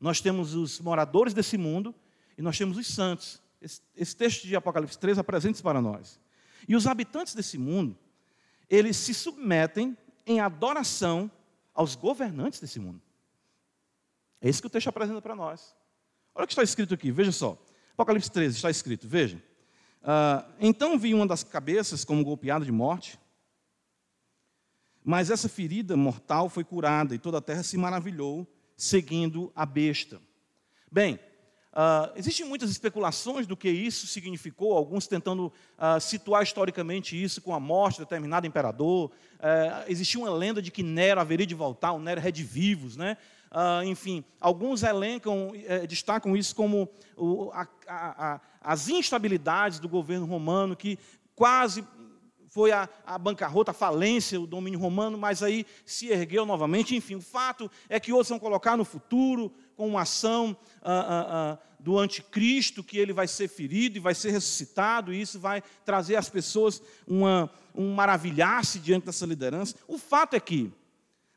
nós 0.00 0.20
temos 0.20 0.54
os 0.54 0.80
moradores 0.80 1.34
desse 1.34 1.56
mundo 1.58 1.94
e 2.36 2.42
nós 2.42 2.56
temos 2.56 2.76
os 2.76 2.86
santos. 2.86 3.40
Esse, 3.60 3.80
esse 3.94 4.16
texto 4.16 4.46
de 4.46 4.56
Apocalipse 4.56 4.98
3 4.98 5.18
apresenta 5.18 5.54
isso 5.54 5.62
para 5.62 5.80
nós. 5.80 6.20
E 6.68 6.74
os 6.74 6.86
habitantes 6.86 7.34
desse 7.34 7.58
mundo, 7.58 7.96
eles 8.68 8.96
se 8.96 9.14
submetem 9.14 9.96
em 10.26 10.40
adoração 10.40 11.30
aos 11.74 11.94
governantes 11.94 12.60
desse 12.60 12.80
mundo. 12.80 13.00
É 14.40 14.48
isso 14.48 14.60
que 14.60 14.66
o 14.66 14.70
texto 14.70 14.88
apresenta 14.88 15.20
para 15.20 15.34
nós. 15.34 15.74
Olha 16.34 16.44
o 16.44 16.46
que 16.46 16.52
está 16.52 16.62
escrito 16.62 16.94
aqui, 16.94 17.10
veja 17.10 17.32
só. 17.32 17.58
Apocalipse 17.94 18.30
13 18.30 18.56
está 18.56 18.70
escrito, 18.70 19.08
veja. 19.08 19.42
Uh, 20.02 20.52
então 20.60 20.98
vi 20.98 21.14
uma 21.14 21.26
das 21.26 21.42
cabeças 21.42 22.04
como 22.04 22.22
golpeada 22.22 22.64
de 22.64 22.70
morte, 22.70 23.18
mas 25.02 25.30
essa 25.30 25.48
ferida 25.48 25.96
mortal 25.96 26.48
foi 26.48 26.62
curada 26.62 27.14
e 27.14 27.18
toda 27.18 27.38
a 27.38 27.40
terra 27.40 27.62
se 27.62 27.76
maravilhou, 27.76 28.46
seguindo 28.76 29.50
a 29.54 29.64
besta. 29.64 30.20
Bem, 30.92 31.18
Uh, 31.76 32.08
existem 32.16 32.46
muitas 32.46 32.70
especulações 32.70 33.46
do 33.46 33.54
que 33.54 33.68
isso 33.68 34.06
significou, 34.06 34.74
alguns 34.74 35.06
tentando 35.06 35.52
uh, 35.76 36.00
situar 36.00 36.42
historicamente 36.42 37.22
isso 37.22 37.42
com 37.42 37.54
a 37.54 37.60
morte 37.60 37.96
de 37.96 38.04
determinado 38.04 38.46
imperador. 38.46 39.10
Uh, 39.34 39.84
existia 39.86 40.18
uma 40.18 40.30
lenda 40.30 40.62
de 40.62 40.70
que 40.70 40.82
Nero 40.82 41.20
haveria 41.20 41.46
de 41.46 41.54
voltar, 41.54 41.92
o 41.92 41.98
Nero 41.98 42.18
redivivos, 42.18 42.96
né? 42.96 43.18
Uh, 43.56 43.84
enfim, 43.84 44.22
alguns 44.38 44.82
elencam, 44.82 45.50
eh, 45.54 45.86
destacam 45.86 46.36
isso 46.36 46.54
como 46.54 46.86
o, 47.16 47.50
a, 47.54 47.66
a, 47.88 48.40
as 48.60 48.90
instabilidades 48.90 49.78
do 49.78 49.88
governo 49.88 50.26
romano, 50.26 50.76
que 50.76 50.98
quase 51.34 51.82
foi 52.48 52.70
a, 52.70 52.86
a 53.06 53.16
bancarrota, 53.16 53.70
a 53.70 53.74
falência, 53.74 54.38
o 54.38 54.46
domínio 54.46 54.78
romano, 54.78 55.16
mas 55.16 55.42
aí 55.42 55.64
se 55.86 56.08
ergueu 56.08 56.44
novamente. 56.44 56.94
Enfim, 56.94 57.14
o 57.14 57.20
fato 57.22 57.70
é 57.88 57.98
que 57.98 58.12
outros 58.12 58.28
vão 58.28 58.38
colocar 58.38 58.76
no 58.76 58.84
futuro 58.84 59.50
com 59.74 59.88
uma 59.88 60.02
ação 60.02 60.54
ah, 60.82 61.58
ah, 61.58 61.58
do 61.80 61.98
anticristo, 61.98 62.84
que 62.84 62.98
ele 62.98 63.12
vai 63.14 63.26
ser 63.26 63.48
ferido 63.48 63.96
e 63.96 64.00
vai 64.00 64.14
ser 64.14 64.32
ressuscitado, 64.32 65.14
e 65.14 65.20
isso 65.20 65.40
vai 65.40 65.62
trazer 65.82 66.16
às 66.16 66.28
pessoas 66.28 66.82
uma, 67.06 67.50
um 67.74 67.94
maravilhar-se 67.94 68.78
diante 68.78 69.06
dessa 69.06 69.24
liderança. 69.24 69.76
O 69.86 69.96
fato 69.96 70.34
é 70.34 70.40
que 70.40 70.70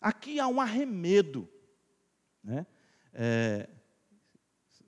aqui 0.02 0.38
há 0.38 0.48
um 0.48 0.60
arremedo. 0.60 1.48
Né? 2.50 2.66
É, 3.14 3.70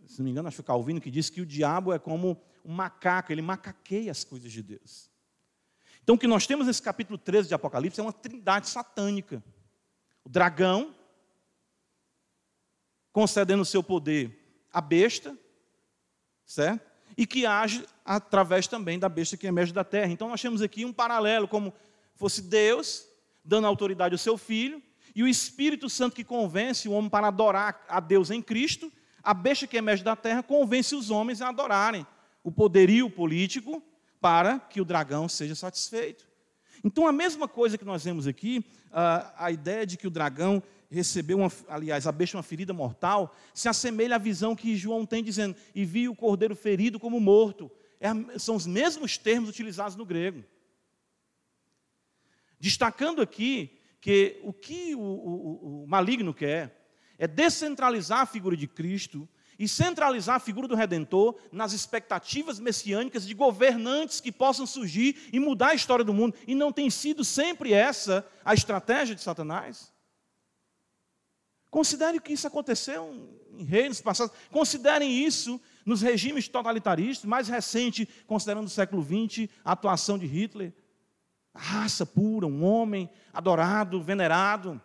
se 0.08 0.19
não 0.19 0.26
me 0.26 0.32
engano, 0.32 0.47
acho 0.47 0.58
que 0.58 0.63
Calvino 0.63 1.00
que 1.00 1.12
disse 1.12 1.32
que 1.32 1.41
o 1.41 1.45
diabo 1.45 1.93
é 1.93 2.00
como 2.00 2.41
um 2.65 2.74
macaco, 2.74 3.32
ele 3.32 3.41
macaqueia 3.41 4.12
as 4.12 4.24
coisas 4.24 4.52
de 4.52 4.63
Deus. 4.63 5.12
Então, 6.04 6.15
o 6.15 6.17
que 6.17 6.26
nós 6.26 6.47
temos 6.47 6.65
nesse 6.65 6.82
capítulo 6.82 7.19
13 7.19 7.47
de 7.47 7.54
Apocalipse 7.54 8.00
é 8.00 8.04
uma 8.04 8.12
trindade 8.12 8.67
satânica. 8.67 9.43
O 10.24 10.30
dragão, 10.30 10.95
concedendo 13.13 13.62
o 13.62 13.65
seu 13.65 13.84
poder 13.84 14.65
à 14.74 14.82
besta, 14.82 15.38
certo? 16.43 16.89
E 17.15 17.28
que 17.28 17.45
age 17.45 17.86
através 18.04 18.65
também 18.65 18.97
da 18.97 19.08
besta 19.08 19.38
que 19.38 19.45
emerge 19.45 19.71
da 19.71 19.84
terra. 19.84 20.12
Então, 20.12 20.30
nós 20.30 20.41
temos 20.41 20.63
aqui 20.63 20.84
um 20.84 20.93
paralelo, 20.93 21.47
como 21.47 21.71
fosse 22.15 22.41
Deus 22.41 23.08
dando 23.45 23.67
autoridade 23.67 24.15
ao 24.15 24.19
seu 24.19 24.36
filho, 24.36 24.82
e 25.15 25.24
o 25.24 25.28
Espírito 25.28 25.89
Santo 25.89 26.15
que 26.15 26.24
convence 26.24 26.88
o 26.88 26.91
homem 26.91 27.10
para 27.10 27.28
adorar 27.28 27.86
a 27.88 28.00
Deus 28.00 28.32
em 28.32 28.41
Cristo, 28.41 28.91
a 29.24 29.34
besta 29.34 29.67
que 29.67 29.78
emerge 29.78 30.04
da 30.04 30.15
terra 30.15 30.41
convence 30.41 30.95
os 30.95 31.10
homens 31.10 31.41
a 31.41 31.50
adorarem 31.50 32.06
o 32.43 32.52
poderio 32.52 33.10
político 33.10 33.84
para 34.19 34.60
que 34.60 34.82
o 34.82 34.86
dragão 34.86 35.28
seja 35.30 35.56
satisfeito. 35.56 36.28
Então, 36.84 37.08
a 37.08 37.12
mesma 37.12 37.47
coisa 37.47 37.78
que 37.78 37.86
nós 37.86 38.04
vemos 38.04 38.26
aqui, 38.26 38.65
a, 38.91 39.45
a 39.45 39.52
ideia 39.52 39.86
de 39.86 39.97
que 39.97 40.08
o 40.08 40.12
dragão 40.12 40.63
recebeu, 40.89 41.38
uma, 41.38 41.52
aliás, 41.69 42.08
a 42.08 42.12
besta 42.12 42.38
uma 42.38 42.43
ferida 42.43 42.74
mortal, 42.74 43.36
se 43.54 43.69
assemelha 43.69 44.15
à 44.15 44.19
visão 44.19 44.56
que 44.56 44.76
João 44.76 45.06
tem 45.06 45.24
dizendo, 45.24 45.56
e 45.74 45.86
viu 45.86 46.12
o 46.12 46.15
cordeiro 46.15 46.56
ferido 46.56 47.00
como 47.00 47.19
morto. 47.19 47.71
É, 48.00 48.10
são 48.39 48.56
os 48.56 48.65
mesmos 48.65 49.17
termos 49.17 49.50
utilizados 49.50 49.95
no 49.95 50.06
grego. 50.06 50.43
Destacando 52.60 53.21
aqui 53.21 53.80
que 54.02 54.40
o 54.44 54.52
que 54.52 54.96
o, 54.96 55.00
o, 55.00 55.84
o 55.84 55.88
maligno 55.88 56.34
quer 56.34 56.76
é 57.18 57.28
descentralizar 57.28 58.22
a 58.22 58.26
figura 58.26 58.58
de 58.58 58.68
Cristo 58.68 59.30
e 59.60 59.68
centralizar 59.68 60.38
a 60.38 60.40
figura 60.40 60.68
do 60.68 60.76
Redentor 60.76 61.40
nas 61.52 61.72
expectativas 61.72 62.60
messiânicas 62.60 63.28
de 63.28 63.36
governantes 63.36 64.20
que 64.20 64.32
possam 64.32 64.66
surgir 64.66 65.30
e 65.32 65.40
mudar 65.40 65.70
a 65.70 65.76
história 65.76 66.04
do 66.04 66.16
mundo. 66.16 66.36
E 66.48 66.56
não 66.56 66.72
tem 66.72 66.90
sido 66.90 67.24
sempre 67.24 67.72
essa 67.72 68.28
a 68.44 68.56
estratégia 68.56 69.14
de 69.14 69.22
Satanás? 69.22 69.94
Considere 71.70 72.20
que 72.20 72.34
isso 72.34 72.48
aconteceu 72.48 73.14
em 73.54 73.64
reinos 73.64 74.02
passados. 74.02 74.36
Considerem 74.50 75.24
isso 75.24 75.62
nos 75.86 76.02
regimes 76.02 76.48
totalitaristas, 76.48 77.26
mais 77.26 77.48
recente, 77.48 78.10
considerando 78.26 78.66
o 78.66 78.70
século 78.70 79.04
XX, 79.04 79.48
a 79.64 79.74
atuação 79.74 80.18
de 80.18 80.26
Hitler. 80.26 80.74
A 81.54 81.60
raça 81.60 82.06
pura, 82.06 82.48
um 82.48 82.64
homem 82.64 83.10
adorado, 83.34 84.02
venerado. 84.02 84.82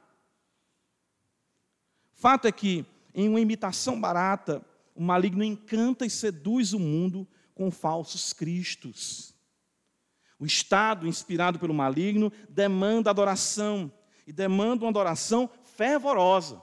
Fato 2.15 2.47
é 2.47 2.53
que 2.53 2.85
em 3.15 3.29
uma 3.29 3.41
imitação 3.41 3.99
barata, 3.99 4.65
o 4.95 5.03
maligno 5.03 5.43
encanta 5.43 6.05
e 6.05 6.11
seduz 6.11 6.73
o 6.73 6.79
mundo 6.79 7.27
com 7.55 7.71
falsos 7.71 8.33
cristos. 8.33 9.35
O 10.39 10.45
Estado, 10.45 11.07
inspirado 11.07 11.59
pelo 11.59 11.73
maligno, 11.73 12.31
demanda 12.49 13.09
adoração, 13.09 13.91
e 14.27 14.33
demanda 14.33 14.85
uma 14.85 14.91
adoração 14.91 15.49
fervorosa. 15.63 16.63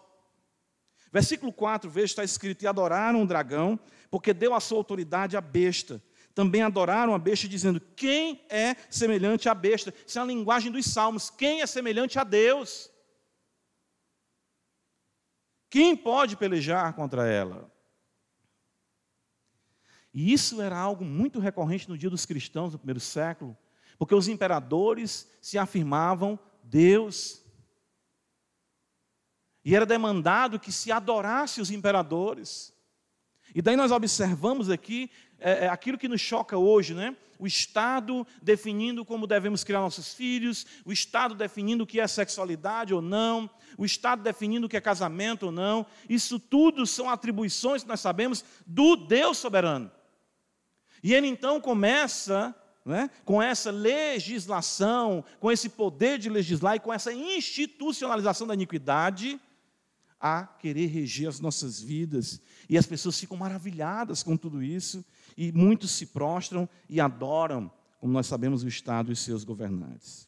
Versículo 1.12 1.52
4, 1.52 1.90
veja, 1.90 2.06
está 2.06 2.24
escrito: 2.24 2.64
E 2.64 2.68
adoraram 2.68 3.24
o 3.24 3.28
dragão, 3.28 3.80
porque 4.12 4.34
deu 4.34 4.54
a 4.54 4.60
sua 4.60 4.78
autoridade 4.78 5.38
à 5.38 5.42
besta. 5.42 6.04
Também 6.34 6.62
adoraram 6.62 7.14
a 7.14 7.20
besta, 7.20 7.48
dizendo: 7.48 7.80
Quem 7.80 8.46
é 8.50 8.76
semelhante 8.90 9.48
à 9.48 9.54
besta? 9.54 9.94
Isso 10.06 10.18
é 10.18 10.22
a 10.22 10.26
linguagem 10.26 10.72
dos 10.72 10.86
salmos. 10.86 11.30
Quem 11.30 11.62
é 11.62 11.68
semelhante 11.68 12.18
a 12.18 12.24
Deus? 12.24 12.90
Quem 15.70 15.96
pode 15.96 16.36
pelejar 16.36 16.94
contra 16.94 17.28
ela? 17.28 17.72
E 20.14 20.32
isso 20.32 20.62
era 20.62 20.78
algo 20.78 21.04
muito 21.04 21.40
recorrente 21.40 21.90
no 21.90 21.98
dia 21.98 22.10
dos 22.10 22.26
cristãos 22.26 22.74
no 22.74 22.78
primeiro 22.78 23.00
século, 23.00 23.58
porque 23.98 24.14
os 24.14 24.28
imperadores 24.28 25.28
se 25.42 25.58
afirmavam 25.58 26.38
Deus. 26.64 27.44
E 29.66 29.76
era 29.76 29.86
demandado 29.86 30.60
que 30.60 30.72
se 30.72 30.92
adorasse 30.92 31.62
os 31.62 31.72
imperadores. 31.72 32.74
E 33.56 33.62
daí 33.62 33.76
nós 33.76 33.92
observamos 33.92 34.70
aqui 34.70 35.10
é, 35.40 35.66
é, 35.66 35.68
aquilo 35.68 35.98
que 35.98 36.08
nos 36.08 36.22
choca 36.22 36.58
hoje, 36.58 36.94
né? 36.94 37.16
O 37.40 37.48
Estado 37.48 38.26
definindo 38.42 39.04
como 39.04 39.28
devemos 39.28 39.64
criar 39.64 39.82
nossos 39.82 40.14
filhos, 40.14 40.66
o 40.86 40.94
Estado 40.94 41.36
definindo 41.36 41.84
o 41.84 41.88
que 41.88 42.00
é 42.00 42.08
sexualidade 42.08 42.94
ou 42.94 43.02
não, 43.02 43.50
o 43.78 43.86
Estado 43.86 44.22
definindo 44.22 44.68
o 44.68 44.70
que 44.70 44.78
é 44.78 44.82
casamento 44.82 45.48
ou 45.48 45.52
não. 45.52 45.86
Isso 46.08 46.40
tudo 46.40 46.86
são 46.86 47.10
atribuições 47.10 47.84
que 47.84 47.90
nós 47.90 48.00
sabemos 48.00 48.46
do 48.66 48.96
Deus 48.96 49.38
soberano. 49.38 49.92
E 51.04 51.14
ele 51.14 51.28
então 51.28 51.60
começa 51.60 52.56
né, 52.86 53.10
com 53.26 53.42
essa 53.42 53.72
legislação, 53.72 55.24
com 55.40 55.52
esse 55.52 55.70
poder 55.70 56.18
de 56.18 56.30
legislar 56.30 56.76
e 56.76 56.80
com 56.80 56.94
essa 56.94 57.14
institucionalização 57.14 58.48
da 58.48 58.54
iniquidade, 58.54 59.40
a 60.20 60.46
querer 60.46 60.86
reger 60.88 61.28
as 61.28 61.42
nossas 61.42 61.82
vidas. 61.82 62.42
E 62.70 62.78
as 62.78 62.86
pessoas 62.86 63.20
ficam 63.20 63.36
maravilhadas 63.36 64.24
com 64.24 64.38
tudo 64.38 64.64
isso, 64.64 65.04
e 65.38 65.52
muitos 65.52 65.92
se 65.92 66.08
prostram 66.08 66.68
e 66.90 67.00
adoram, 67.00 67.72
como 68.00 68.14
nós 68.14 68.28
sabemos, 68.28 68.64
o 68.64 68.68
Estado 68.68 69.12
e 69.12 69.16
seus 69.16 69.44
governantes. 69.44 70.28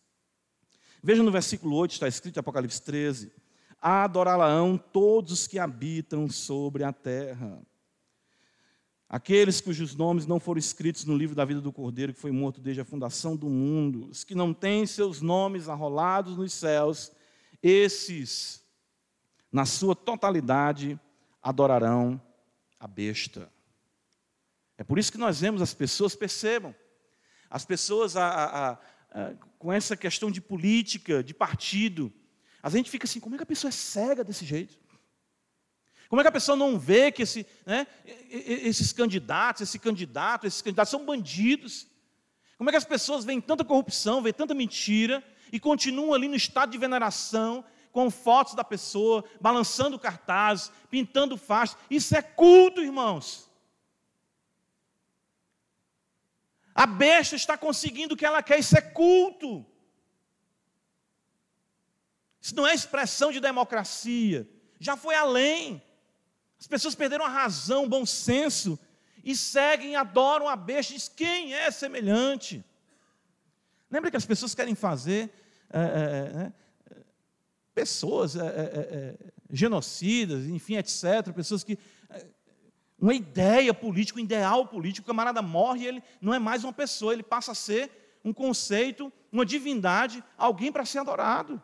Veja 1.04 1.22
no 1.22 1.32
versículo 1.32 1.76
8, 1.76 1.92
está 1.92 2.08
escrito 2.08 2.38
em 2.38 2.40
Apocalipse 2.40 2.82
13: 2.82 3.32
Adorá-la-ão 3.82 4.78
todos 4.78 5.32
os 5.32 5.48
que 5.48 5.60
habitam 5.60 6.30
sobre 6.30 6.84
a 6.84 6.92
terra. 6.92 7.62
Aqueles 9.08 9.62
cujos 9.62 9.96
nomes 9.96 10.26
não 10.26 10.40
foram 10.40 10.58
escritos 10.58 11.06
no 11.06 11.16
livro 11.16 11.36
da 11.36 11.46
vida 11.46 11.62
do 11.62 11.72
Cordeiro, 11.72 12.14
que 12.14 12.20
foi 12.20 12.32
morto 12.32 12.60
desde 12.60 12.82
a 12.82 12.86
fundação 12.86 13.36
do 13.36 13.48
mundo, 13.48 14.10
os 14.10 14.24
que 14.24 14.34
não 14.34 14.54
têm 14.54 14.86
seus 14.88 15.22
nomes 15.22 15.70
arrolados 15.70 16.36
nos 16.36 16.52
céus, 16.54 17.12
esses, 17.62 18.64
na 19.52 19.66
sua 19.66 19.96
totalidade, 19.96 21.00
adorarão 21.42 22.20
a 22.80 22.88
besta. 22.88 23.52
É 24.78 24.84
por 24.84 25.00
isso 25.00 25.12
que 25.12 25.18
nós 25.18 25.40
vemos 25.40 25.62
as 25.62 25.74
pessoas, 25.74 26.16
percebam, 26.16 26.76
as 27.50 27.66
pessoas 27.66 28.18
a, 28.18 28.28
a, 28.28 28.72
a, 28.72 28.78
com 29.58 29.72
essa 29.72 29.96
questão 29.96 30.30
de 30.30 30.42
política, 30.42 31.24
de 31.24 31.34
partido, 31.34 32.12
a 32.62 32.70
gente 32.70 32.90
fica 32.90 33.06
assim, 33.06 33.20
como 33.20 33.36
é 33.36 33.38
que 33.38 33.44
a 33.44 33.48
pessoa 33.48 33.70
é 33.70 33.72
cega 33.72 34.24
desse 34.24 34.44
jeito? 34.44 34.76
Como 36.10 36.20
é 36.20 36.24
que 36.24 36.30
a 36.30 36.32
pessoa 36.32 36.56
não 36.56 36.78
vê 36.78 37.12
que 37.12 37.24
esse, 37.24 37.46
né, 37.66 37.88
esses 38.30 38.92
candidatos, 38.92 39.62
esse 39.62 39.80
candidato, 39.80 40.46
esses 40.46 40.62
candidatos 40.62 40.92
são 40.92 41.06
bandidos? 41.06 41.88
Como 42.58 42.70
é 42.70 42.74
que 42.74 42.78
as 42.78 42.86
pessoas 42.86 43.26
veem 43.26 43.42
tanta 43.42 43.64
corrupção, 43.64 44.22
veem 44.22 44.34
tanta 44.34 44.54
mentira 44.54 45.24
e 45.52 45.60
continuam 45.60 46.14
ali 46.14 46.28
no 46.28 46.36
estado 46.36 46.72
de 46.72 46.78
veneração, 46.78 47.64
com 47.92 48.10
fotos 48.12 48.56
da 48.56 48.64
pessoa, 48.64 49.24
balançando 49.40 50.00
cartazes, 50.00 50.72
pintando 50.90 51.38
faixas? 51.38 51.78
Isso 51.90 52.16
é 52.16 52.22
culto, 52.22 52.82
irmãos. 52.82 53.50
A 56.76 56.86
besta 56.86 57.38
está 57.38 57.58
conseguindo 57.58 58.14
o 58.14 58.18
que 58.18 58.26
ela 58.26 58.44
quer, 58.44 58.60
isso 58.60 58.78
é 58.78 58.82
culto. 58.82 59.66
Isso 62.42 62.54
não 62.54 62.68
é 62.68 62.76
expressão 62.76 63.32
de 63.32 63.40
democracia, 63.40 64.48
já 64.80 64.98
foi 64.98 65.16
além. 65.16 65.82
As 66.60 66.68
pessoas 66.68 66.94
perderam 66.94 67.26
a 67.26 67.30
razão, 67.30 67.86
o 67.86 67.90
bom 67.90 68.06
senso, 68.06 68.78
e 69.24 69.36
seguem 69.36 69.96
adoram 69.96 70.48
a 70.48 70.56
besta. 70.56 70.94
Diz, 70.94 71.08
quem 71.08 71.54
é 71.54 71.72
semelhante? 71.72 72.64
Lembra 73.90 74.12
que 74.12 74.18
as 74.18 74.26
pessoas 74.26 74.54
querem 74.54 74.76
fazer 74.76 75.32
é, 75.70 75.80
é, 75.80 76.52
é, 76.92 77.02
pessoas 77.74 78.36
é, 78.36 78.40
é, 78.40 78.46
é, 78.46 79.16
genocidas, 79.50 80.46
enfim, 80.46 80.76
etc. 80.76 81.32
Pessoas 81.34 81.64
que. 81.64 81.80
Uma 82.98 83.14
ideia 83.14 83.74
política, 83.74 84.20
um 84.20 84.24
ideal 84.24 84.68
político, 84.68 85.06
o 85.06 85.08
camarada 85.08 85.42
morre 85.42 85.84
e 85.84 85.88
ele 85.88 86.04
não 86.22 86.34
é 86.34 86.40
mais 86.40 86.64
uma 86.64 86.74
pessoa, 86.74 87.14
ele 87.14 87.24
passa 87.24 87.52
a 87.52 87.56
ser 87.56 88.20
um 88.24 88.34
conceito, 88.34 89.12
uma 89.32 89.46
divindade, 89.46 90.24
alguém 90.38 90.72
para 90.72 90.86
ser 90.86 91.00
adorado. 91.00 91.62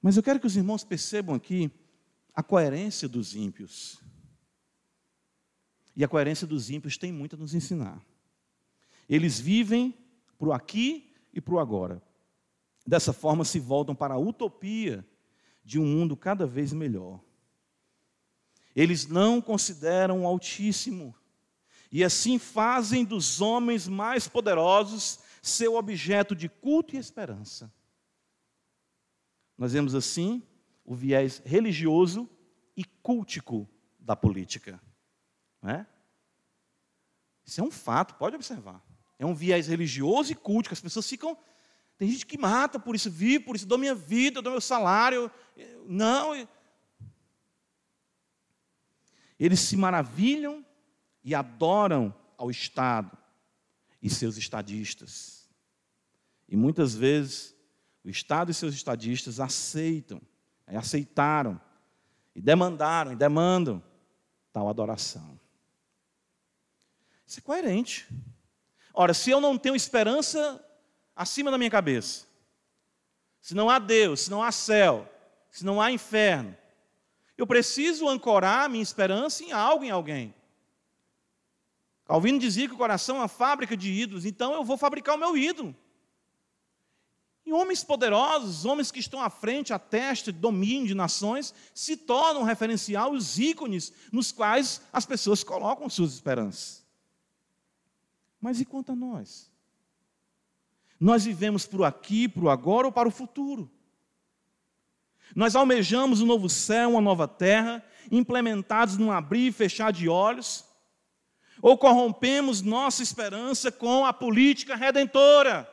Mas 0.00 0.16
eu 0.16 0.22
quero 0.22 0.38
que 0.38 0.46
os 0.46 0.54
irmãos 0.54 0.84
percebam 0.84 1.34
aqui 1.34 1.70
a 2.34 2.42
coerência 2.42 3.08
dos 3.08 3.34
ímpios. 3.34 3.98
E 5.96 6.04
a 6.04 6.08
coerência 6.08 6.46
dos 6.46 6.68
ímpios 6.68 6.98
tem 6.98 7.10
muito 7.10 7.36
a 7.36 7.38
nos 7.38 7.54
ensinar. 7.54 8.04
Eles 9.08 9.40
vivem 9.40 9.96
para 10.38 10.48
o 10.48 10.52
aqui 10.52 11.10
e 11.32 11.40
para 11.40 11.54
o 11.54 11.58
agora. 11.58 12.02
Dessa 12.86 13.14
forma, 13.14 13.46
se 13.46 13.58
voltam 13.58 13.94
para 13.94 14.12
a 14.12 14.18
utopia 14.18 15.06
de 15.64 15.78
um 15.78 15.86
mundo 15.86 16.14
cada 16.14 16.46
vez 16.46 16.70
melhor. 16.74 17.23
Eles 18.74 19.06
não 19.06 19.40
consideram 19.40 20.22
o 20.22 20.26
Altíssimo 20.26 21.14
e 21.92 22.02
assim 22.02 22.40
fazem 22.40 23.04
dos 23.04 23.40
homens 23.40 23.86
mais 23.86 24.26
poderosos 24.26 25.20
seu 25.40 25.76
objeto 25.76 26.34
de 26.34 26.48
culto 26.48 26.96
e 26.96 26.98
esperança. 26.98 27.72
Nós 29.56 29.72
vemos 29.72 29.94
assim 29.94 30.42
o 30.84 30.94
viés 30.94 31.40
religioso 31.44 32.28
e 32.76 32.84
cultico 32.84 33.68
da 33.98 34.16
política. 34.16 34.80
É? 35.62 35.86
Isso 37.46 37.60
é 37.60 37.64
um 37.64 37.70
fato, 37.70 38.14
pode 38.14 38.34
observar. 38.34 38.82
É 39.18 39.24
um 39.24 39.34
viés 39.34 39.68
religioso 39.68 40.32
e 40.32 40.34
cultico. 40.34 40.74
As 40.74 40.80
pessoas 40.80 41.08
ficam. 41.08 41.38
Tem 41.96 42.10
gente 42.10 42.26
que 42.26 42.36
mata 42.36 42.80
por 42.80 42.96
isso, 42.96 43.08
vive 43.08 43.44
por 43.44 43.54
isso, 43.54 43.66
dou 43.66 43.78
minha 43.78 43.94
vida, 43.94 44.42
dou 44.42 44.50
meu 44.50 44.60
salário. 44.60 45.30
Não. 45.86 46.34
Eles 49.38 49.60
se 49.60 49.76
maravilham 49.76 50.64
e 51.22 51.34
adoram 51.34 52.14
ao 52.36 52.50
Estado 52.50 53.16
e 54.02 54.10
seus 54.10 54.36
estadistas. 54.36 55.48
E 56.48 56.56
muitas 56.56 56.94
vezes 56.94 57.54
o 58.04 58.10
Estado 58.10 58.50
e 58.50 58.54
seus 58.54 58.74
estadistas 58.74 59.40
aceitam, 59.40 60.20
aceitaram 60.66 61.60
e 62.34 62.40
demandaram 62.40 63.12
e 63.12 63.16
demandam 63.16 63.82
tal 64.52 64.68
adoração. 64.68 65.40
Isso 67.26 67.40
é 67.40 67.42
coerente. 67.42 68.06
Ora, 68.92 69.14
se 69.14 69.30
eu 69.30 69.40
não 69.40 69.58
tenho 69.58 69.74
esperança 69.74 70.64
acima 71.16 71.50
da 71.50 71.58
minha 71.58 71.70
cabeça, 71.70 72.26
se 73.40 73.54
não 73.54 73.68
há 73.68 73.78
Deus, 73.78 74.20
se 74.20 74.30
não 74.30 74.42
há 74.42 74.52
céu, 74.52 75.10
se 75.50 75.64
não 75.64 75.80
há 75.80 75.90
inferno, 75.90 76.56
eu 77.36 77.46
preciso 77.46 78.08
ancorar 78.08 78.68
minha 78.68 78.82
esperança 78.82 79.42
em 79.42 79.52
algo, 79.52 79.84
em 79.84 79.90
alguém. 79.90 80.34
Calvino 82.04 82.38
dizia 82.38 82.68
que 82.68 82.74
o 82.74 82.78
coração 82.78 83.16
é 83.16 83.20
uma 83.20 83.28
fábrica 83.28 83.76
de 83.76 83.90
ídolos, 83.90 84.24
então 84.24 84.52
eu 84.52 84.64
vou 84.64 84.76
fabricar 84.76 85.16
o 85.16 85.18
meu 85.18 85.36
ídolo. 85.36 85.74
E 87.46 87.52
homens 87.52 87.84
poderosos, 87.84 88.64
homens 88.64 88.90
que 88.90 89.00
estão 89.00 89.20
à 89.20 89.28
frente, 89.28 89.72
à 89.72 89.78
testa, 89.78 90.32
domínio 90.32 90.88
de 90.88 90.94
nações, 90.94 91.54
se 91.74 91.96
tornam 91.96 92.42
referencial, 92.42 93.12
os 93.12 93.38
ícones 93.38 93.92
nos 94.10 94.32
quais 94.32 94.80
as 94.92 95.04
pessoas 95.04 95.44
colocam 95.44 95.88
suas 95.90 96.14
esperanças. 96.14 96.84
Mas 98.40 98.60
e 98.60 98.64
quanto 98.64 98.92
a 98.92 98.96
nós? 98.96 99.50
Nós 100.98 101.24
vivemos 101.24 101.66
para 101.66 101.80
o 101.80 101.84
aqui, 101.84 102.28
para 102.28 102.44
o 102.44 102.50
agora 102.50 102.86
ou 102.86 102.92
para 102.92 103.08
o 103.08 103.12
futuro? 103.12 103.70
Nós 105.34 105.54
almejamos 105.54 106.20
um 106.20 106.26
novo 106.26 106.48
céu, 106.48 106.90
uma 106.90 107.00
nova 107.00 107.28
terra, 107.28 107.84
implementados 108.10 108.96
num 108.96 109.12
abrir 109.12 109.48
e 109.48 109.52
fechar 109.52 109.92
de 109.92 110.08
olhos? 110.08 110.64
Ou 111.62 111.78
corrompemos 111.78 112.62
nossa 112.62 113.02
esperança 113.02 113.70
com 113.70 114.04
a 114.04 114.12
política 114.12 114.74
redentora? 114.74 115.68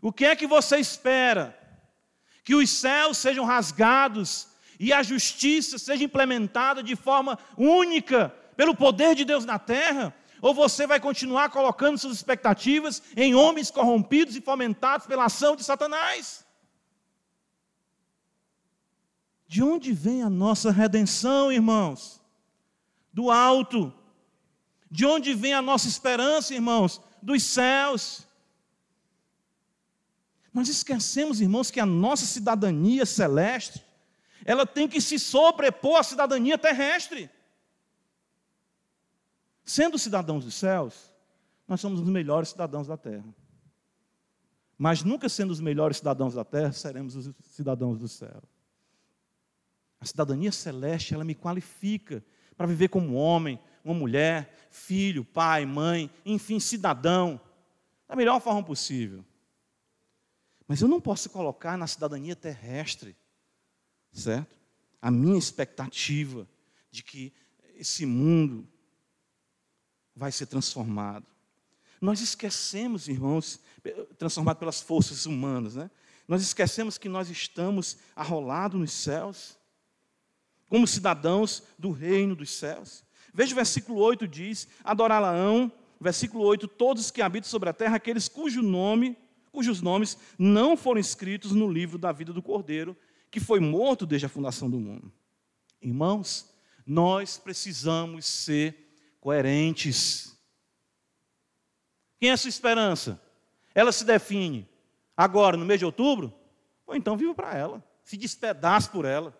O 0.00 0.12
que 0.12 0.24
é 0.24 0.36
que 0.36 0.46
você 0.46 0.78
espera? 0.78 1.58
Que 2.44 2.54
os 2.54 2.70
céus 2.70 3.18
sejam 3.18 3.44
rasgados 3.44 4.48
e 4.78 4.92
a 4.92 5.02
justiça 5.02 5.78
seja 5.78 6.04
implementada 6.04 6.82
de 6.82 6.94
forma 6.94 7.38
única 7.56 8.28
pelo 8.56 8.74
poder 8.74 9.14
de 9.14 9.24
Deus 9.24 9.44
na 9.44 9.58
terra? 9.58 10.14
Ou 10.40 10.54
você 10.54 10.86
vai 10.86 11.00
continuar 11.00 11.50
colocando 11.50 11.98
suas 11.98 12.14
expectativas 12.14 13.02
em 13.16 13.34
homens 13.34 13.70
corrompidos 13.70 14.36
e 14.36 14.40
fomentados 14.40 15.06
pela 15.06 15.24
ação 15.24 15.56
de 15.56 15.64
Satanás? 15.64 16.46
De 19.48 19.62
onde 19.62 19.94
vem 19.94 20.22
a 20.22 20.28
nossa 20.28 20.70
redenção, 20.70 21.50
irmãos? 21.50 22.20
Do 23.10 23.30
alto. 23.30 23.90
De 24.90 25.06
onde 25.06 25.32
vem 25.32 25.54
a 25.54 25.62
nossa 25.62 25.88
esperança, 25.88 26.54
irmãos? 26.54 27.00
Dos 27.22 27.42
céus. 27.42 28.28
Nós 30.52 30.68
esquecemos, 30.68 31.40
irmãos, 31.40 31.70
que 31.70 31.80
a 31.80 31.86
nossa 31.86 32.26
cidadania 32.26 33.06
celeste, 33.06 33.82
ela 34.44 34.66
tem 34.66 34.86
que 34.86 35.00
se 35.00 35.18
sobrepor 35.18 35.98
à 35.98 36.02
cidadania 36.02 36.58
terrestre. 36.58 37.30
Sendo 39.64 39.98
cidadãos 39.98 40.44
dos 40.44 40.54
céus, 40.54 41.10
nós 41.66 41.80
somos 41.80 42.00
os 42.00 42.08
melhores 42.08 42.50
cidadãos 42.50 42.86
da 42.86 42.98
terra. 42.98 43.34
Mas 44.76 45.02
nunca 45.02 45.26
sendo 45.28 45.50
os 45.50 45.60
melhores 45.60 45.96
cidadãos 45.96 46.34
da 46.34 46.44
terra, 46.44 46.72
seremos 46.72 47.16
os 47.16 47.34
cidadãos 47.44 47.98
do 47.98 48.08
céu. 48.08 48.42
A 50.00 50.06
cidadania 50.06 50.52
celeste, 50.52 51.14
ela 51.14 51.24
me 51.24 51.34
qualifica 51.34 52.24
para 52.56 52.66
viver 52.66 52.88
como 52.88 53.14
homem, 53.14 53.58
uma 53.84 53.94
mulher, 53.94 54.68
filho, 54.70 55.24
pai, 55.24 55.64
mãe, 55.64 56.10
enfim, 56.24 56.60
cidadão, 56.60 57.40
da 58.06 58.16
melhor 58.16 58.40
forma 58.40 58.62
possível. 58.62 59.24
Mas 60.66 60.80
eu 60.80 60.88
não 60.88 61.00
posso 61.00 61.30
colocar 61.30 61.76
na 61.76 61.86
cidadania 61.86 62.36
terrestre, 62.36 63.16
certo? 64.12 64.56
A 65.00 65.10
minha 65.10 65.38
expectativa 65.38 66.46
de 66.90 67.02
que 67.02 67.32
esse 67.74 68.04
mundo 68.04 68.68
vai 70.14 70.32
ser 70.32 70.46
transformado. 70.46 71.26
Nós 72.00 72.20
esquecemos, 72.20 73.08
irmãos, 73.08 73.60
transformado 74.18 74.58
pelas 74.58 74.80
forças 74.80 75.26
humanas, 75.26 75.76
né? 75.76 75.90
Nós 76.26 76.42
esquecemos 76.42 76.98
que 76.98 77.08
nós 77.08 77.30
estamos 77.30 77.96
arrolados 78.14 78.78
nos 78.78 78.92
céus, 78.92 79.57
como 80.68 80.86
cidadãos 80.86 81.62
do 81.78 81.90
reino 81.90 82.36
dos 82.36 82.50
céus. 82.50 83.04
Veja 83.32 83.52
o 83.52 83.56
versículo 83.56 83.98
8 84.00 84.28
diz: 84.28 84.68
Adorá-la-ão, 84.84 85.72
versículo 86.00 86.44
8, 86.44 86.68
todos 86.68 87.10
que 87.10 87.22
habitam 87.22 87.48
sobre 87.48 87.68
a 87.68 87.72
terra, 87.72 87.96
aqueles 87.96 88.28
cujo 88.28 88.62
nome, 88.62 89.16
cujos 89.50 89.80
nomes 89.80 90.16
não 90.38 90.76
foram 90.76 91.00
escritos 91.00 91.52
no 91.52 91.70
livro 91.70 91.98
da 91.98 92.12
vida 92.12 92.32
do 92.32 92.42
Cordeiro, 92.42 92.96
que 93.30 93.40
foi 93.40 93.60
morto 93.60 94.06
desde 94.06 94.26
a 94.26 94.28
fundação 94.28 94.70
do 94.70 94.78
mundo. 94.78 95.12
Irmãos, 95.80 96.52
nós 96.86 97.38
precisamos 97.38 98.26
ser 98.26 99.16
coerentes. 99.20 100.36
Quem 102.18 102.30
é 102.30 102.32
a 102.32 102.36
sua 102.36 102.48
esperança? 102.48 103.20
Ela 103.74 103.92
se 103.92 104.04
define 104.04 104.68
agora, 105.16 105.56
no 105.56 105.64
mês 105.64 105.78
de 105.78 105.84
outubro? 105.84 106.34
Ou 106.86 106.96
então 106.96 107.16
viva 107.16 107.34
para 107.34 107.54
ela, 107.54 107.84
se 108.02 108.16
despedace 108.16 108.88
por 108.88 109.04
ela. 109.04 109.38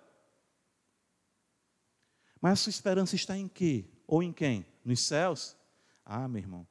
Mas 2.40 2.53
a 2.53 2.57
sua 2.57 2.70
esperança 2.70 3.16
está 3.16 3.37
em 3.37 3.48
quê? 3.48 3.85
Ou 4.07 4.22
em 4.22 4.33
quem? 4.33 4.64
Nos 4.85 5.01
céus? 5.01 5.57
Ah, 6.05 6.27
meu 6.29 6.40
irmão, 6.40 6.66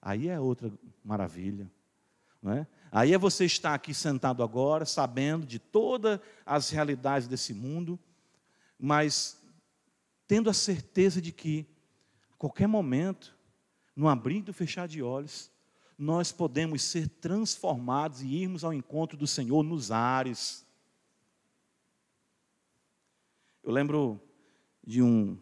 aí 0.00 0.28
é 0.28 0.40
outra 0.40 0.72
maravilha. 1.04 1.70
Não 2.42 2.52
é? 2.52 2.66
Aí 2.90 3.12
é 3.12 3.18
você 3.18 3.44
estar 3.44 3.74
aqui 3.74 3.94
sentado 3.94 4.42
agora, 4.42 4.84
sabendo 4.84 5.46
de 5.46 5.58
todas 5.58 6.18
as 6.44 6.70
realidades 6.70 7.28
desse 7.28 7.54
mundo, 7.54 7.98
mas 8.78 9.40
tendo 10.26 10.48
a 10.48 10.54
certeza 10.54 11.20
de 11.20 11.30
que 11.30 11.66
qualquer 12.38 12.66
momento, 12.66 13.36
no 13.94 14.08
abrir 14.08 14.42
e 14.48 14.52
fechar 14.52 14.88
de 14.88 15.02
olhos, 15.02 15.50
nós 15.98 16.32
podemos 16.32 16.82
ser 16.82 17.08
transformados 17.08 18.22
e 18.22 18.26
irmos 18.26 18.64
ao 18.64 18.72
encontro 18.72 19.18
do 19.18 19.26
Senhor 19.26 19.62
nos 19.62 19.90
ares. 19.90 20.66
Eu 23.62 23.70
lembro 23.70 24.18
de 24.90 25.00
um, 25.00 25.38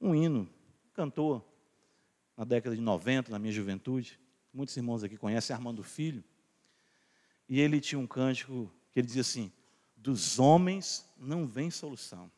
um 0.00 0.14
hino, 0.14 0.48
cantor, 0.94 1.44
na 2.36 2.44
década 2.44 2.76
de 2.76 2.80
90, 2.80 3.28
na 3.28 3.40
minha 3.40 3.52
juventude. 3.52 4.20
Muitos 4.54 4.76
irmãos 4.76 5.02
aqui 5.02 5.16
conhecem 5.16 5.52
Armando 5.52 5.82
Filho. 5.82 6.22
E 7.48 7.58
ele 7.58 7.80
tinha 7.80 7.98
um 7.98 8.06
cântico 8.06 8.72
que 8.92 9.00
ele 9.00 9.06
dizia 9.08 9.22
assim: 9.22 9.52
Dos 9.96 10.38
homens 10.38 11.04
não 11.18 11.44
vem 11.44 11.72
solução, 11.72 12.30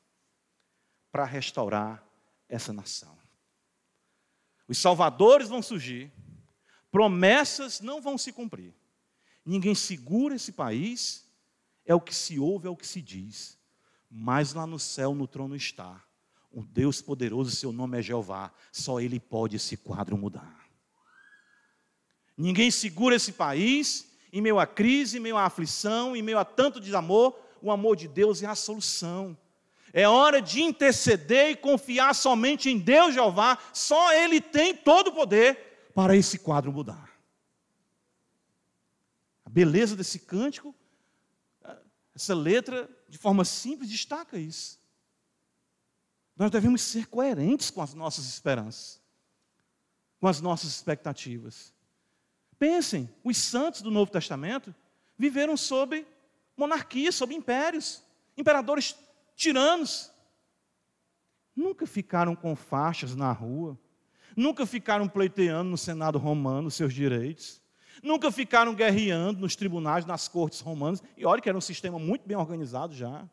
para 1.11 1.27
restaurar 1.27 2.03
essa 2.49 2.73
nação. 2.73 3.15
Os 4.67 4.79
salvadores 4.79 5.51
vão 5.51 5.61
surgir, 5.61 6.11
promessas 6.91 7.83
não 7.83 8.01
vão 8.01 8.17
se 8.17 8.33
cumprir. 8.33 8.73
Ninguém 9.45 9.75
segura 9.75 10.37
esse 10.37 10.53
país, 10.53 11.31
é 11.85 11.95
o 11.95 12.01
que 12.01 12.15
se 12.15 12.39
ouve, 12.39 12.67
é 12.67 12.71
o 12.71 12.77
que 12.77 12.87
se 12.87 13.03
diz. 13.03 13.61
Mas 14.15 14.53
lá 14.53 14.67
no 14.67 14.79
céu, 14.79 15.15
no 15.15 15.27
trono 15.27 15.57
está 15.57 16.05
um 16.53 16.63
Deus 16.63 17.01
poderoso, 17.01 17.51
seu 17.51 17.73
nome 17.73 17.99
é 17.99 18.03
Jeová. 18.03 18.53
Só 18.71 19.01
Ele 19.01 19.19
pode 19.19 19.57
esse 19.57 19.75
quadro 19.77 20.19
mudar. 20.19 20.69
Ninguém 22.37 22.71
segura 22.71 23.17
esse 23.17 23.33
país 23.33 24.13
em 24.31 24.43
meio 24.43 24.59
à 24.59 24.67
crise, 24.67 25.17
em 25.17 25.21
meio 25.21 25.37
à 25.37 25.45
aflição, 25.45 26.15
em 26.15 26.23
meio 26.23 26.39
a 26.39 26.45
tanto 26.45 26.79
desamor. 26.79 27.35
O 27.63 27.71
amor 27.71 27.97
de 27.97 28.07
Deus 28.07 28.43
é 28.43 28.47
a 28.47 28.55
solução. 28.55 29.37
É 29.95 30.07
hora 30.07 30.43
de 30.43 30.63
interceder 30.63 31.51
e 31.51 31.57
confiar 31.57 32.15
somente 32.15 32.69
em 32.69 32.79
Deus 32.79 33.15
Jeová. 33.15 33.59
Só 33.73 34.13
Ele 34.13 34.41
tem 34.41 34.75
todo 34.75 35.09
o 35.09 35.13
poder 35.13 35.91
para 35.95 36.15
esse 36.15 36.39
quadro 36.39 36.71
mudar. 36.71 37.11
A 39.45 39.51
beleza 39.51 39.97
desse 39.97 40.19
cântico, 40.19 40.75
essa 42.15 42.35
letra, 42.35 42.89
de 43.13 43.19
forma 43.19 43.45
simples, 43.45 43.91
destaca 43.91 44.39
isso. 44.39 44.81
Nós 46.35 46.51
devemos 46.51 46.81
ser 46.81 47.09
coerentes 47.09 47.71
com 47.71 47.83
as 47.83 47.93
nossas 47.93 48.25
esperanças, 48.25 49.03
com 50.19 50.27
as 50.27 50.41
nossas 50.41 50.71
expectativas. 50.71 51.75
Pensem, 52.59 53.15
os 53.23 53.37
santos 53.37 53.83
do 53.83 53.91
Novo 53.91 54.11
Testamento 54.11 54.75
viveram 55.19 55.59
sob 55.59 56.07
monarquia, 56.57 57.13
sob 57.13 57.35
impérios, 57.35 58.03
imperadores 58.35 58.97
tiranos. 59.37 60.11
Nunca 61.55 61.87
ficaram 61.87 62.35
com 62.35 62.57
faixas 62.57 63.15
na 63.15 63.31
rua, 63.31 63.79
nunca 64.35 64.65
ficaram 64.65 65.07
pleiteando 65.07 65.69
no 65.69 65.77
Senado 65.77 66.19
romano 66.19 66.71
seus 66.71 66.95
direitos, 66.95 67.61
nunca 68.03 68.31
ficaram 68.31 68.75
guerreando 68.75 69.41
nos 69.41 69.57
tribunais, 69.57 70.07
nas 70.07 70.29
cortes 70.29 70.61
romanas, 70.61 71.03
e 71.17 71.25
olha 71.27 71.41
que 71.41 71.49
era 71.49 71.59
um 71.59 71.63
sistema 71.63 71.99
muito 71.99 72.27
bem 72.27 72.37
organizado 72.37 72.95
já. 72.95 73.25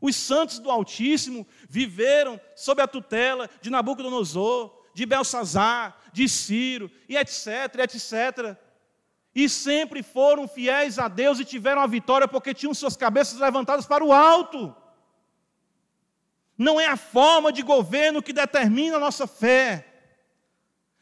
Os 0.00 0.16
santos 0.16 0.58
do 0.58 0.68
Altíssimo 0.68 1.46
viveram 1.68 2.40
sob 2.56 2.82
a 2.82 2.88
tutela 2.88 3.48
de 3.60 3.70
Nabucodonosor, 3.70 4.82
de 4.92 5.06
Belsazar, 5.06 5.96
de 6.12 6.28
Ciro, 6.28 6.90
e 7.08 7.16
etc, 7.16 7.46
etc. 7.84 8.56
E 9.34 9.48
sempre 9.48 10.02
foram 10.02 10.48
fiéis 10.48 10.98
a 10.98 11.08
Deus 11.08 11.38
e 11.38 11.44
tiveram 11.44 11.80
a 11.80 11.86
vitória 11.86 12.26
porque 12.26 12.52
tinham 12.52 12.74
suas 12.74 12.96
cabeças 12.96 13.38
levantadas 13.38 13.86
para 13.86 14.04
o 14.04 14.12
alto. 14.12 14.74
Não 16.58 16.80
é 16.80 16.86
a 16.86 16.96
forma 16.96 17.52
de 17.52 17.62
governo 17.62 18.22
que 18.22 18.32
determina 18.32 18.96
a 18.96 19.00
nossa 19.00 19.26
fé. 19.26 19.91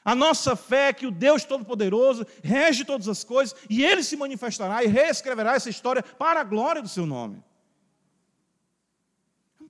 A 0.04 0.14
nossa 0.14 0.56
fé 0.56 0.88
é 0.88 0.92
que 0.92 1.06
o 1.06 1.10
Deus 1.10 1.44
Todo-Poderoso 1.44 2.26
rege 2.42 2.84
todas 2.84 3.08
as 3.08 3.22
coisas 3.22 3.54
e 3.68 3.84
Ele 3.84 4.02
se 4.02 4.16
manifestará 4.16 4.82
e 4.82 4.86
reescreverá 4.86 5.54
essa 5.54 5.68
história 5.68 6.02
para 6.02 6.40
a 6.40 6.44
glória 6.44 6.80
do 6.80 6.88
Seu 6.88 7.04
nome 7.04 7.42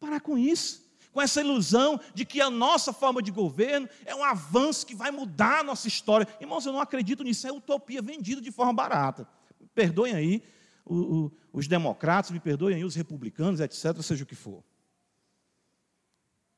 parar 0.01 0.21
com 0.21 0.39
isso, 0.39 0.83
com 1.13 1.21
essa 1.21 1.41
ilusão 1.41 2.01
de 2.15 2.25
que 2.25 2.41
a 2.41 2.49
nossa 2.49 2.93
forma 2.93 3.23
de 3.23 3.31
governo 3.31 3.89
é 4.07 4.15
um 4.15 4.25
avanço 4.25 4.87
que 4.87 4.95
vai 4.95 5.11
mudar 5.11 5.61
a 5.61 5.63
nossa 5.63 5.87
história. 5.87 6.27
Irmãos, 6.41 6.65
eu 6.65 6.73
não 6.73 6.81
acredito 6.81 7.23
nisso, 7.23 7.47
é 7.47 7.53
utopia 7.53 8.01
vendida 8.01 8.41
de 8.41 8.51
forma 8.51 8.73
barata. 8.73 9.29
Perdoem 9.75 10.15
aí 10.15 10.43
o, 10.85 10.97
o, 10.97 11.33
os 11.53 11.69
democratas, 11.69 12.31
me 12.31 12.41
perdoem 12.41 12.77
aí 12.77 12.85
os 12.85 12.95
republicanos, 12.95 13.61
etc., 13.61 14.01
seja 14.03 14.25
o 14.25 14.27
que 14.27 14.35
for. 14.35 14.65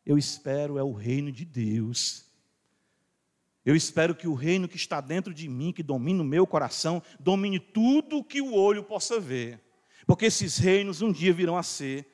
Eu 0.07 0.16
espero 0.16 0.79
é 0.79 0.83
o 0.83 0.93
reino 0.93 1.33
de 1.33 1.45
Deus. 1.45 2.32
Eu 3.65 3.77
espero 3.77 4.15
que 4.15 4.27
o 4.27 4.35
reino 4.35 4.69
que 4.69 4.77
está 4.77 5.01
dentro 5.01 5.33
de 5.33 5.49
mim, 5.49 5.73
que 5.73 5.83
domina 5.83 6.23
o 6.23 6.27
meu 6.27 6.47
coração, 6.47 7.03
domine 7.21 7.61
tudo 7.61 8.19
o 8.19 8.25
que 8.25 8.41
o 8.41 8.55
olho 8.55 8.83
possa 8.83 9.21
ver. 9.21 9.61
Porque 10.07 10.27
esses 10.27 10.59
reinos 10.59 11.01
um 11.01 11.13
dia 11.13 11.33
virão 11.33 11.57
a 11.57 11.63
ser 11.63 12.07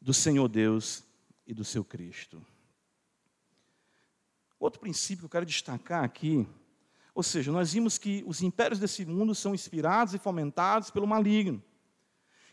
do 0.00 0.14
Senhor 0.14 0.48
Deus 0.48 1.02
e 1.44 1.52
do 1.52 1.64
seu 1.64 1.84
Cristo. 1.84 2.44
Outro 4.60 4.80
princípio 4.80 5.20
que 5.20 5.24
eu 5.24 5.30
quero 5.30 5.46
destacar 5.46 6.04
aqui, 6.04 6.46
ou 7.12 7.22
seja, 7.22 7.50
nós 7.50 7.72
vimos 7.72 7.98
que 7.98 8.22
os 8.26 8.40
impérios 8.40 8.78
desse 8.78 9.04
mundo 9.04 9.34
são 9.34 9.54
inspirados 9.54 10.14
e 10.14 10.18
fomentados 10.18 10.90
pelo 10.90 11.06
maligno. 11.06 11.62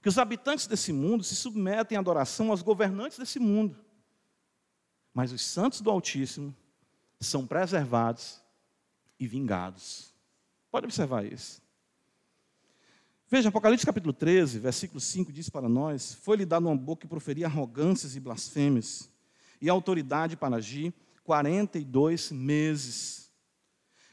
Que 0.02 0.10
os 0.10 0.18
habitantes 0.18 0.66
desse 0.66 0.92
mundo 0.92 1.24
se 1.24 1.36
submetem 1.36 1.98
à 1.98 2.02
adoração 2.02 2.50
aos 2.50 2.64
governantes 2.64 3.20
desse 3.20 3.40
mundo. 3.40 3.78
Mas 5.14 5.32
os 5.32 5.42
santos 5.42 5.82
do 5.82 5.92
Altíssimo 5.92 6.56
são 7.20 7.46
preservados 7.46 8.42
e 9.20 9.28
vingados. 9.28 10.14
Pode 10.72 10.86
observar 10.86 11.26
isso. 11.26 11.62
Veja, 13.30 13.50
Apocalipse 13.50 13.86
capítulo 13.86 14.14
13, 14.14 14.60
versículo 14.60 15.00
5 15.00 15.34
diz 15.34 15.50
para 15.50 15.68
nós: 15.68 16.14
Foi-lhe 16.14 16.46
dado 16.46 16.68
uma 16.68 16.78
boca 16.78 17.02
que 17.02 17.08
proferia 17.08 17.48
arrogâncias 17.48 18.16
e 18.16 18.20
blasfêmias, 18.20 19.10
e 19.62 19.70
autoridade 19.70 20.38
para 20.38 20.56
agir 20.56 20.94
42 21.24 22.32
meses. 22.32 23.30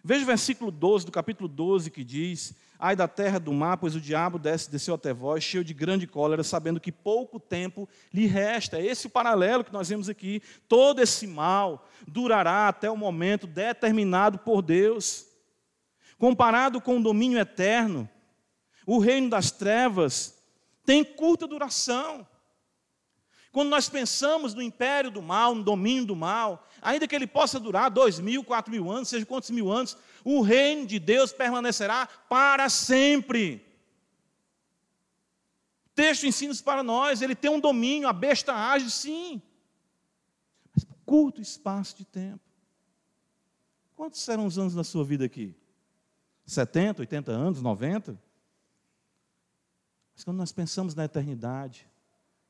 Veja 0.02 0.24
o 0.24 0.26
versículo 0.26 0.70
12 0.70 1.06
do 1.06 1.12
capítulo 1.12 1.48
12 1.48 1.90
que 1.90 2.02
diz: 2.02 2.54
Ai 2.86 2.94
da 2.94 3.08
terra 3.08 3.40
do 3.40 3.50
mar, 3.50 3.78
pois 3.78 3.96
o 3.96 4.00
diabo 4.00 4.38
desce, 4.38 4.70
desceu 4.70 4.96
até 4.96 5.10
vós, 5.10 5.42
cheio 5.42 5.64
de 5.64 5.72
grande 5.72 6.06
cólera, 6.06 6.44
sabendo 6.44 6.78
que 6.78 6.92
pouco 6.92 7.40
tempo 7.40 7.88
lhe 8.12 8.26
resta. 8.26 8.76
É 8.76 8.84
esse 8.84 9.06
o 9.06 9.10
paralelo 9.10 9.64
que 9.64 9.72
nós 9.72 9.88
vemos 9.88 10.06
aqui. 10.10 10.42
Todo 10.68 11.00
esse 11.00 11.26
mal 11.26 11.88
durará 12.06 12.68
até 12.68 12.90
o 12.90 12.96
momento 12.96 13.46
determinado 13.46 14.36
por 14.36 14.60
Deus. 14.60 15.24
Comparado 16.18 16.78
com 16.78 16.98
o 16.98 17.02
domínio 17.02 17.38
eterno, 17.38 18.06
o 18.86 18.98
reino 18.98 19.30
das 19.30 19.50
trevas 19.50 20.38
tem 20.84 21.02
curta 21.02 21.46
duração. 21.46 22.26
Quando 23.54 23.68
nós 23.68 23.88
pensamos 23.88 24.52
no 24.52 24.60
império 24.60 25.12
do 25.12 25.22
mal, 25.22 25.54
no 25.54 25.62
domínio 25.62 26.04
do 26.04 26.16
mal, 26.16 26.68
ainda 26.82 27.06
que 27.06 27.14
ele 27.14 27.24
possa 27.24 27.60
durar 27.60 27.88
dois 27.88 28.18
mil, 28.18 28.42
quatro 28.42 28.68
mil 28.68 28.90
anos, 28.90 29.08
seja 29.08 29.24
quantos 29.24 29.48
mil 29.50 29.70
anos, 29.70 29.96
o 30.24 30.40
reino 30.40 30.84
de 30.84 30.98
Deus 30.98 31.32
permanecerá 31.32 32.08
para 32.28 32.68
sempre. 32.68 33.64
O 35.86 35.90
texto 35.94 36.26
ensina 36.26 36.52
isso 36.52 36.64
para 36.64 36.82
nós, 36.82 37.22
ele 37.22 37.36
tem 37.36 37.48
um 37.48 37.60
domínio, 37.60 38.08
a 38.08 38.12
besta 38.12 38.52
age 38.52 38.90
sim, 38.90 39.40
mas 40.74 40.82
por 40.82 40.96
curto 41.06 41.40
espaço 41.40 41.96
de 41.96 42.04
tempo. 42.04 42.40
Quantos 43.94 44.20
serão 44.20 44.46
os 44.46 44.58
anos 44.58 44.74
da 44.74 44.82
sua 44.82 45.04
vida 45.04 45.24
aqui? 45.24 45.54
70, 46.44 47.02
80 47.02 47.30
anos, 47.30 47.62
90? 47.62 48.20
Mas 50.12 50.24
quando 50.24 50.38
nós 50.38 50.50
pensamos 50.50 50.96
na 50.96 51.04
eternidade, 51.04 51.86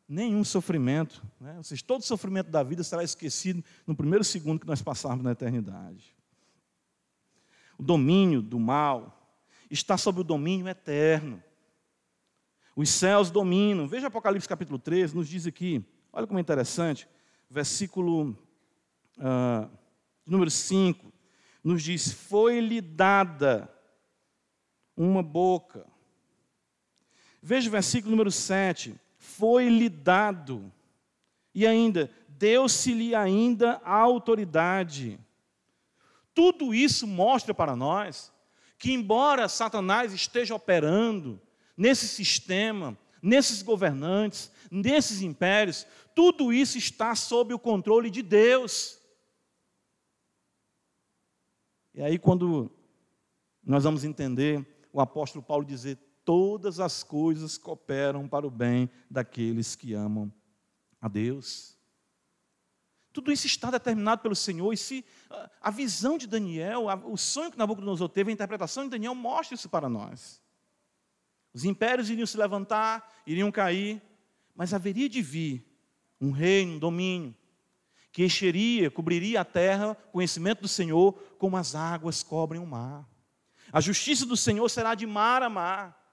nenhum 0.08 0.44
sofrimento, 0.44 1.22
né? 1.40 1.56
ou 1.56 1.62
seja, 1.62 1.82
todo 1.86 2.02
sofrimento 2.02 2.50
da 2.50 2.62
vida 2.62 2.82
será 2.84 3.02
esquecido 3.02 3.64
no 3.86 3.96
primeiro 3.96 4.24
segundo 4.24 4.60
que 4.60 4.66
nós 4.66 4.82
passarmos 4.82 5.24
na 5.24 5.32
eternidade. 5.32 6.14
O 7.78 7.82
domínio 7.82 8.42
do 8.42 8.58
mal 8.60 9.38
está 9.70 9.96
sob 9.96 10.20
o 10.20 10.24
domínio 10.24 10.68
eterno. 10.68 11.42
Os 12.76 12.90
céus 12.90 13.30
dominam. 13.30 13.88
Veja 13.88 14.08
Apocalipse 14.08 14.48
capítulo 14.48 14.78
13, 14.78 15.16
nos 15.16 15.28
diz 15.28 15.46
aqui, 15.46 15.84
olha 16.12 16.26
como 16.26 16.38
é 16.38 16.42
interessante, 16.42 17.08
versículo 17.48 18.36
uh, 19.18 19.70
número 20.26 20.50
5, 20.50 21.12
nos 21.62 21.82
diz: 21.82 22.12
Foi-lhe 22.12 22.80
dada 22.80 23.70
uma 24.96 25.22
boca 25.22 25.86
Veja 27.46 27.68
o 27.68 27.72
versículo 27.72 28.10
número 28.12 28.30
7. 28.30 28.98
Foi-lhe 29.36 29.88
dado. 29.88 30.72
E 31.54 31.66
ainda, 31.66 32.10
deu-se-lhe 32.28 33.14
ainda 33.14 33.80
a 33.84 33.94
autoridade. 33.96 35.18
Tudo 36.32 36.74
isso 36.74 37.06
mostra 37.06 37.52
para 37.52 37.74
nós 37.74 38.32
que, 38.78 38.92
embora 38.92 39.48
Satanás 39.48 40.12
esteja 40.12 40.54
operando 40.54 41.40
nesse 41.76 42.06
sistema, 42.06 42.96
nesses 43.22 43.62
governantes, 43.62 44.52
nesses 44.70 45.22
impérios, 45.22 45.86
tudo 46.14 46.52
isso 46.52 46.78
está 46.78 47.14
sob 47.14 47.54
o 47.54 47.58
controle 47.58 48.10
de 48.10 48.22
Deus. 48.22 49.00
E 51.94 52.02
aí, 52.02 52.18
quando 52.18 52.70
nós 53.64 53.84
vamos 53.84 54.04
entender 54.04 54.64
o 54.92 55.00
apóstolo 55.00 55.42
Paulo 55.42 55.64
dizer: 55.64 55.98
todas 56.24 56.80
as 56.80 57.02
coisas 57.02 57.58
cooperam 57.58 58.26
para 58.26 58.46
o 58.46 58.50
bem 58.50 58.90
daqueles 59.10 59.76
que 59.76 59.92
amam 59.94 60.32
a 61.00 61.08
Deus. 61.08 61.76
Tudo 63.12 63.30
isso 63.30 63.46
está 63.46 63.70
determinado 63.70 64.22
pelo 64.22 64.34
Senhor, 64.34 64.72
e 64.72 64.76
se 64.76 65.04
a 65.60 65.70
visão 65.70 66.18
de 66.18 66.26
Daniel, 66.26 66.86
o 67.04 67.16
sonho 67.16 67.52
que 67.52 67.58
Nabucodonosor 67.58 68.08
teve, 68.08 68.30
a 68.30 68.34
interpretação 68.34 68.84
de 68.84 68.90
Daniel 68.90 69.14
mostra 69.14 69.54
isso 69.54 69.68
para 69.68 69.88
nós. 69.88 70.42
Os 71.52 71.64
impérios 71.64 72.10
iriam 72.10 72.26
se 72.26 72.36
levantar, 72.36 73.08
iriam 73.24 73.52
cair, 73.52 74.02
mas 74.54 74.74
haveria 74.74 75.08
de 75.08 75.22
vir 75.22 75.64
um 76.20 76.32
reino, 76.32 76.74
um 76.74 76.78
domínio, 76.78 77.34
que 78.10 78.24
encheria, 78.24 78.90
cobriria 78.90 79.42
a 79.42 79.44
terra, 79.44 79.94
conhecimento 80.12 80.62
do 80.62 80.68
Senhor, 80.68 81.12
como 81.38 81.56
as 81.56 81.74
águas 81.74 82.22
cobrem 82.22 82.60
o 82.60 82.66
mar. 82.66 83.08
A 83.72 83.80
justiça 83.80 84.26
do 84.26 84.36
Senhor 84.36 84.68
será 84.68 84.94
de 84.94 85.06
mar 85.06 85.42
a 85.42 85.48
mar. 85.48 86.03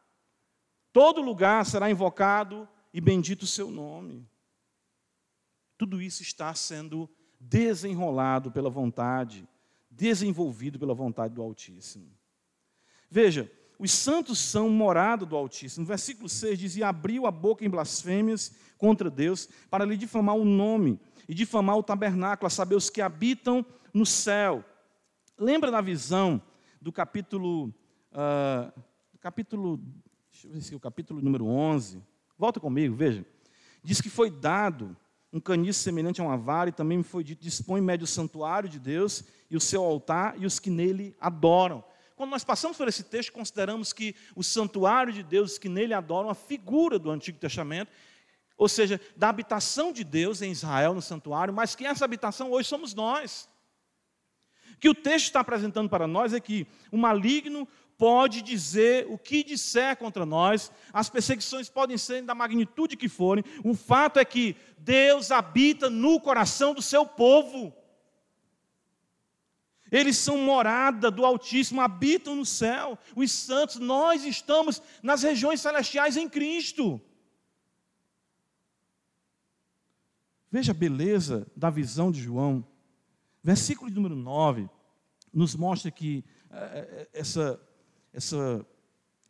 Todo 0.94 1.22
lugar 1.22 1.66
será 1.66 1.90
invocado 1.90 2.68
e 2.94 3.00
bendito 3.00 3.44
o 3.44 3.48
seu 3.48 3.72
nome. 3.72 4.28
Tudo 5.78 6.02
isso 6.02 6.22
está 6.22 6.54
sendo 6.54 7.10
desenrolado 7.40 8.52
pela 8.52 8.70
vontade, 8.70 9.48
desenvolvido 9.90 10.78
pela 10.78 10.94
vontade 10.94 11.34
do 11.34 11.42
Altíssimo. 11.42 12.12
Veja, 13.10 13.52
os 13.80 13.92
santos 13.92 14.38
são 14.38 14.70
morada 14.70 15.26
do 15.26 15.36
Altíssimo. 15.36 15.86
Versículo 15.86 16.30
6 16.30 16.60
dizia: 16.60 16.88
abriu 16.88 17.26
a 17.26 17.32
boca 17.32 17.66
em 17.66 17.70
blasfêmias 17.70 18.56
contra 18.78 19.10
Deus 19.10 19.50
para 19.70 19.86
lhe 19.86 19.98
difamar 19.98 20.36
o 20.36 20.46
nome 20.46 21.00
e 21.28 21.34
difamar 21.34 21.78
o 21.78 21.84
tabernáculo, 21.84 22.48
a 22.48 22.50
saber, 22.50 22.76
os 22.76 22.90
que 22.90 23.02
habitam 23.02 23.66
no 23.94 24.06
céu. 24.06 24.64
Lembra 25.38 25.72
da 25.72 25.82
visão 25.82 26.42
do 26.80 26.92
capítulo, 26.92 27.74
uh, 28.12 28.82
capítulo, 29.20 29.80
deixa 30.42 30.48
eu 30.48 30.54
ver 30.54 30.62
se 30.62 30.74
é 30.74 30.78
o 30.78 30.80
capítulo 30.80 31.22
número 31.22 31.46
11. 31.46 32.02
Volta 32.38 32.60
comigo, 32.60 32.96
veja. 32.96 33.24
Diz 33.84 34.02
que 34.02 34.10
foi 34.10 34.32
dado 34.32 34.98
um 35.32 35.40
caniço 35.40 35.82
semelhante 35.82 36.20
a 36.20 36.24
uma 36.24 36.38
vara, 36.38 36.70
e 36.70 36.74
também 36.74 36.98
me 36.98 37.04
foi 37.04 37.24
dito: 37.24 37.44
dispõe 37.44 37.80
médio 37.80 38.06
o 38.06 38.08
santuário 38.08 38.68
de 38.68 38.80
Deus 38.80 39.24
e 39.52 39.56
o 39.56 39.62
seu 39.62 39.84
altar 39.84 40.36
e 40.42 40.46
os 40.46 40.58
que 40.58 40.72
nele 40.72 41.16
adoram. 41.20 41.84
Quando 42.16 42.32
nós 42.32 42.44
passamos 42.44 42.76
por 42.76 42.88
esse 42.88 43.04
texto, 43.04 43.32
consideramos 43.32 43.94
que 43.94 44.16
o 44.36 44.44
santuário 44.44 45.14
de 45.14 45.22
Deus 45.22 45.60
que 45.60 45.70
nele 45.70 45.94
adoram 45.94 46.30
a 46.30 46.36
figura 46.36 46.98
do 46.98 47.12
Antigo 47.12 47.38
Testamento, 47.38 47.92
ou 48.58 48.68
seja, 48.68 49.00
da 49.16 49.30
habitação 49.30 49.92
de 49.94 50.04
Deus 50.04 50.42
em 50.42 50.52
Israel 50.52 50.96
no 50.96 51.02
santuário, 51.02 51.54
mas 51.54 51.76
que 51.76 51.86
essa 51.86 52.06
habitação 52.06 52.52
hoje 52.52 52.68
somos 52.68 52.94
nós. 52.96 53.48
O 54.74 54.78
que 54.80 54.90
o 54.90 54.96
texto 54.96 55.28
está 55.28 55.40
apresentando 55.42 55.90
para 55.90 56.08
nós 56.08 56.34
é 56.34 56.40
que 56.40 56.66
o 56.92 56.98
maligno 56.98 57.68
pode 58.02 58.42
dizer 58.42 59.06
o 59.12 59.16
que 59.16 59.44
disser 59.44 59.96
contra 59.96 60.26
nós, 60.26 60.72
as 60.92 61.08
perseguições 61.08 61.70
podem 61.70 62.00
ser 62.00 62.24
da 62.24 62.34
magnitude 62.34 62.98
que 62.98 63.08
forem, 63.08 63.44
o 63.64 63.76
fato 63.76 64.18
é 64.18 64.26
que 64.26 64.56
Deus 64.80 65.30
habita 65.30 65.88
no 65.88 66.20
coração 66.20 66.74
do 66.74 66.82
seu 66.82 67.06
povo. 67.06 67.72
Eles 69.92 70.18
são 70.18 70.40
morada 70.40 71.12
do 71.12 71.24
Altíssimo, 71.24 71.80
habitam 71.80 72.36
no 72.36 72.44
céu. 72.44 72.98
Os 73.16 73.32
santos, 73.32 73.76
nós 73.76 74.26
estamos 74.26 74.82
nas 75.04 75.22
regiões 75.22 75.62
celestiais 75.62 76.18
em 76.18 76.28
Cristo. 76.28 77.00
Veja 80.50 80.72
a 80.72 80.76
beleza 80.76 81.46
da 81.56 81.70
visão 81.70 82.12
de 82.12 82.20
João. 82.20 82.66
Versículo 83.44 83.92
número 83.92 84.16
9 84.16 84.68
nos 85.32 85.56
mostra 85.56 85.92
que 85.92 86.26
é, 86.50 87.08
essa, 87.14 87.62
essa 88.14 88.66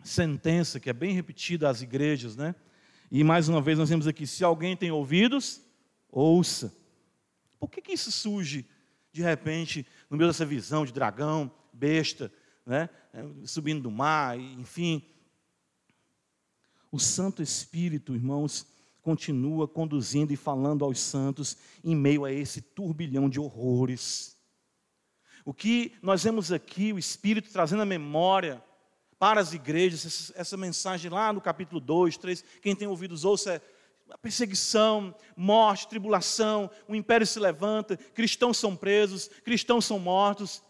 sentença, 0.04 0.80
que 0.80 0.90
é 0.90 0.94
bem 0.94 1.14
repetida 1.14 1.70
às 1.70 1.82
igrejas, 1.82 2.36
né? 2.36 2.56
E 3.12 3.24
mais 3.24 3.50
uma 3.50 3.62
vez 3.62 3.78
nós 3.78 3.90
vemos 3.90 4.08
aqui: 4.08 4.26
se 4.26 4.44
alguém 4.44 4.76
tem 4.76 4.92
ouvidos, 4.92 5.62
ouça. 6.10 6.74
Por 7.60 7.70
que, 7.70 7.82
que 7.82 7.92
isso 7.94 8.12
surge 8.12 8.66
de 9.12 9.22
repente, 9.22 9.86
no 10.10 10.18
meio 10.18 10.30
dessa 10.30 10.46
visão 10.46 10.86
de 10.86 10.94
dragão, 10.94 11.52
besta, 11.74 12.32
né, 12.66 12.90
subindo 13.46 13.82
do 13.84 13.92
mar, 13.92 14.40
enfim. 14.40 15.04
O 16.92 17.00
Santo 17.00 17.42
Espírito, 17.42 18.16
irmãos, 18.16 18.66
continua 19.02 19.68
conduzindo 19.68 20.32
e 20.32 20.38
falando 20.38 20.86
aos 20.86 21.00
santos 21.00 21.58
em 21.84 21.96
meio 21.96 22.24
a 22.24 22.32
esse 22.32 22.62
turbilhão 22.62 23.30
de 23.30 23.40
horrores. 23.40 24.38
O 25.44 25.54
que 25.54 25.94
nós 26.02 26.24
vemos 26.24 26.52
aqui, 26.52 26.94
o 26.94 27.00
Espírito 27.00 27.52
trazendo 27.52 27.82
a 27.82 27.86
memória 27.86 28.64
para 29.22 29.40
as 29.40 29.54
igrejas, 29.54 30.34
essa, 30.36 30.58
mensagem 30.58 31.12
lá 31.12 31.32
no 31.32 31.40
capítulo 31.40 31.80
2, 31.80 32.18
3, 32.18 32.44
quem 32.60 32.76
tem 32.76 32.88
ouvidos 32.88 33.24
ouça, 33.24 33.54
é 33.54 33.62
perseguição, 34.18 35.14
morte, 35.38 35.88
tribulação, 35.88 36.72
o 36.88 36.96
império 36.96 37.28
se 37.28 37.40
levanta, 37.40 37.96
cristãos 38.16 38.58
são 38.58 38.76
presos, 38.76 39.30
cristãos 39.44 39.86
são 39.86 40.00
mortos. 40.00 40.64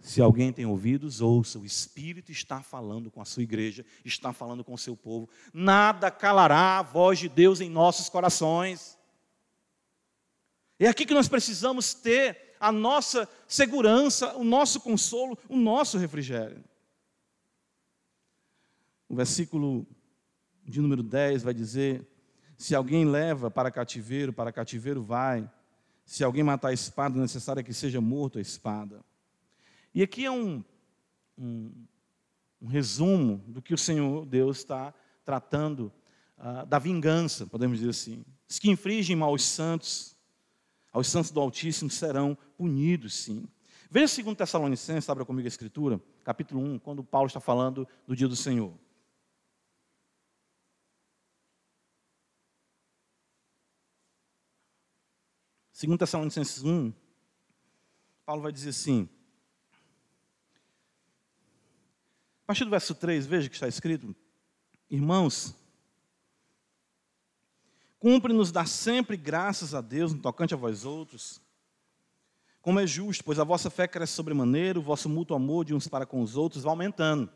Se 0.00 0.22
alguém 0.22 0.54
tem 0.54 0.64
ouvidos, 0.64 1.20
ouça, 1.20 1.58
o 1.58 1.66
Espírito 1.66 2.32
está 2.32 2.62
falando 2.62 3.10
com 3.10 3.20
a 3.20 3.26
sua 3.26 3.42
igreja, 3.42 3.84
está 4.02 4.32
falando 4.32 4.64
com 4.64 4.72
o 4.72 4.78
seu 4.78 4.96
povo. 4.96 5.28
Nada 5.52 6.10
calará 6.10 6.78
a 6.78 6.82
voz 6.82 7.18
de 7.18 7.28
Deus 7.28 7.60
em 7.60 7.68
nossos 7.68 8.08
corações. 8.08 8.96
É 10.78 10.88
aqui 10.88 11.04
que 11.04 11.12
nós 11.12 11.28
precisamos 11.28 11.92
ter 11.92 12.56
a 12.58 12.72
nossa 12.72 13.28
segurança, 13.46 14.34
o 14.34 14.44
nosso 14.44 14.80
consolo, 14.80 15.36
o 15.46 15.58
nosso 15.58 15.98
refrigério. 15.98 16.64
O 19.08 19.14
versículo 19.14 19.86
de 20.64 20.80
número 20.80 21.02
10 21.02 21.42
vai 21.42 21.54
dizer: 21.54 22.06
se 22.56 22.74
alguém 22.74 23.04
leva 23.04 23.50
para 23.50 23.70
cativeiro, 23.70 24.32
para 24.32 24.52
cativeiro 24.52 25.02
vai. 25.02 25.50
Se 26.04 26.22
alguém 26.22 26.42
matar 26.42 26.68
a 26.68 26.72
espada, 26.72 27.18
é 27.18 27.20
necessário 27.20 27.64
que 27.64 27.72
seja 27.72 28.00
morto 28.00 28.38
a 28.38 28.40
espada. 28.40 29.04
E 29.92 30.02
aqui 30.02 30.24
é 30.24 30.30
um, 30.30 30.62
um, 31.36 31.72
um 32.62 32.66
resumo 32.68 33.42
do 33.48 33.60
que 33.60 33.74
o 33.74 33.78
Senhor 33.78 34.24
Deus 34.24 34.58
está 34.58 34.94
tratando 35.24 35.92
uh, 36.38 36.64
da 36.66 36.78
vingança, 36.78 37.46
podemos 37.46 37.78
dizer 37.78 37.90
assim. 37.90 38.24
Os 38.48 38.58
que 38.58 38.70
infringem 38.70 39.16
mal 39.16 39.30
aos 39.30 39.42
santos, 39.44 40.16
aos 40.92 41.08
santos 41.08 41.32
do 41.32 41.40
Altíssimo, 41.40 41.90
serão 41.90 42.38
punidos, 42.56 43.14
sim. 43.14 43.48
Veja 43.90 44.22
2 44.22 44.36
Tessalonicenses, 44.36 45.08
abra 45.10 45.24
comigo 45.24 45.46
a 45.46 45.48
Escritura, 45.48 46.00
capítulo 46.24 46.60
1, 46.60 46.78
quando 46.78 47.02
Paulo 47.02 47.26
está 47.26 47.40
falando 47.40 47.86
do 48.06 48.14
dia 48.14 48.28
do 48.28 48.36
Senhor. 48.36 48.72
2 55.78 55.98
Tessalonicenses 55.98 56.64
1, 56.64 56.90
Paulo 58.24 58.40
vai 58.40 58.50
dizer 58.50 58.70
assim, 58.70 59.06
a 62.44 62.46
partir 62.46 62.64
do 62.64 62.70
verso 62.70 62.94
3, 62.94 63.26
veja 63.26 63.50
que 63.50 63.56
está 63.56 63.68
escrito, 63.68 64.16
irmãos, 64.88 65.54
cumpre-nos 67.98 68.50
dar 68.50 68.66
sempre 68.66 69.18
graças 69.18 69.74
a 69.74 69.82
Deus 69.82 70.14
no 70.14 70.22
tocante 70.22 70.54
a 70.54 70.56
vós 70.56 70.86
outros, 70.86 71.42
como 72.62 72.80
é 72.80 72.86
justo, 72.86 73.22
pois 73.22 73.38
a 73.38 73.44
vossa 73.44 73.68
fé 73.68 73.86
cresce 73.86 74.14
sobremaneira, 74.14 74.78
o 74.78 74.82
vosso 74.82 75.10
mútuo 75.10 75.36
amor 75.36 75.66
de 75.66 75.74
uns 75.74 75.86
para 75.86 76.06
com 76.06 76.22
os 76.22 76.38
outros 76.38 76.62
vai 76.62 76.70
aumentando, 76.70 77.30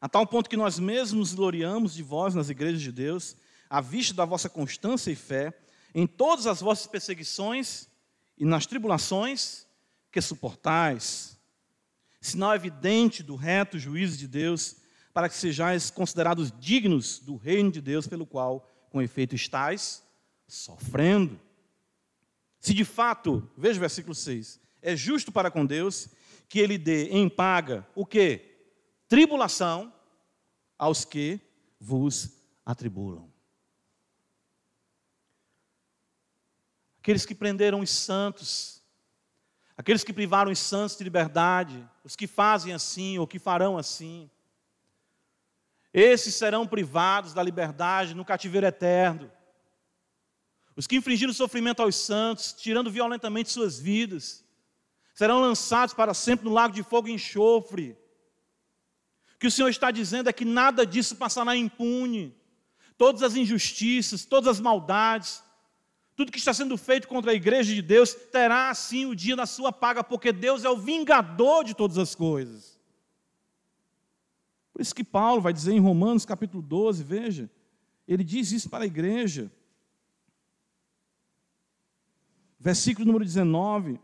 a 0.00 0.08
tal 0.08 0.26
ponto 0.26 0.50
que 0.50 0.56
nós 0.56 0.80
mesmos 0.80 1.32
gloriamos 1.32 1.94
de 1.94 2.02
vós 2.02 2.34
nas 2.34 2.50
igrejas 2.50 2.82
de 2.82 2.90
Deus, 2.90 3.36
à 3.68 3.80
vista 3.80 4.14
da 4.14 4.24
vossa 4.24 4.48
constância 4.48 5.12
e 5.12 5.14
fé, 5.14 5.56
em 5.94 6.06
todas 6.06 6.46
as 6.46 6.60
vossas 6.60 6.86
perseguições 6.86 7.88
e 8.36 8.44
nas 8.44 8.66
tribulações 8.66 9.66
que 10.10 10.20
suportais, 10.20 11.38
sinal 12.20 12.54
evidente 12.54 13.22
do 13.22 13.36
reto 13.36 13.78
juízo 13.78 14.16
de 14.18 14.26
Deus, 14.26 14.76
para 15.12 15.28
que 15.28 15.34
sejais 15.34 15.90
considerados 15.90 16.52
dignos 16.58 17.18
do 17.18 17.36
reino 17.36 17.70
de 17.70 17.80
Deus, 17.80 18.06
pelo 18.06 18.26
qual, 18.26 18.68
com 18.90 19.02
efeito, 19.02 19.34
estais 19.34 20.02
sofrendo. 20.46 21.40
Se 22.60 22.74
de 22.74 22.84
fato, 22.84 23.48
veja 23.56 23.78
o 23.78 23.80
versículo 23.80 24.14
6, 24.14 24.60
é 24.82 24.96
justo 24.96 25.32
para 25.32 25.50
com 25.50 25.64
Deus 25.64 26.08
que 26.48 26.58
ele 26.58 26.76
dê 26.76 27.08
em 27.08 27.28
paga 27.28 27.86
o 27.94 28.04
que? 28.04 28.40
Tribulação 29.08 29.92
aos 30.78 31.04
que 31.04 31.40
vos 31.78 32.30
atribulam. 32.64 33.29
Aqueles 37.00 37.24
que 37.24 37.34
prenderam 37.34 37.80
os 37.80 37.90
santos, 37.90 38.82
aqueles 39.76 40.04
que 40.04 40.12
privaram 40.12 40.52
os 40.52 40.58
santos 40.58 40.98
de 40.98 41.04
liberdade, 41.04 41.88
os 42.04 42.14
que 42.14 42.26
fazem 42.26 42.74
assim 42.74 43.18
ou 43.18 43.26
que 43.26 43.38
farão 43.38 43.78
assim. 43.78 44.30
Esses 45.92 46.34
serão 46.34 46.66
privados 46.66 47.32
da 47.32 47.42
liberdade 47.42 48.14
no 48.14 48.24
cativeiro 48.24 48.66
eterno. 48.66 49.32
Os 50.76 50.86
que 50.86 50.96
infringiram 50.96 51.32
sofrimento 51.32 51.82
aos 51.82 51.96
santos, 51.96 52.52
tirando 52.52 52.90
violentamente 52.90 53.50
suas 53.50 53.80
vidas, 53.80 54.44
serão 55.14 55.40
lançados 55.40 55.94
para 55.94 56.14
sempre 56.14 56.44
no 56.44 56.54
lago 56.54 56.74
de 56.74 56.82
fogo 56.82 57.08
e 57.08 57.12
enxofre. 57.12 57.96
O 59.34 59.38
que 59.38 59.46
o 59.46 59.50
Senhor 59.50 59.70
está 59.70 59.90
dizendo 59.90 60.28
é 60.28 60.32
que 60.34 60.44
nada 60.44 60.84
disso 60.84 61.16
passará 61.16 61.56
impune. 61.56 62.36
Todas 62.98 63.22
as 63.22 63.34
injustiças, 63.34 64.26
todas 64.26 64.48
as 64.48 64.60
maldades, 64.60 65.42
tudo 66.20 66.32
que 66.32 66.38
está 66.38 66.52
sendo 66.52 66.76
feito 66.76 67.08
contra 67.08 67.30
a 67.30 67.34
igreja 67.34 67.74
de 67.74 67.80
Deus 67.80 68.12
terá 68.12 68.68
assim 68.68 69.06
o 69.06 69.16
dia 69.16 69.34
da 69.34 69.46
sua 69.46 69.72
paga, 69.72 70.04
porque 70.04 70.30
Deus 70.30 70.64
é 70.64 70.68
o 70.68 70.76
vingador 70.76 71.64
de 71.64 71.72
todas 71.72 71.96
as 71.96 72.14
coisas. 72.14 72.78
Por 74.70 74.82
isso 74.82 74.94
que 74.94 75.02
Paulo 75.02 75.40
vai 75.40 75.50
dizer 75.50 75.72
em 75.72 75.80
Romanos 75.80 76.26
capítulo 76.26 76.62
12, 76.62 77.02
veja, 77.02 77.50
ele 78.06 78.22
diz 78.22 78.52
isso 78.52 78.68
para 78.68 78.84
a 78.84 78.86
igreja. 78.86 79.50
Versículo 82.58 83.06
número 83.06 83.24
19. 83.24 83.98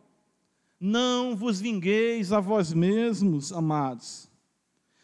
Não 0.80 1.36
vos 1.36 1.60
vingueis 1.60 2.32
a 2.32 2.40
vós 2.40 2.72
mesmos, 2.72 3.52
amados, 3.52 4.26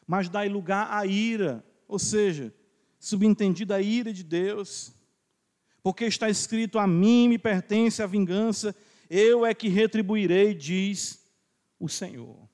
mas 0.06 0.30
dai 0.30 0.48
lugar 0.48 0.90
à 0.90 1.04
ira, 1.04 1.62
ou 1.86 1.98
seja, 1.98 2.54
subentendida 2.98 3.74
a 3.74 3.82
ira 3.82 4.14
de 4.14 4.24
Deus, 4.24 4.94
porque 5.82 6.04
está 6.04 6.28
escrito: 6.28 6.78
A 6.78 6.86
mim 6.86 7.28
me 7.28 7.38
pertence 7.38 8.02
a 8.02 8.06
vingança, 8.06 8.74
eu 9.10 9.44
é 9.44 9.52
que 9.54 9.68
retribuirei, 9.68 10.54
diz 10.54 11.22
o 11.78 11.88
Senhor. 11.88 12.48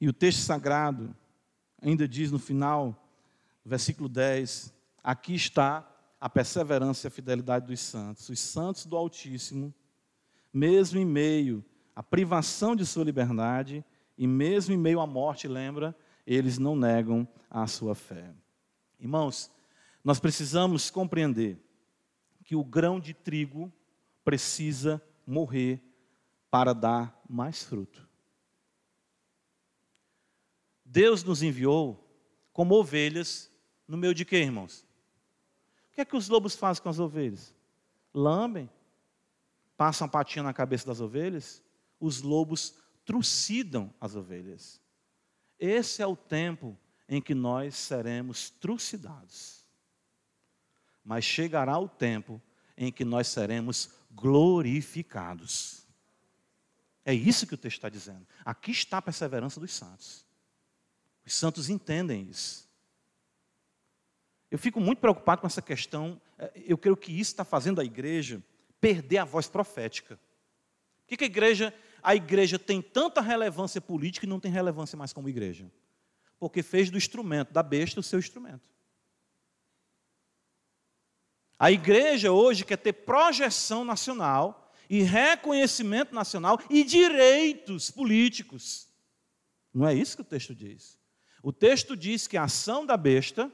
E 0.00 0.08
o 0.08 0.12
texto 0.12 0.40
sagrado 0.40 1.14
ainda 1.80 2.08
diz 2.08 2.30
no 2.30 2.38
final, 2.38 3.08
versículo 3.64 4.08
10: 4.08 4.72
Aqui 5.02 5.34
está 5.34 5.88
a 6.20 6.28
perseverança 6.28 7.06
e 7.06 7.08
a 7.08 7.10
fidelidade 7.10 7.66
dos 7.66 7.80
santos. 7.80 8.28
Os 8.28 8.38
santos 8.38 8.86
do 8.86 8.96
Altíssimo, 8.96 9.74
mesmo 10.52 10.98
em 10.98 11.04
meio 11.04 11.64
à 11.94 12.02
privação 12.02 12.74
de 12.74 12.86
sua 12.86 13.04
liberdade, 13.04 13.84
e 14.16 14.26
mesmo 14.26 14.74
em 14.74 14.78
meio 14.78 15.00
à 15.00 15.06
morte, 15.06 15.48
lembra, 15.48 15.96
eles 16.26 16.58
não 16.58 16.76
negam 16.76 17.26
a 17.50 17.66
sua 17.66 17.94
fé. 17.94 18.32
Irmãos, 19.02 19.50
nós 20.04 20.20
precisamos 20.20 20.88
compreender 20.88 21.58
que 22.44 22.54
o 22.54 22.62
grão 22.62 23.00
de 23.00 23.12
trigo 23.12 23.70
precisa 24.24 25.02
morrer 25.26 25.82
para 26.48 26.72
dar 26.72 27.20
mais 27.28 27.64
fruto. 27.64 28.08
Deus 30.84 31.24
nos 31.24 31.42
enviou 31.42 32.08
como 32.52 32.76
ovelhas 32.76 33.50
no 33.88 33.96
meio 33.96 34.14
de 34.14 34.24
quê, 34.24 34.36
irmãos? 34.36 34.86
O 35.90 35.94
que 35.94 36.00
é 36.00 36.04
que 36.04 36.16
os 36.16 36.28
lobos 36.28 36.54
fazem 36.54 36.80
com 36.80 36.88
as 36.88 37.00
ovelhas? 37.00 37.52
Lambem, 38.14 38.70
passam 39.76 40.08
patinha 40.08 40.44
na 40.44 40.52
cabeça 40.52 40.86
das 40.86 41.00
ovelhas, 41.00 41.60
os 41.98 42.22
lobos 42.22 42.78
trucidam 43.04 43.92
as 44.00 44.14
ovelhas. 44.14 44.80
Esse 45.58 46.02
é 46.02 46.06
o 46.06 46.14
tempo 46.14 46.78
em 47.08 47.20
que 47.20 47.34
nós 47.34 47.74
seremos 47.74 48.50
trucidados. 48.50 49.64
Mas 51.04 51.24
chegará 51.24 51.78
o 51.78 51.88
tempo 51.88 52.40
em 52.76 52.92
que 52.92 53.04
nós 53.04 53.28
seremos 53.28 53.90
glorificados. 54.10 55.86
É 57.04 57.12
isso 57.12 57.46
que 57.46 57.54
o 57.54 57.58
texto 57.58 57.78
está 57.78 57.88
dizendo. 57.88 58.26
Aqui 58.44 58.70
está 58.70 58.98
a 58.98 59.02
perseverança 59.02 59.58
dos 59.58 59.72
santos. 59.72 60.24
Os 61.26 61.34
santos 61.34 61.68
entendem 61.68 62.28
isso. 62.28 62.68
Eu 64.50 64.58
fico 64.58 64.80
muito 64.80 64.98
preocupado 64.98 65.40
com 65.40 65.46
essa 65.46 65.62
questão. 65.62 66.20
É, 66.38 66.52
eu 66.66 66.76
creio 66.76 66.96
que 66.96 67.10
isso 67.10 67.32
está 67.32 67.44
fazendo 67.44 67.80
a 67.80 67.84
igreja 67.84 68.42
perder 68.80 69.18
a 69.18 69.24
voz 69.24 69.48
profética. 69.48 70.18
Por 71.06 71.16
que, 71.16 71.24
a 71.24 71.26
igreja, 71.26 71.74
a 72.02 72.14
igreja 72.14 72.58
tem 72.58 72.82
tanta 72.82 73.20
relevância 73.20 73.80
política 73.80 74.26
e 74.26 74.28
não 74.28 74.40
tem 74.40 74.50
relevância 74.50 74.96
mais 74.96 75.12
como 75.12 75.28
igreja? 75.28 75.70
Porque 76.42 76.60
fez 76.60 76.90
do 76.90 76.98
instrumento, 76.98 77.52
da 77.52 77.62
besta, 77.62 78.00
o 78.00 78.02
seu 78.02 78.18
instrumento. 78.18 78.68
A 81.56 81.70
igreja 81.70 82.32
hoje 82.32 82.64
quer 82.64 82.78
ter 82.78 82.92
projeção 82.94 83.84
nacional 83.84 84.74
e 84.90 85.02
reconhecimento 85.02 86.12
nacional 86.12 86.58
e 86.68 86.82
direitos 86.82 87.92
políticos. 87.92 88.88
Não 89.72 89.86
é 89.86 89.94
isso 89.94 90.16
que 90.16 90.22
o 90.22 90.24
texto 90.24 90.52
diz. 90.52 90.98
O 91.44 91.52
texto 91.52 91.96
diz 91.96 92.26
que 92.26 92.36
a 92.36 92.42
ação 92.42 92.84
da 92.84 92.96
besta 92.96 93.48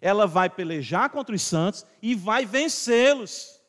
ela 0.00 0.26
vai 0.26 0.50
pelejar 0.50 1.10
contra 1.10 1.36
os 1.36 1.42
santos 1.42 1.86
e 2.02 2.12
vai 2.12 2.44
vencê-los, 2.44 3.62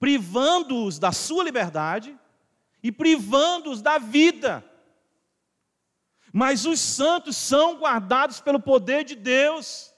privando-os 0.00 0.98
da 0.98 1.12
sua 1.12 1.44
liberdade 1.44 2.18
e 2.82 2.90
privando-os 2.90 3.82
da 3.82 3.98
vida. 3.98 4.71
Mas 6.32 6.64
os 6.64 6.80
santos 6.80 7.36
são 7.36 7.76
guardados 7.76 8.40
pelo 8.40 8.58
poder 8.58 9.04
de 9.04 9.14
Deus. 9.14 9.92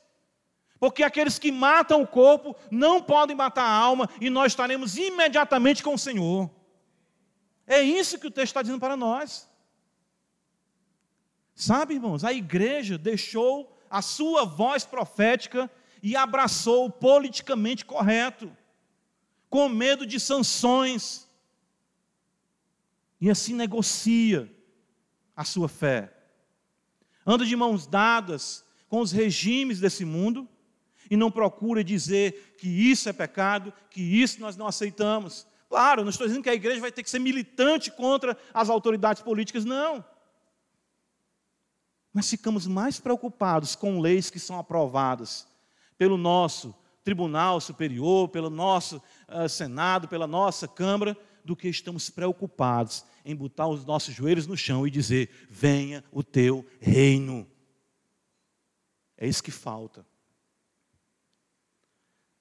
Porque 0.81 1.03
aqueles 1.03 1.39
que 1.39 1.53
matam 1.53 2.03
o 2.03 2.07
corpo 2.07 2.57
não 2.71 3.01
podem 3.01 3.37
matar 3.37 3.65
a 3.65 3.73
alma, 3.73 4.09
e 4.21 4.29
nós 4.29 4.53
estaremos 4.53 4.97
imediatamente 4.99 5.83
com 5.83 5.95
o 5.95 5.99
Senhor. 5.99 6.51
É 7.67 7.81
isso 7.81 8.19
que 8.19 8.27
o 8.27 8.31
texto 8.31 8.51
está 8.51 8.63
dizendo 8.63 8.81
para 8.81 8.97
nós. 8.97 9.49
Sabe, 11.55 11.95
irmãos, 11.95 12.25
a 12.25 12.33
igreja 12.33 12.99
deixou 12.99 13.79
a 13.89 14.03
sua 14.03 14.45
voz 14.45 14.85
profética 14.85 15.71
e 16.03 16.17
abraçou 16.17 16.87
o 16.87 16.91
politicamente 16.91 17.85
correto, 17.85 18.55
com 19.49 19.69
medo 19.69 20.05
de 20.05 20.19
sanções. 20.19 21.29
E 23.21 23.31
assim 23.31 23.55
negocia 23.55 24.53
a 25.35 25.45
sua 25.45 25.69
fé. 25.69 26.14
Anda 27.27 27.45
de 27.45 27.57
mãos 27.57 27.87
dadas 27.87 28.65
com 28.89 29.01
os 29.01 29.13
regimes 29.13 29.81
desse 29.81 30.05
mundo 30.05 30.49
e 31.11 31.17
não 31.17 31.31
procura 31.31 31.85
dizer 31.85 32.57
que 32.59 32.69
isso 32.69 33.09
é 33.09 33.13
pecado, 33.13 33.73
que 33.91 34.01
isso 34.01 34.41
nós 34.41 34.57
não 34.57 34.67
aceitamos. 34.67 35.47
Claro, 35.69 36.03
não 36.03 36.11
estou 36.11 36.27
dizendo 36.27 36.43
que 36.43 36.51
a 36.51 36.55
igreja 36.55 36.81
vai 36.81 36.93
ter 36.93 37.03
que 37.03 37.11
ser 37.11 37.19
militante 37.19 37.91
contra 37.91 38.37
as 38.53 38.69
autoridades 38.69 39.23
políticas, 39.23 39.65
não 39.65 40.05
mas 42.15 42.31
ficamos 42.31 42.65
mais 42.69 43.01
preocupados 43.01 43.75
com 43.75 44.01
leis 44.01 44.31
que 44.31 44.39
são 44.39 44.57
aprovadas 44.57 45.49
pelo 45.99 46.17
nosso 46.17 46.73
Tribunal 47.03 47.61
Superior, 47.61 48.29
pelo 48.29 48.49
nosso 48.49 49.03
uh, 49.29 49.49
Senado, 49.49 50.07
pela 50.07 50.27
nossa 50.27 50.69
Câmara, 50.69 51.17
do 51.45 51.57
que 51.57 51.69
estamos 51.69 52.09
preocupados 52.09 53.05
em 53.25 53.35
botar 53.35 53.67
os 53.67 53.85
nossos 53.85 54.15
joelhos 54.15 54.47
no 54.47 54.57
chão 54.57 54.87
e 54.87 54.91
dizer: 54.91 55.31
venha 55.49 56.05
o 56.13 56.23
teu 56.23 56.67
reino. 56.81 57.51
É 59.17 59.27
isso 59.27 59.43
que 59.43 59.51
falta. 59.51 60.07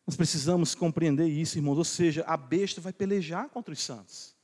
Nós 0.05 0.17
precisamos 0.17 0.75
compreender 0.75 1.27
isso, 1.27 1.57
irmãos. 1.57 1.77
Ou 1.77 1.85
seja, 1.85 2.23
a 2.27 2.35
besta 2.35 2.81
vai 2.81 2.91
pelejar 2.91 3.49
contra 3.49 3.73
os 3.73 3.81
santos. 3.81 4.35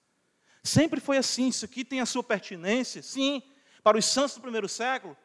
Sempre 0.63 1.01
foi 1.01 1.17
assim. 1.17 1.49
Isso 1.49 1.65
aqui 1.65 1.83
tem 1.83 1.99
a 1.99 2.05
sua 2.05 2.23
pertinência, 2.23 3.01
sim, 3.01 3.43
para 3.83 3.97
os 3.97 4.05
santos 4.05 4.35
do 4.35 4.41
primeiro 4.41 4.69
século. 4.69 5.17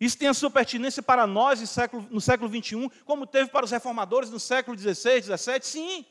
Isso 0.00 0.18
tem 0.18 0.28
a 0.28 0.34
sua 0.34 0.50
pertinência 0.50 1.02
para 1.02 1.26
nós 1.26 1.60
no 1.60 1.66
século, 1.66 2.08
no 2.10 2.20
século 2.20 2.50
21, 2.50 2.88
como 3.04 3.26
teve 3.26 3.50
para 3.50 3.64
os 3.64 3.70
reformadores 3.70 4.30
no 4.30 4.40
século 4.40 4.76
16, 4.76 5.26
17, 5.26 5.66
sim. 5.66 6.06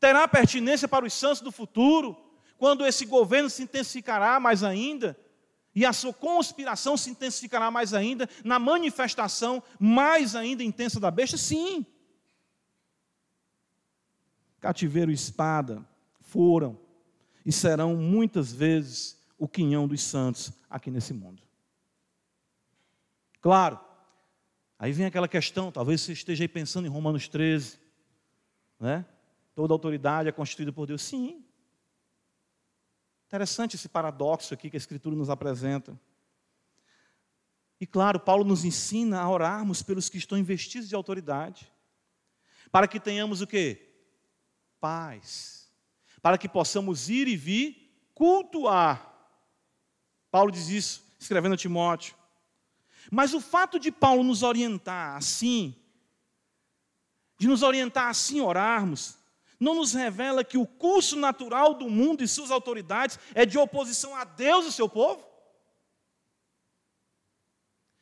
Terá 0.00 0.26
pertinência 0.26 0.88
para 0.88 1.04
os 1.04 1.12
santos 1.12 1.40
do 1.40 1.52
futuro, 1.52 2.16
quando 2.58 2.84
esse 2.84 3.06
governo 3.06 3.48
se 3.48 3.62
intensificará 3.62 4.38
mais 4.38 4.62
ainda, 4.62 5.16
e 5.74 5.86
a 5.86 5.92
sua 5.92 6.12
conspiração 6.12 6.96
se 6.96 7.08
intensificará 7.08 7.70
mais 7.70 7.94
ainda, 7.94 8.28
na 8.44 8.58
manifestação 8.58 9.62
mais 9.78 10.34
ainda 10.34 10.64
intensa 10.64 10.98
da 10.98 11.10
besta, 11.10 11.36
sim. 11.36 11.86
Cativeiro 14.60 15.12
e 15.12 15.14
espada 15.14 15.86
foram 16.20 16.78
e 17.46 17.52
serão 17.52 17.94
muitas 17.96 18.52
vezes 18.52 19.18
o 19.38 19.46
quinhão 19.46 19.86
dos 19.86 20.02
santos 20.02 20.52
aqui 20.68 20.90
nesse 20.90 21.14
mundo. 21.14 21.40
Claro, 23.40 23.78
aí 24.76 24.90
vem 24.90 25.06
aquela 25.06 25.28
questão, 25.28 25.70
talvez 25.70 26.00
você 26.00 26.12
esteja 26.12 26.42
aí 26.42 26.48
pensando 26.48 26.86
em 26.86 26.90
Romanos 26.90 27.28
13, 27.28 27.78
né? 28.80 29.06
Toda 29.54 29.72
autoridade 29.72 30.28
é 30.28 30.32
constituída 30.32 30.72
por 30.72 30.86
Deus. 30.86 31.02
Sim. 31.02 31.44
Interessante 33.28 33.76
esse 33.76 33.90
paradoxo 33.90 34.54
aqui 34.54 34.70
que 34.70 34.76
a 34.76 34.78
Escritura 34.78 35.14
nos 35.14 35.28
apresenta. 35.28 36.00
E 37.78 37.86
claro, 37.86 38.18
Paulo 38.18 38.42
nos 38.42 38.64
ensina 38.64 39.20
a 39.20 39.28
orarmos 39.28 39.82
pelos 39.82 40.08
que 40.08 40.16
estão 40.16 40.38
investidos 40.38 40.88
de 40.88 40.94
autoridade, 40.94 41.70
para 42.72 42.88
que 42.88 42.98
tenhamos 42.98 43.42
o 43.42 43.46
quê? 43.46 43.86
Paz. 44.80 45.70
Para 46.22 46.38
que 46.38 46.48
possamos 46.48 47.10
ir 47.10 47.28
e 47.28 47.36
vir 47.36 48.08
cultuar. 48.14 49.14
Paulo 50.30 50.50
diz 50.50 50.70
isso, 50.70 51.04
escrevendo 51.18 51.52
a 51.52 51.58
Timóteo. 51.58 52.16
Mas 53.12 53.34
o 53.34 53.42
fato 53.42 53.78
de 53.78 53.92
Paulo 53.92 54.24
nos 54.24 54.42
orientar 54.42 55.16
assim, 55.16 55.76
de 57.36 57.46
nos 57.46 57.62
orientar 57.62 58.08
assim 58.08 58.40
orarmos, 58.40 59.17
não 59.58 59.74
nos 59.74 59.92
revela 59.92 60.44
que 60.44 60.56
o 60.56 60.66
curso 60.66 61.16
natural 61.16 61.74
do 61.74 61.88
mundo 61.88 62.22
e 62.22 62.28
suas 62.28 62.50
autoridades 62.50 63.18
é 63.34 63.44
de 63.44 63.58
oposição 63.58 64.14
a 64.14 64.24
Deus 64.24 64.66
e 64.66 64.72
seu 64.72 64.88
povo? 64.88 65.26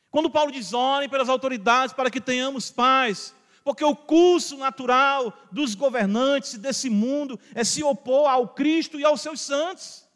Quando 0.09 0.29
Paulo 0.29 0.51
diz: 0.51 0.73
orem 0.73 1.09
pelas 1.09 1.29
autoridades 1.29 1.93
para 1.93 2.11
que 2.11 2.21
tenhamos 2.21 2.71
paz, 2.71 3.33
porque 3.63 3.83
o 3.83 3.95
curso 3.95 4.57
natural 4.57 5.33
dos 5.51 5.75
governantes 5.75 6.57
desse 6.57 6.89
mundo 6.89 7.39
é 7.53 7.63
se 7.63 7.83
opor 7.83 8.29
ao 8.29 8.49
Cristo 8.49 8.99
e 8.99 9.03
aos 9.03 9.21
seus 9.21 9.41
santos. 9.41 10.07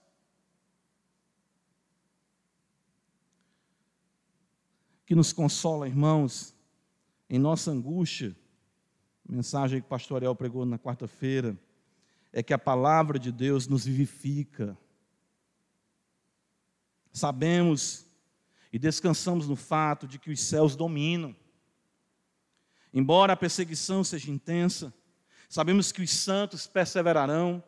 que 5.11 5.15
nos 5.15 5.33
consola, 5.33 5.89
irmãos, 5.89 6.55
em 7.29 7.37
nossa 7.37 7.69
angústia 7.69 8.33
mensagem 9.33 9.79
que 9.79 9.85
o 9.85 9.89
pastor 9.89 10.17
Ariel 10.17 10.35
pregou 10.35 10.65
na 10.65 10.77
quarta-feira 10.77 11.57
é 12.33 12.41
que 12.41 12.53
a 12.53 12.59
palavra 12.59 13.19
de 13.19 13.31
Deus 13.31 13.67
nos 13.67 13.85
vivifica. 13.85 14.77
Sabemos 17.11 18.05
e 18.71 18.79
descansamos 18.79 19.47
no 19.47 19.55
fato 19.55 20.07
de 20.07 20.17
que 20.17 20.31
os 20.31 20.39
céus 20.39 20.75
dominam. 20.75 21.35
Embora 22.93 23.33
a 23.33 23.37
perseguição 23.37 24.03
seja 24.03 24.31
intensa, 24.31 24.93
sabemos 25.49 25.91
que 25.91 26.01
os 26.01 26.11
santos 26.11 26.67
perseverarão, 26.67 27.63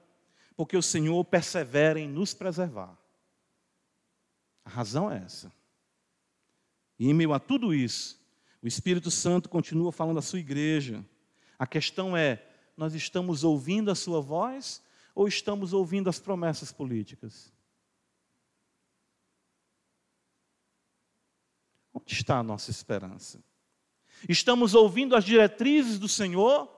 porque 0.55 0.77
o 0.77 0.81
Senhor 0.81 1.23
persevera 1.25 1.99
em 1.99 2.07
nos 2.07 2.33
preservar. 2.33 2.97
A 4.63 4.69
razão 4.69 5.11
é 5.11 5.17
essa. 5.17 5.51
E 6.97 7.09
em 7.09 7.13
meio 7.13 7.33
a 7.33 7.39
tudo 7.39 7.73
isso, 7.73 8.21
o 8.61 8.67
Espírito 8.67 9.11
Santo 9.11 9.49
continua 9.49 9.91
falando 9.91 10.19
à 10.19 10.21
sua 10.21 10.39
igreja. 10.39 11.03
A 11.57 11.67
questão 11.67 12.15
é: 12.15 12.43
nós 12.75 12.93
estamos 12.93 13.43
ouvindo 13.43 13.91
a 13.91 13.95
sua 13.95 14.21
voz 14.21 14.81
ou 15.15 15.27
estamos 15.27 15.73
ouvindo 15.73 16.09
as 16.09 16.19
promessas 16.19 16.71
políticas? 16.71 17.53
Onde 21.93 22.13
está 22.13 22.39
a 22.39 22.43
nossa 22.43 22.71
esperança? 22.71 23.43
Estamos 24.27 24.73
ouvindo 24.73 25.15
as 25.15 25.23
diretrizes 25.23 25.99
do 25.99 26.07
Senhor? 26.07 26.69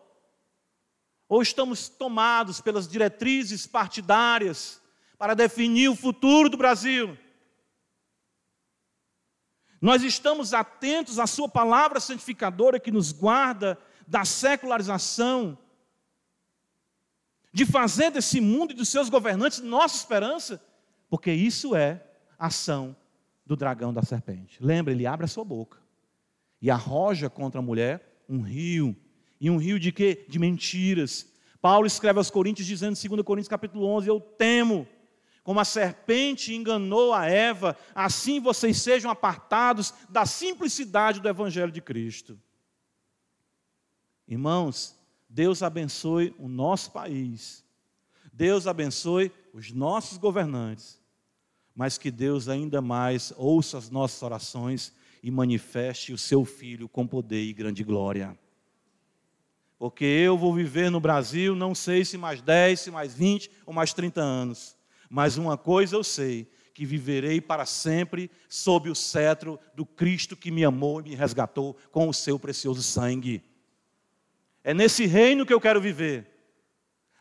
Ou 1.27 1.41
estamos 1.41 1.87
tomados 1.89 2.61
pelas 2.61 2.87
diretrizes 2.87 3.65
partidárias 3.65 4.81
para 5.17 5.33
definir 5.33 5.89
o 5.89 5.95
futuro 5.95 6.49
do 6.49 6.57
Brasil? 6.57 7.17
Nós 9.81 10.03
estamos 10.03 10.53
atentos 10.53 11.19
à 11.19 11.27
Sua 11.27 11.47
palavra 11.47 11.99
santificadora 11.99 12.79
que 12.79 12.91
nos 12.91 13.11
guarda 13.11 13.79
da 14.07 14.25
secularização, 14.25 15.57
de 17.51 17.65
fazer 17.65 18.11
desse 18.11 18.41
mundo 18.41 18.71
e 18.71 18.75
dos 18.75 18.89
seus 18.89 19.09
governantes 19.09 19.61
nossa 19.61 19.95
esperança, 19.95 20.61
porque 21.09 21.31
isso 21.31 21.75
é 21.75 22.03
ação 22.37 22.95
do 23.45 23.55
dragão 23.55 23.93
da 23.93 24.01
serpente. 24.01 24.57
Lembra, 24.61 24.93
ele 24.93 25.07
abre 25.07 25.25
a 25.25 25.29
sua 25.29 25.45
boca 25.45 25.77
e 26.61 26.69
arroja 26.69 27.29
contra 27.29 27.59
a 27.59 27.63
mulher 27.63 28.23
um 28.27 28.41
rio. 28.41 28.95
E 29.39 29.49
um 29.49 29.57
rio 29.57 29.79
de 29.79 29.91
quê? 29.91 30.25
De 30.27 30.39
mentiras. 30.39 31.31
Paulo 31.61 31.87
escreve 31.87 32.19
aos 32.19 32.29
Coríntios 32.29 32.67
dizendo, 32.67 32.97
2 32.97 33.21
Coríntios 33.21 33.47
capítulo 33.47 33.85
11, 33.87 34.07
eu 34.07 34.19
temo, 34.19 34.87
como 35.43 35.59
a 35.59 35.65
serpente 35.65 36.53
enganou 36.53 37.13
a 37.13 37.27
Eva, 37.27 37.77
assim 37.93 38.39
vocês 38.39 38.81
sejam 38.81 39.09
apartados 39.09 39.93
da 40.09 40.25
simplicidade 40.25 41.19
do 41.19 41.29
evangelho 41.29 41.71
de 41.71 41.81
Cristo. 41.81 42.39
Irmãos, 44.27 44.95
Deus 45.29 45.61
abençoe 45.61 46.33
o 46.39 46.47
nosso 46.47 46.91
país. 46.91 47.63
Deus 48.31 48.67
abençoe 48.67 49.31
os 49.53 49.71
nossos 49.71 50.17
governantes 50.17 50.99
mas 51.75 51.97
que 51.97 52.09
Deus 52.09 52.47
ainda 52.47 52.81
mais 52.81 53.33
ouça 53.35 53.77
as 53.77 53.89
nossas 53.89 54.23
orações 54.23 54.93
e 55.21 55.29
manifeste 55.29 56.13
o 56.13 56.17
seu 56.17 56.45
Filho 56.45 56.87
com 56.87 57.05
poder 57.05 57.43
e 57.43 57.51
grande 57.51 57.83
glória. 57.83 58.37
Porque 59.77 60.05
eu 60.05 60.37
vou 60.37 60.53
viver 60.53 60.89
no 60.89 61.01
Brasil, 61.01 61.53
não 61.53 61.75
sei 61.75 62.05
se 62.05 62.17
mais 62.17 62.41
10, 62.41 62.79
se 62.79 62.91
mais 62.91 63.13
20 63.13 63.51
ou 63.65 63.73
mais 63.73 63.93
30 63.93 64.21
anos, 64.21 64.77
mas 65.09 65.37
uma 65.37 65.57
coisa 65.57 65.97
eu 65.97 66.03
sei, 66.03 66.49
que 66.73 66.85
viverei 66.85 67.41
para 67.41 67.65
sempre 67.65 68.31
sob 68.47 68.89
o 68.89 68.95
cetro 68.95 69.59
do 69.75 69.85
Cristo 69.85 70.35
que 70.35 70.51
me 70.51 70.63
amou 70.63 71.01
e 71.01 71.09
me 71.09 71.15
resgatou 71.15 71.75
com 71.91 72.07
o 72.07 72.13
seu 72.13 72.39
precioso 72.39 72.81
sangue. 72.81 73.43
É 74.65 74.73
nesse 74.73 75.05
reino 75.05 75.45
que 75.45 75.53
eu 75.53 75.61
quero 75.61 75.79
viver. 75.79 76.27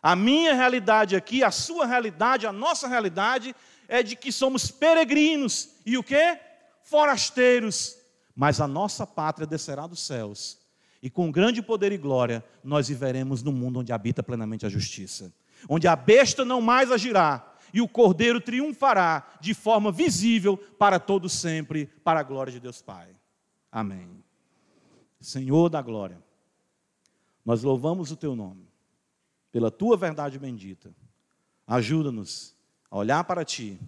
A 0.02 0.16
minha 0.16 0.54
realidade 0.54 1.14
aqui, 1.14 1.44
a 1.44 1.50
sua 1.50 1.84
realidade, 1.84 2.46
a 2.46 2.52
nossa 2.52 2.88
realidade 2.88 3.54
é 3.86 4.02
de 4.02 4.16
que 4.16 4.32
somos 4.32 4.70
peregrinos 4.70 5.68
e 5.84 5.98
o 5.98 6.02
que? 6.02 6.38
Forasteiros. 6.82 7.98
Mas 8.34 8.62
a 8.62 8.66
nossa 8.66 9.06
pátria 9.06 9.46
descerá 9.46 9.86
dos 9.86 10.00
céus. 10.00 10.58
E 11.02 11.10
com 11.10 11.30
grande 11.30 11.60
poder 11.60 11.92
e 11.92 11.98
glória, 11.98 12.42
nós 12.62 12.88
viveremos 12.88 13.42
no 13.42 13.52
mundo 13.52 13.80
onde 13.80 13.92
habita 13.92 14.22
plenamente 14.22 14.64
a 14.64 14.70
justiça. 14.70 15.30
Onde 15.68 15.86
a 15.86 15.94
besta 15.94 16.46
não 16.46 16.62
mais 16.62 16.90
agirá, 16.90 17.54
e 17.74 17.82
o 17.82 17.88
cordeiro 17.88 18.40
triunfará 18.40 19.26
de 19.38 19.52
forma 19.52 19.92
visível 19.92 20.56
para 20.56 20.98
todo 20.98 21.28
sempre, 21.28 21.86
para 22.02 22.20
a 22.20 22.22
glória 22.22 22.52
de 22.52 22.60
Deus 22.60 22.80
Pai. 22.80 23.08
Amém. 23.70 24.24
Senhor 25.20 25.68
da 25.68 25.82
glória, 25.82 26.22
nós 27.44 27.62
louvamos 27.62 28.10
o 28.10 28.16
teu 28.16 28.34
nome, 28.34 28.66
pela 29.52 29.70
tua 29.70 29.96
verdade 29.96 30.38
bendita. 30.38 30.94
Ajuda-nos 31.66 32.56
a 32.90 32.96
olhar 32.96 33.24
para 33.24 33.44
Ti. 33.44 33.78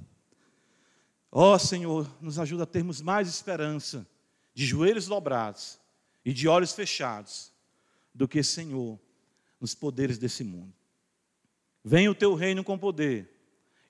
Ó 1.31 1.55
oh, 1.55 1.59
Senhor, 1.59 2.09
nos 2.21 2.39
ajuda 2.39 2.63
a 2.63 2.67
termos 2.67 3.01
mais 3.01 3.29
esperança, 3.29 4.07
de 4.55 4.65
joelhos 4.65 5.07
dobrados 5.07 5.79
e 6.25 6.33
de 6.33 6.49
olhos 6.49 6.73
fechados, 6.73 7.53
do 8.15 8.27
que, 8.27 8.43
Senhor, 8.43 8.99
nos 9.61 9.75
poderes 9.75 10.17
desse 10.17 10.43
mundo. 10.43 10.73
Venha 11.85 12.11
o 12.11 12.15
Teu 12.15 12.35
reino 12.35 12.65
com 12.65 12.79
poder 12.79 13.31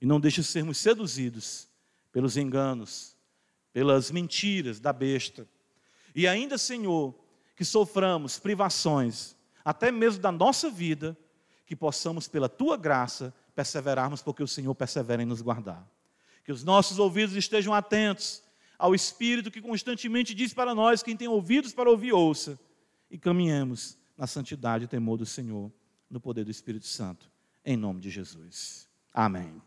e 0.01 0.07
não 0.07 0.21
deixe 0.21 0.43
sermos 0.43 0.79
seduzidos 0.79 1.69
pelos 2.11 2.37
enganos, 2.37 3.17
pelas 3.73 4.11
mentiras 4.11 4.81
da 4.81 4.93
besta. 4.93 5.47
E 6.15 6.27
ainda, 6.27 6.59
Senhor, 6.59 7.15
que 7.55 7.65
soframos 7.65 8.39
privações, 8.39 9.36
até 9.67 9.91
mesmo 9.91 10.23
da 10.23 10.31
nossa 10.31 10.71
vida, 10.71 11.19
que 11.67 11.75
possamos, 11.75 12.29
pela 12.29 12.49
Tua 12.49 12.77
graça, 12.77 13.35
perseverarmos, 13.53 14.23
porque 14.23 14.41
o 14.41 14.47
Senhor 14.47 14.73
persevera 14.77 15.25
em 15.25 15.27
nos 15.27 15.43
guardar. 15.43 15.85
Que 16.45 16.53
os 16.53 16.63
nossos 16.63 17.01
ouvidos 17.01 17.35
estejam 17.35 17.75
atentos 17.75 18.45
ao 18.79 18.95
Espírito 18.95 19.51
que 19.51 19.61
constantemente 19.61 20.37
diz 20.37 20.55
para 20.55 20.73
nós: 20.73 21.03
quem 21.03 21.17
tem 21.17 21.27
ouvidos 21.27 21.75
para 21.75 21.91
ouvir, 21.91 22.13
ouça. 22.13 22.57
E 23.11 23.19
caminhemos 23.19 23.99
na 24.17 24.29
santidade 24.29 24.85
e 24.85 24.87
temor 24.87 25.17
do 25.17 25.27
Senhor, 25.27 25.73
no 26.09 26.21
poder 26.21 26.45
do 26.45 26.51
Espírito 26.53 26.87
Santo. 26.87 27.29
Em 27.65 27.77
nome 27.77 28.01
de 28.01 28.09
Jesus. 28.09 28.89
Amém. 29.13 29.61